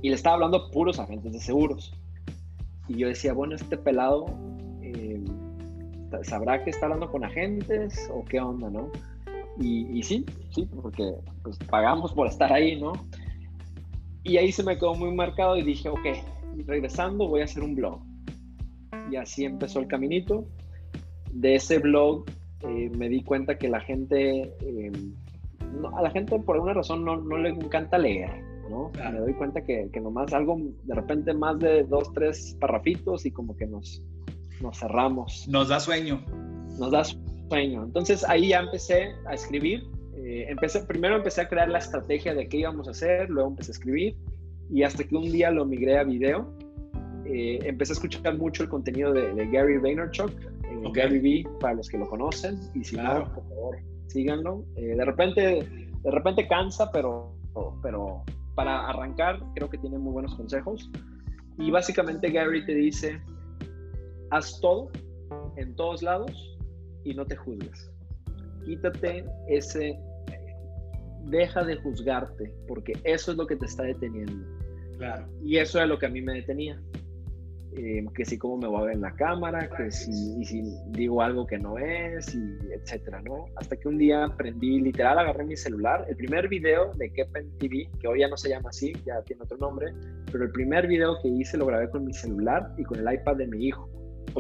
Y 0.01 0.09
le 0.09 0.15
estaba 0.15 0.35
hablando 0.35 0.69
puros 0.71 0.99
agentes 0.99 1.33
de 1.33 1.39
seguros. 1.39 1.93
Y 2.87 2.97
yo 2.97 3.07
decía, 3.07 3.33
bueno, 3.33 3.55
este 3.55 3.77
pelado 3.77 4.25
eh, 4.81 5.23
sabrá 6.23 6.63
que 6.63 6.69
está 6.69 6.85
hablando 6.85 7.09
con 7.11 7.23
agentes 7.23 8.09
o 8.13 8.23
qué 8.25 8.39
onda, 8.39 8.69
¿no? 8.69 8.91
Y, 9.59 10.03
sí, 10.03 10.25
sí, 10.51 10.67
porque 10.81 11.13
pues, 11.43 11.57
pagamos 11.69 12.13
por 12.13 12.27
estar 12.27 12.53
ahí, 12.53 12.79
¿no? 12.79 12.93
Y 14.23 14.37
ahí 14.37 14.51
se 14.51 14.63
me 14.63 14.77
quedó 14.77 14.93
muy 14.93 15.11
marcado 15.13 15.57
y 15.57 15.63
dije, 15.63 15.89
ok, 15.89 16.05
regresando 16.65 17.27
voy 17.27 17.41
a 17.41 17.45
hacer 17.45 17.63
un 17.63 17.75
blog. 17.75 18.01
Y 19.11 19.15
así 19.15 19.45
empezó 19.45 19.79
el 19.79 19.87
caminito. 19.87 20.47
De 21.31 21.55
ese 21.55 21.79
blog 21.79 22.25
eh, 22.61 22.91
me 22.95 23.09
di 23.09 23.23
cuenta 23.23 23.57
que 23.57 23.69
la 23.69 23.79
gente, 23.79 24.53
eh, 24.61 24.91
a 25.95 26.01
la 26.01 26.11
gente 26.11 26.37
por 26.39 26.55
alguna 26.55 26.73
razón 26.73 27.03
no, 27.03 27.17
no 27.17 27.37
le 27.37 27.49
encanta 27.49 27.97
leer, 27.97 28.29
¿no? 28.69 28.91
Me 29.11 29.19
doy 29.19 29.33
cuenta 29.33 29.63
que, 29.63 29.89
que, 29.91 29.99
nomás 29.99 30.33
algo, 30.33 30.59
de 30.83 30.95
repente 30.95 31.33
más 31.33 31.57
de 31.59 31.83
dos, 31.83 32.11
tres 32.13 32.55
parrafitos 32.59 33.25
y 33.25 33.31
como 33.31 33.55
que 33.55 33.65
nos, 33.65 34.03
nos 34.61 34.77
cerramos. 34.77 35.47
Nos 35.47 35.69
da 35.69 35.79
sueño. 35.79 36.23
Nos 36.77 36.91
da 36.91 37.03
sueño 37.03 37.36
sueño. 37.47 37.83
Entonces 37.83 38.23
ahí 38.27 38.49
ya 38.49 38.59
empecé 38.59 39.13
a 39.25 39.33
escribir. 39.33 39.87
Eh, 40.15 40.45
empecé, 40.49 40.83
primero 40.83 41.15
empecé 41.15 41.41
a 41.41 41.47
crear 41.47 41.69
la 41.69 41.79
estrategia 41.79 42.33
de 42.33 42.47
qué 42.47 42.57
íbamos 42.57 42.87
a 42.87 42.91
hacer, 42.91 43.29
luego 43.29 43.49
empecé 43.49 43.71
a 43.71 43.73
escribir 43.73 44.17
y 44.69 44.83
hasta 44.83 45.03
que 45.03 45.15
un 45.15 45.31
día 45.31 45.51
lo 45.51 45.65
migré 45.65 45.97
a 45.97 46.03
video. 46.03 46.51
Eh, 47.25 47.59
empecé 47.63 47.91
a 47.91 47.95
escuchar 47.95 48.37
mucho 48.37 48.63
el 48.63 48.69
contenido 48.69 49.11
de, 49.13 49.47
Gary 49.47 49.77
Vaynerchuk, 49.77 50.31
eh, 50.31 50.91
Gary 50.93 51.19
Vee, 51.19 51.47
para 51.59 51.75
los 51.75 51.89
que 51.89 51.97
lo 51.97 52.07
conocen, 52.07 52.57
y 52.73 52.83
si 52.83 52.95
no, 52.95 53.25
por 53.33 53.43
favor, 53.49 53.77
síganlo. 54.07 54.63
de, 54.75 55.03
repente, 55.03 55.67
de 56.03 56.11
repente 56.11 56.47
cansa, 56.47 56.89
pero, 56.91 57.33
pero 57.81 58.23
para 58.55 58.87
arrancar 58.87 59.39
creo 59.55 59.69
que 59.69 59.77
tiene 59.77 59.97
muy 59.97 60.13
buenos 60.13 60.35
consejos. 60.35 60.89
Y 61.57 61.69
básicamente 61.69 62.29
Gary 62.31 62.65
te 62.65 62.73
dice, 62.73 63.21
haz 64.31 64.59
todo, 64.61 64.89
en 65.57 65.75
todos 65.75 66.01
lados, 66.01 66.56
y 67.07 67.13
no 67.13 67.25
te 67.25 67.35
juzgues. 67.35 67.89
quítate 68.65 69.25
ese, 69.47 69.97
deja 71.23 71.63
de 71.63 71.77
juzgarte, 71.77 72.53
porque 72.67 72.93
eso 73.03 73.31
es 73.31 73.37
lo 73.37 73.47
que 73.47 73.55
te 73.55 73.65
está 73.65 73.83
deteniendo. 73.83 74.45
Claro. 74.97 75.27
Y 75.43 75.57
eso 75.57 75.81
es 75.81 75.87
lo 75.87 75.97
que 75.97 76.07
a 76.07 76.09
mí 76.09 76.21
me 76.21 76.33
detenía. 76.33 76.81
Eh, 77.75 78.03
que 78.15 78.25
si 78.25 78.37
cómo 78.37 78.57
me 78.57 78.67
voy 78.67 78.81
a 78.81 78.85
ver 78.85 78.95
en 78.95 79.01
la 79.01 79.13
cámara, 79.13 79.69
que 79.69 79.91
si, 79.91 80.43
si 80.43 80.63
digo 80.87 81.21
algo 81.21 81.45
que 81.45 81.59
no 81.59 81.77
es, 81.77 82.33
y 82.33 82.57
etcétera, 82.73 83.21
¿no? 83.21 83.45
Hasta 83.55 83.77
que 83.77 83.87
un 83.87 83.97
día 83.97 84.25
aprendí, 84.25 84.81
literal, 84.81 85.19
agarré 85.19 85.45
mi 85.45 85.55
celular, 85.55 86.05
el 86.09 86.15
primer 86.15 86.47
video 86.47 86.91
de 86.95 87.11
Kepen 87.11 87.57
TV, 87.59 87.87
que 87.99 88.07
hoy 88.07 88.21
ya 88.21 88.29
no 88.29 88.37
se 88.37 88.49
llama 88.49 88.69
así, 88.69 88.93
ya 89.05 89.21
tiene 89.21 89.43
otro 89.43 89.57
nombre, 89.57 89.93
pero 90.31 90.45
el 90.45 90.51
primer 90.51 90.87
video 90.87 91.21
que 91.21 91.27
hice 91.27 91.57
lo 91.57 91.67
grabé 91.67 91.89
con 91.89 92.03
mi 92.03 92.13
celular 92.13 92.73
y 92.77 92.83
con 92.83 92.99
el 92.99 93.13
iPad 93.13 93.35
de 93.35 93.47
mi 93.47 93.67
hijo, 93.67 93.87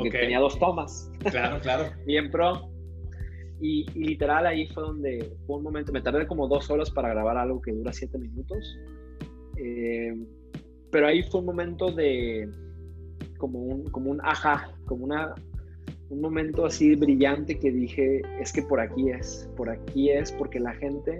porque 0.03 0.19
tenía 0.19 0.39
dos 0.39 0.57
tomas. 0.59 1.11
Claro, 1.31 1.59
claro. 1.59 1.91
Bien 2.05 2.29
pro. 2.31 2.69
Y, 3.59 3.89
literal 3.93 4.45
ahí 4.45 4.67
fue 4.67 4.83
donde 4.83 5.35
fue 5.45 5.57
un 5.57 5.63
momento, 5.63 5.91
me 5.91 6.01
tardé 6.01 6.27
como 6.27 6.47
dos 6.47 6.69
horas 6.69 6.91
para 6.91 7.09
grabar 7.09 7.37
algo 7.37 7.61
que 7.61 7.71
dura 7.71 7.91
siete 7.91 8.17
minutos. 8.17 8.77
Eh, 9.57 10.13
pero 10.91 11.07
ahí 11.07 11.23
fue 11.23 11.39
un 11.39 11.47
momento 11.47 11.91
de, 11.91 12.49
como 13.37 13.59
un, 13.59 13.89
como 13.89 14.11
un 14.11 14.21
ajá, 14.23 14.71
como 14.85 15.05
una, 15.05 15.33
un 16.09 16.21
momento 16.21 16.65
así 16.65 16.95
brillante 16.95 17.57
que 17.57 17.71
dije, 17.71 18.21
es 18.39 18.53
que 18.53 18.61
por 18.61 18.79
aquí 18.79 19.09
es, 19.09 19.49
por 19.57 19.69
aquí 19.69 20.09
es, 20.09 20.31
porque 20.31 20.59
la 20.59 20.73
gente 20.75 21.19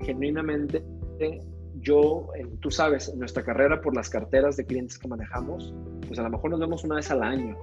genuinamente, 0.00 0.82
yo, 1.80 2.28
tú 2.60 2.70
sabes, 2.70 3.08
en 3.08 3.18
nuestra 3.18 3.42
carrera 3.42 3.80
por 3.80 3.94
las 3.94 4.10
carteras 4.10 4.56
de 4.56 4.66
clientes 4.66 4.98
que 4.98 5.08
manejamos, 5.08 5.74
pues 6.06 6.18
a 6.18 6.22
lo 6.22 6.30
mejor 6.30 6.50
nos 6.50 6.60
vemos 6.60 6.84
una 6.84 6.96
vez 6.96 7.10
al 7.10 7.22
año. 7.22 7.56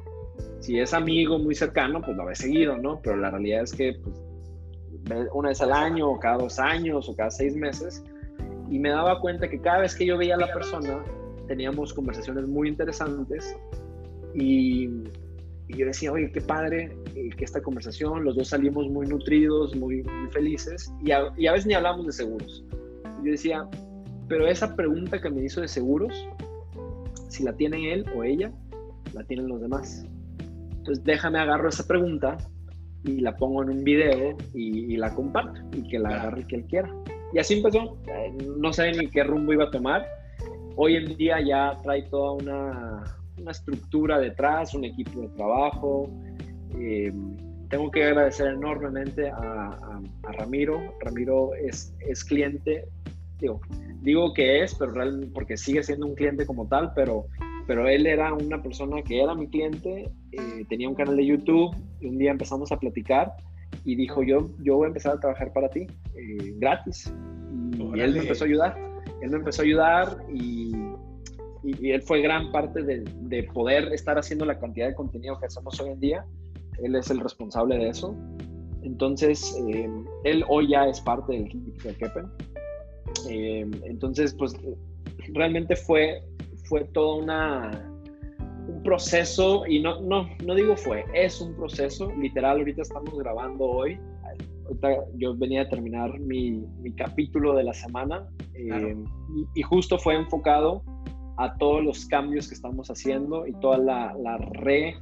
Si 0.59 0.79
es 0.79 0.93
amigo 0.93 1.39
muy 1.39 1.55
cercano, 1.55 2.01
pues 2.01 2.15
lo 2.17 2.25
ve 2.25 2.35
seguido, 2.35 2.77
¿no? 2.77 2.99
Pero 3.01 3.17
la 3.17 3.31
realidad 3.31 3.63
es 3.63 3.73
que 3.73 3.99
pues, 4.03 5.27
una 5.33 5.49
vez 5.49 5.61
al 5.61 5.71
año, 5.71 6.09
o 6.09 6.19
cada 6.19 6.37
dos 6.37 6.59
años, 6.59 7.07
o 7.09 7.15
cada 7.15 7.31
seis 7.31 7.55
meses, 7.55 8.03
y 8.69 8.79
me 8.79 8.89
daba 8.89 9.19
cuenta 9.19 9.49
que 9.49 9.59
cada 9.59 9.79
vez 9.79 9.95
que 9.95 10.05
yo 10.05 10.17
veía 10.17 10.35
a 10.35 10.39
la 10.39 10.53
persona, 10.53 11.03
teníamos 11.47 11.93
conversaciones 11.93 12.47
muy 12.47 12.69
interesantes 12.69 13.57
y, 14.35 14.87
yo 15.67 15.85
decía, 15.85 16.11
oye, 16.11 16.31
qué 16.31 16.41
padre 16.41 16.97
eh, 17.15 17.29
que 17.29 17.45
esta 17.45 17.61
conversación, 17.61 18.23
los 18.23 18.35
dos 18.35 18.47
salimos 18.47 18.89
muy 18.89 19.05
nutridos, 19.05 19.75
muy, 19.75 20.03
felices 20.31 20.91
y 21.03 21.11
a, 21.11 21.31
y 21.37 21.45
a, 21.45 21.51
veces 21.51 21.67
ni 21.67 21.75
hablamos 21.75 22.07
de 22.07 22.11
seguros. 22.11 22.63
Y 23.21 23.25
yo 23.25 23.31
decía, 23.31 23.69
pero 24.27 24.47
esa 24.47 24.75
pregunta 24.75 25.21
que 25.21 25.29
me 25.29 25.43
hizo 25.43 25.61
de 25.61 25.67
seguros, 25.67 26.27
si 27.27 27.43
la 27.43 27.53
tiene 27.53 27.93
él 27.93 28.05
o 28.15 28.23
ella, 28.23 28.51
la 29.13 29.23
tienen 29.23 29.47
los 29.47 29.61
demás. 29.61 30.05
Entonces 30.89 31.05
déjame 31.05 31.37
agarro 31.37 31.69
esa 31.69 31.85
pregunta 31.85 32.35
y 33.03 33.19
la 33.19 33.37
pongo 33.37 33.61
en 33.61 33.69
un 33.69 33.83
video 33.83 34.35
y, 34.55 34.97
la 34.97 35.13
comparto 35.13 35.61
y 35.77 35.87
que 35.87 35.99
la 35.99 36.09
agarre 36.09 36.47
que 36.47 36.55
él 36.55 36.65
quiera. 36.65 36.91
Y 37.31 37.37
así 37.37 37.57
empezó. 37.57 37.99
Eh, 38.07 38.35
no 38.57 38.73
sé 38.73 38.91
ni 38.93 39.07
qué 39.07 39.23
rumbo 39.23 39.53
iba 39.53 39.65
a 39.65 39.69
tomar, 39.69 40.07
hoy 40.77 40.95
en 40.95 41.15
día 41.15 41.41
ya 41.41 41.77
trae 41.83 42.01
toda 42.09 42.31
una, 42.31 43.03
una 43.39 43.51
estructura 43.51 44.17
detrás, 44.17 44.73
un 44.73 44.83
equipo 44.83 45.21
de 45.21 45.27
trabajo. 45.27 46.09
Eh, 46.79 47.13
tengo 47.69 47.91
que 47.91 48.05
agradecer 48.05 48.47
enormemente 48.47 49.29
a, 49.29 50.01
Ramiro. 50.23 50.95
Ramiro 51.01 51.53
es, 51.53 51.93
es 51.99 52.25
cliente, 52.25 52.87
digo, 53.39 53.61
digo 54.01 54.33
que 54.33 54.63
es, 54.63 54.73
pero 54.73 54.91
realmente 54.91 55.27
porque 55.35 55.55
sigue 55.55 55.83
siendo 55.83 56.07
un 56.07 56.15
cliente 56.15 56.47
como 56.47 56.67
tal, 56.67 56.93
pero, 56.95 57.27
pero 57.69 57.87
él 57.87 58.07
era 58.07 58.33
una 58.33 58.63
persona 58.63 59.03
que 59.03 59.21
era 59.21 59.35
mi 59.35 59.47
cliente, 59.47 60.11
eh, 60.31 60.65
tenía 60.69 60.89
un 60.89 60.95
canal 60.95 61.15
de 61.15 61.23
YouTube 61.23 61.75
y 61.99 62.07
un 62.07 62.17
día 62.17 62.31
empezamos 62.31 62.71
a 62.71 62.79
platicar 62.79 63.31
y 63.85 63.95
dijo, 63.95 64.23
yo, 64.23 64.49
yo 64.63 64.77
voy 64.77 64.85
a 64.85 64.87
empezar 64.87 65.17
a 65.17 65.19
trabajar 65.19 65.53
para 65.53 65.69
ti, 65.69 65.85
eh, 66.15 66.55
gratis. 66.55 67.13
Y, 67.77 67.99
él 67.99 68.13
me 68.15 68.21
empezó 68.21 68.45
a 68.45 68.47
ayudar 68.47 68.75
él 69.21 69.29
me 69.29 69.37
empezó 69.37 69.61
a 69.61 69.65
ayudar 69.65 70.17
y, 70.33 70.71
y, 71.63 71.91
él 71.91 72.01
fue 72.01 72.23
gran 72.23 72.51
parte 72.51 72.81
de, 72.81 73.03
de, 73.03 73.43
poder 73.43 73.93
estar 73.93 74.17
haciendo 74.17 74.45
la 74.45 74.57
cantidad 74.57 74.87
de 74.87 74.95
contenido 74.95 75.39
que 75.39 75.45
hacemos 75.45 75.79
hoy 75.79 75.91
en 75.91 75.99
día. 75.99 76.25
Él 76.81 76.95
es 76.95 77.11
el 77.11 77.19
responsable 77.19 77.77
de 77.77 77.89
eso. 77.89 78.15
Entonces, 78.81 79.55
eh, 79.67 79.87
él 80.23 80.43
hoy 80.47 80.69
ya 80.69 80.87
es 80.87 80.99
parte 81.01 81.33
del 81.33 81.45
equipo 81.45 81.87
de 81.87 81.93
Kepen. 81.93 82.25
Eh, 83.29 83.69
entonces, 83.83 84.33
pues 84.33 84.55
realmente 85.33 85.75
fue, 85.75 86.23
fue 86.69 86.85
todo 86.93 87.17
una, 87.17 87.71
un 88.67 88.83
proceso, 88.83 89.65
y 89.67 89.79
no, 89.79 89.99
no, 90.01 90.29
no 90.45 90.55
digo 90.55 90.77
fue, 90.77 91.03
es 91.13 91.41
un 91.41 91.55
proceso. 91.55 92.11
Literal, 92.17 92.59
ahorita 92.59 92.83
estamos 92.83 93.17
grabando 93.17 93.65
hoy. 93.65 93.99
Yo 95.15 95.35
venía 95.35 95.63
a 95.63 95.69
terminar 95.69 96.19
mi, 96.19 96.63
capítulo 96.95 97.55
de 97.55 97.63
la 97.63 97.73
semana 97.73 98.27
eh, 98.53 98.95
y, 99.55 99.61
justo 99.63 99.97
fue 99.97 100.15
enfocado 100.15 100.83
a 101.37 101.57
todos 101.57 101.83
los 101.83 102.05
cambios 102.05 102.47
que 102.47 102.53
estamos 102.53 102.87
haciendo 102.89 103.47
y 103.47 103.53
toda 103.61 103.79
la, 103.79 104.13
la 104.21 104.37
re, 104.37 104.95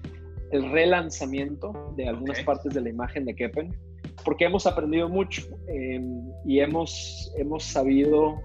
el 0.51 0.71
relanzamiento 0.71 1.73
de 1.97 2.07
algunas 2.07 2.41
partes 2.43 2.73
de 2.73 2.81
la 2.81 2.89
imagen 2.89 3.25
de 3.25 3.35
Kepen, 3.35 3.75
porque 4.23 4.45
hemos 4.45 4.65
aprendido 4.67 5.09
mucho 5.09 5.43
em, 5.67 6.21
y 6.45 6.59
hemos, 6.59 7.33
hemos 7.37 7.63
sabido, 7.63 8.35
eh, 8.35 8.37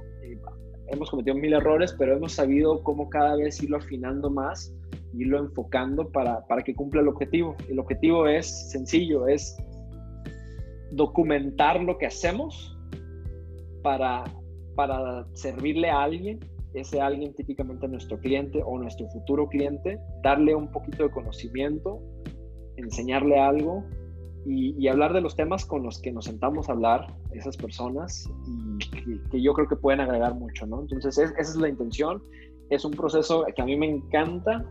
hemos 0.93 1.11
cometido 1.11 1.35
mil 1.37 1.53
errores, 1.53 1.95
pero 1.99 2.17
hemos 2.17 2.33
sabido 2.33 2.83
cómo 2.83 3.09
cada 3.09 3.37
vez 3.37 3.63
irlo 3.63 3.79
afinando 3.79 4.31
más, 4.31 4.75
irlo 5.15 5.39
enfocando 5.39 6.09
para, 6.11 6.47
para 6.47 6.63
que 6.63 6.75
cumpla 6.75 7.01
el 7.01 7.09
objetivo. 7.09 7.57
El 7.69 7.79
objetivo 7.79 8.27
es 8.27 8.71
sencillo, 8.71 9.27
es 9.27 9.57
documentar 10.93 11.83
lo 11.83 11.97
que 11.99 12.07
hacemos 12.07 12.79
para, 13.83 14.25
para 14.75 15.27
servirle 15.33 15.91
a 15.91 16.03
alguien, 16.03 16.41
ese 16.75 17.01
alguien 17.01 17.35
típicamente 17.35 17.89
nuestro 17.89 18.19
cliente 18.19 18.63
o 18.65 18.79
nuestro 18.79 19.09
futuro 19.09 19.49
cliente, 19.49 19.99
darle 20.23 20.55
un 20.55 20.71
poquito 20.71 21.05
de 21.05 21.11
conocimiento, 21.11 22.01
enseñarle 22.77 23.39
algo 23.39 23.85
y, 24.45 24.89
hablar 24.89 25.13
de 25.13 25.21
los 25.21 25.37
temas 25.37 25.65
con 25.65 25.83
los 25.83 26.01
que 26.01 26.13
nos 26.13 26.25
sentamos 26.25 26.69
a 26.69 26.73
hablar 26.73 27.15
esas 27.33 27.57
personas 27.57 28.29
que, 28.91 29.43
yo 29.43 29.53
creo 29.55 29.69
que 29.69 29.77
pueden 29.77 30.01
agregar 30.01 30.35
mucho, 30.35 30.67
¿no? 30.67 30.83
Entonces 30.83 31.19
esa 31.19 31.35
es 31.39 31.57
la 31.57 31.69
intención, 31.69 32.23
es 32.71 32.85
un 32.85 32.93
proceso 32.93 33.45
que 33.55 33.63
a 33.63 33.65
mí 33.65 33.77
me 33.77 33.89
encanta, 33.89 34.65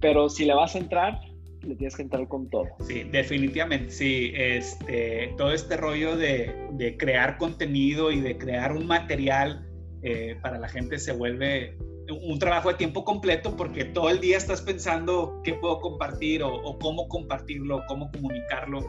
pero 0.00 0.28
si 0.28 0.44
le 0.44 0.54
vas 0.54 0.74
a 0.74 0.78
entrar, 0.78 1.20
le 1.62 1.76
tienes 1.76 1.96
que 1.96 2.02
entrar 2.02 2.26
con 2.28 2.48
todo. 2.48 2.66
Sí, 2.80 3.04
definitivamente, 3.04 3.90
sí. 3.90 4.32
Este, 4.34 5.34
todo 5.36 5.52
este 5.52 5.76
rollo 5.76 6.16
de, 6.16 6.68
de 6.72 6.96
crear 6.96 7.36
contenido 7.36 8.10
y 8.10 8.20
de 8.20 8.38
crear 8.38 8.72
un 8.72 8.86
material 8.86 9.66
eh, 10.02 10.36
para 10.40 10.58
la 10.58 10.68
gente 10.68 10.98
se 10.98 11.12
vuelve 11.12 11.76
un 12.10 12.38
trabajo 12.38 12.70
de 12.70 12.74
tiempo 12.74 13.04
completo 13.04 13.56
porque 13.56 13.84
todo 13.84 14.10
el 14.10 14.20
día 14.20 14.36
estás 14.36 14.62
pensando 14.62 15.40
qué 15.44 15.54
puedo 15.54 15.80
compartir 15.80 16.42
o, 16.42 16.78
cómo 16.78 17.08
compartirlo, 17.08 17.82
cómo 17.88 18.10
comunicarlo. 18.10 18.80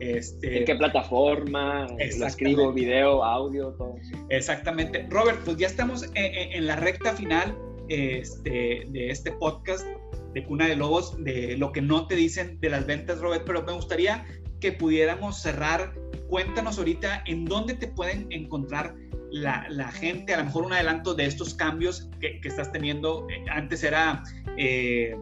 Este, 0.00 0.58
¿En 0.58 0.64
qué 0.64 0.74
plataforma? 0.74 1.86
Lo 2.18 2.26
escribo, 2.26 2.72
video, 2.72 3.24
audio, 3.24 3.72
todo. 3.72 3.96
Exactamente. 4.28 5.06
Robert, 5.08 5.40
pues 5.44 5.56
ya 5.56 5.66
estamos 5.66 6.04
en, 6.14 6.52
en 6.52 6.66
la 6.66 6.76
recta 6.76 7.12
final 7.14 7.56
este, 7.88 8.84
de 8.88 9.10
este 9.10 9.32
podcast 9.32 9.86
de 10.34 10.44
Cuna 10.44 10.66
de 10.66 10.76
Lobos, 10.76 11.16
de 11.22 11.56
lo 11.56 11.72
que 11.72 11.80
no 11.80 12.06
te 12.06 12.14
dicen 12.14 12.60
de 12.60 12.68
las 12.68 12.86
ventas, 12.86 13.20
Robert, 13.20 13.44
pero 13.46 13.62
me 13.62 13.72
gustaría 13.72 14.26
que 14.60 14.72
pudiéramos 14.72 15.40
cerrar. 15.40 15.94
Cuéntanos 16.28 16.78
ahorita 16.78 17.22
en 17.26 17.44
dónde 17.44 17.74
te 17.74 17.88
pueden 17.88 18.26
encontrar 18.30 18.94
la, 19.30 19.66
la 19.68 19.90
gente, 19.90 20.34
a 20.34 20.38
lo 20.38 20.44
mejor 20.44 20.64
un 20.64 20.72
adelanto 20.72 21.14
de 21.14 21.26
estos 21.26 21.54
cambios 21.54 22.08
que, 22.20 22.40
que 22.40 22.48
estás 22.48 22.72
teniendo. 22.72 23.26
Eh, 23.30 23.44
antes 23.50 23.82
era... 23.82 24.22
Eh, 24.56 25.16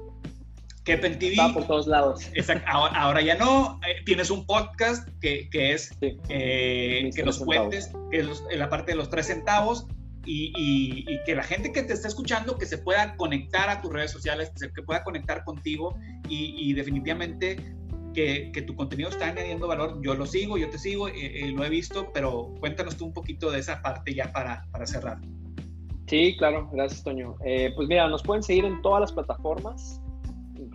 Kepen 0.85 1.19
TV. 1.19 1.33
Está 1.33 1.53
por 1.55 1.67
todos 1.67 1.87
lados. 1.87 2.31
Ahora, 2.67 3.23
ya 3.23 3.37
no. 3.37 3.81
Eh, 3.89 4.03
tienes 4.05 4.31
un 4.31 4.47
podcast 4.47 5.09
que, 5.21 5.49
que 5.49 5.73
es 5.73 5.97
eh, 6.29 7.11
que 7.15 7.23
nos 7.23 7.39
cuentes, 7.39 7.91
que 8.11 8.21
es 8.21 8.43
la 8.55 8.69
parte 8.69 8.93
de 8.93 8.99
los 8.99 9.09
tres 9.09 9.27
centavos 9.27 9.87
y, 10.27 11.05
que 11.25 11.35
la 11.35 11.43
gente 11.43 11.73
que 11.73 11.83
te 11.83 11.93
está 11.93 12.09
escuchando, 12.09 12.59
que 12.59 12.67
se 12.67 12.79
pueda 12.79 13.17
conectar 13.17 13.69
a 13.69 13.81
tus 13.81 13.93
redes 13.93 14.11
sociales, 14.11 14.53
que, 14.75 14.83
pueda 14.83 15.03
conectar 15.05 15.45
contigo 15.45 15.99
y, 16.29 16.73
definitivamente 16.75 17.57
que, 18.15 18.51
que, 18.53 18.63
tu 18.63 18.75
contenido 18.75 19.11
está 19.11 19.27
añadiendo 19.29 19.69
valor. 19.69 20.01
Yo 20.03 20.15
lo 20.15 20.25
sigo, 20.25 20.57
yo 20.57 20.71
te 20.71 20.79
sigo, 20.79 21.09
eh, 21.09 21.13
eh, 21.17 21.53
lo 21.55 21.65
he 21.65 21.69
visto, 21.69 22.11
pero 22.15 22.55
cuéntanos 22.61 22.97
tú 22.97 23.05
un 23.05 23.13
poquito 23.13 23.51
de 23.51 23.59
esa 23.59 23.83
parte 23.83 24.15
ya 24.15 24.33
para, 24.33 24.65
para 24.73 24.87
cerrar. 24.87 25.19
Sí, 26.07 26.37
claro, 26.39 26.71
gracias 26.73 27.03
Toño. 27.03 27.37
Eh, 27.45 27.73
pues 27.77 27.89
mira, 27.89 28.09
nos 28.09 28.23
pueden 28.23 28.43
seguir 28.43 28.65
en 28.65 28.81
todas 28.81 29.03
las 29.03 29.13
plataformas 29.13 30.01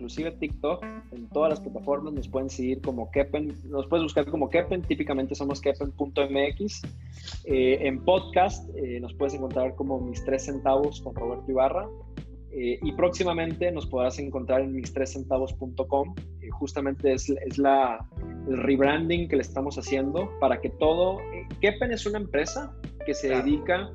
inclusive 0.00 0.30
TikTok, 0.32 0.82
en 1.12 1.28
todas 1.28 1.50
las 1.50 1.60
plataformas 1.60 2.14
nos 2.14 2.28
pueden 2.28 2.48
seguir 2.48 2.80
como 2.80 3.10
Kepen, 3.10 3.54
nos 3.64 3.86
puedes 3.86 4.02
buscar 4.02 4.24
como 4.26 4.48
Kepen, 4.48 4.82
típicamente 4.82 5.34
somos 5.34 5.60
kepen.mx. 5.60 6.82
Eh, 7.44 7.78
en 7.82 8.02
podcast 8.04 8.68
eh, 8.76 8.98
nos 9.00 9.12
puedes 9.14 9.34
encontrar 9.34 9.74
como 9.74 10.00
Mis 10.00 10.24
Tres 10.24 10.46
Centavos 10.46 11.02
con 11.02 11.14
Roberto 11.14 11.50
Ibarra. 11.50 11.86
Eh, 12.52 12.80
y 12.82 12.92
próximamente 12.92 13.70
nos 13.70 13.86
podrás 13.86 14.18
encontrar 14.18 14.62
en 14.62 14.72
mis 14.72 14.92
tres 14.92 15.12
centavos.com. 15.12 16.14
justamente 16.50 17.12
es, 17.12 17.30
es, 17.30 17.58
la, 17.58 18.04
el 18.48 18.58
rebranding 18.58 19.28
que 19.28 19.36
le 19.36 19.42
estamos 19.42 19.78
haciendo 19.78 20.30
para 20.40 20.60
que 20.60 20.70
todo... 20.70 21.18
Kepen 21.60 21.92
es 21.92 22.06
una 22.06 22.18
empresa 22.18 22.74
que 23.06 23.14
se 23.14 23.28
dedica 23.28 23.90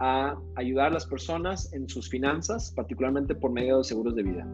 a 0.00 0.36
ayudar 0.56 0.86
a 0.86 0.90
las 0.90 1.06
personas 1.06 1.72
en 1.74 1.88
sus 1.88 2.08
finanzas, 2.08 2.72
particularmente 2.74 3.34
por 3.34 3.52
medio 3.52 3.78
de 3.78 3.84
seguros 3.84 4.16
de 4.16 4.22
vida. 4.22 4.46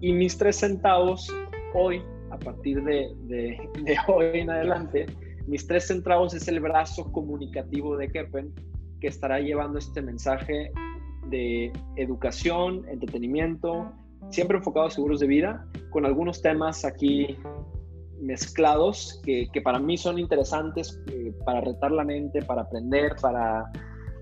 Y 0.00 0.12
mis 0.12 0.36
tres 0.36 0.56
centavos 0.56 1.32
hoy, 1.74 2.02
a 2.30 2.38
partir 2.38 2.82
de, 2.82 3.14
de, 3.22 3.68
de 3.84 3.96
hoy 4.08 4.40
en 4.40 4.50
adelante, 4.50 5.06
mis 5.46 5.66
tres 5.66 5.86
centavos 5.86 6.34
es 6.34 6.48
el 6.48 6.58
brazo 6.60 7.12
comunicativo 7.12 7.96
de 7.96 8.10
Kepen 8.10 8.52
que 9.00 9.06
estará 9.06 9.38
llevando 9.38 9.78
este 9.78 10.02
mensaje 10.02 10.72
de 11.30 11.72
educación, 11.96 12.84
entretenimiento, 12.88 13.92
siempre 14.30 14.58
enfocado 14.58 14.86
a 14.86 14.90
seguros 14.90 15.20
de 15.20 15.26
vida, 15.26 15.66
con 15.90 16.06
algunos 16.06 16.42
temas 16.42 16.84
aquí 16.84 17.36
mezclados 18.20 19.20
que, 19.24 19.48
que 19.52 19.60
para 19.60 19.78
mí 19.78 19.96
son 19.96 20.18
interesantes 20.18 21.00
eh, 21.08 21.32
para 21.44 21.60
retar 21.60 21.92
la 21.92 22.04
mente, 22.04 22.42
para 22.42 22.62
aprender, 22.62 23.16
para 23.20 23.70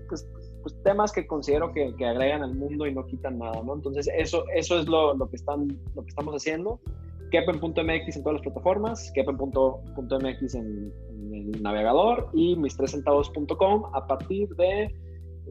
pues, 0.09 0.27
pues, 0.61 0.75
temas 0.83 1.11
que 1.11 1.25
considero 1.25 1.71
que, 1.71 1.95
que, 1.95 2.05
agregan 2.05 2.43
al 2.43 2.55
mundo 2.55 2.85
y 2.85 2.93
no 2.93 3.05
quitan 3.05 3.39
nada, 3.39 3.61
¿no? 3.63 3.75
Entonces 3.75 4.09
eso, 4.15 4.45
eso 4.55 4.79
es 4.79 4.87
lo, 4.87 5.13
lo 5.15 5.29
que 5.29 5.37
están, 5.37 5.67
lo 5.95 6.03
que 6.03 6.09
estamos 6.09 6.35
haciendo. 6.35 6.79
Kepen.mx 7.31 8.15
en 8.15 8.23
todas 8.23 8.33
las 8.33 8.41
plataformas, 8.43 9.11
Kepen.mx 9.15 10.55
en, 10.55 10.93
en, 11.09 11.33
el 11.33 11.63
navegador 11.63 12.29
y 12.33 12.55
mis 12.55 12.77
tres 12.77 12.91
centavos.com 12.91 13.85
a 13.93 14.05
partir 14.05 14.49
de 14.49 14.93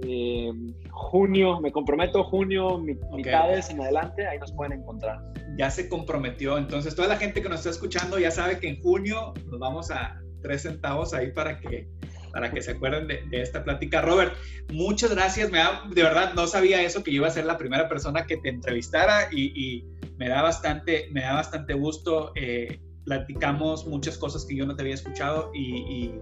eh, 0.03 0.51
junio, 0.91 1.61
me 1.61 1.71
comprometo, 1.71 2.25
junio, 2.25 2.79
mitades 2.79 3.71
en 3.71 3.81
adelante, 3.81 4.27
ahí 4.27 4.39
nos 4.39 4.53
pueden 4.53 4.81
encontrar. 4.81 5.21
Ya 5.57 5.71
se 5.71 5.89
comprometió, 5.89 6.59
entonces 6.59 6.95
toda 6.95 7.09
la 7.09 7.17
gente 7.17 7.43
que 7.43 7.49
nos 7.49 7.59
está 7.59 7.71
escuchando 7.71 8.19
ya 8.19 8.31
sabe 8.31 8.59
que 8.59 8.69
en 8.69 8.81
junio 8.81 9.35
nos 9.51 9.61
vamos 9.61 9.91
a 9.91 10.21
tres 10.43 10.63
centavos 10.63 11.15
ahí 11.15 11.33
para 11.33 11.61
que 11.61 11.89
para 12.33 12.51
que 12.51 12.63
se 12.63 12.73
acuerden 12.73 13.09
de, 13.09 13.43
esta 13.43 13.63
plática. 13.63 14.01
Robert, 14.01 14.33
muchas 14.73 15.15
gracias. 15.15 15.51
Me 15.51 15.61
de 15.95 16.03
verdad 16.03 16.33
no 16.35 16.47
sabía 16.47 16.83
eso, 16.83 17.05
que 17.05 17.11
yo 17.13 17.17
iba 17.17 17.29
a 17.29 17.31
ser 17.31 17.45
la 17.45 17.59
primera 17.59 17.89
persona 17.91 18.25
que 18.27 18.39
te 18.39 18.49
entrevistara 18.49 19.29
y, 19.31 19.85
me, 20.17 20.29
da 20.29 20.41
bastante, 20.41 21.09
me 21.13 21.21
da 21.21 21.35
bastante 21.35 21.75
gusto. 21.75 22.33
Eh, 22.35 22.81
platicamos 23.05 23.87
muchas 23.87 24.17
cosas 24.17 24.47
que 24.47 24.57
yo 24.57 24.65
no 24.65 24.77
te 24.77 24.83
había 24.83 24.95
escuchado 24.95 25.51
y, 25.53 25.77
y 25.77 26.21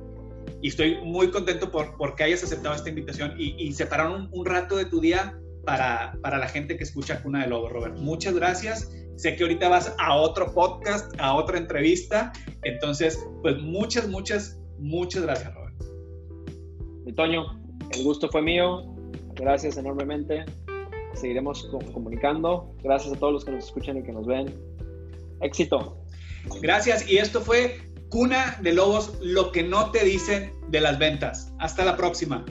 estoy 0.63 0.99
muy 1.03 1.31
contento 1.31 1.71
por, 1.71 1.97
por 1.97 2.15
que 2.15 2.25
hayas 2.25 2.43
aceptado 2.43 2.75
esta 2.75 2.89
invitación 2.89 3.35
y, 3.39 3.55
y 3.59 3.73
separaron 3.73 4.23
un, 4.23 4.29
un, 4.33 4.47
rato 4.47 4.77
de 4.77 4.85
tu 4.85 5.01
día 5.01 5.39
para, 5.65 6.17
para 6.23 6.39
la 6.39 6.49
gente 6.49 6.77
que 6.77 6.85
escucha 6.85 7.23
Cuna 7.23 7.43
de 7.43 7.49
Lobo, 7.49 7.69
Robert. 7.69 7.99
Muchas 7.99 8.35
gracias. 8.35 8.91
Sé 9.17 9.37
que 9.37 9.43
ahorita 9.43 9.69
vas 9.69 9.95
a 9.99 10.17
otro 10.17 10.53
podcast, 10.55 11.13
a 11.19 11.35
otra 11.35 11.59
entrevista. 11.59 12.33
Entonces, 12.63 13.23
pues 13.43 13.59
muchas, 13.59 14.09
muchas, 14.09 14.59
muchas 14.79 15.23
gracias, 15.23 15.55
Robert. 15.55 15.61
Toño, 17.15 17.61
el 17.93 18.05
gusto 18.05 18.29
fue 18.29 18.43
mío. 18.43 18.95
Gracias 19.35 19.77
enormemente. 19.77 20.45
Seguiremos 21.15 21.69
comunicando. 21.93 22.75
Gracias 22.83 23.13
a 23.15 23.19
todos 23.19 23.33
los 23.33 23.45
que 23.45 23.53
nos 23.53 23.65
escuchan 23.65 23.99
y 23.99 24.03
que 24.03 24.13
nos 24.13 24.27
ven. 24.27 24.55
Éxito. 25.41 25.99
Gracias. 26.63 27.09
Y 27.09 27.19
esto 27.19 27.41
fue 27.41 27.90
Cuna 28.11 28.59
de 28.61 28.73
Lobos, 28.73 29.13
lo 29.21 29.53
que 29.53 29.63
no 29.63 29.93
te 29.93 30.05
dicen 30.05 30.53
de 30.69 30.81
las 30.81 30.99
ventas. 30.99 31.53
Hasta 31.61 31.85
la 31.85 31.97
próxima. 31.97 32.45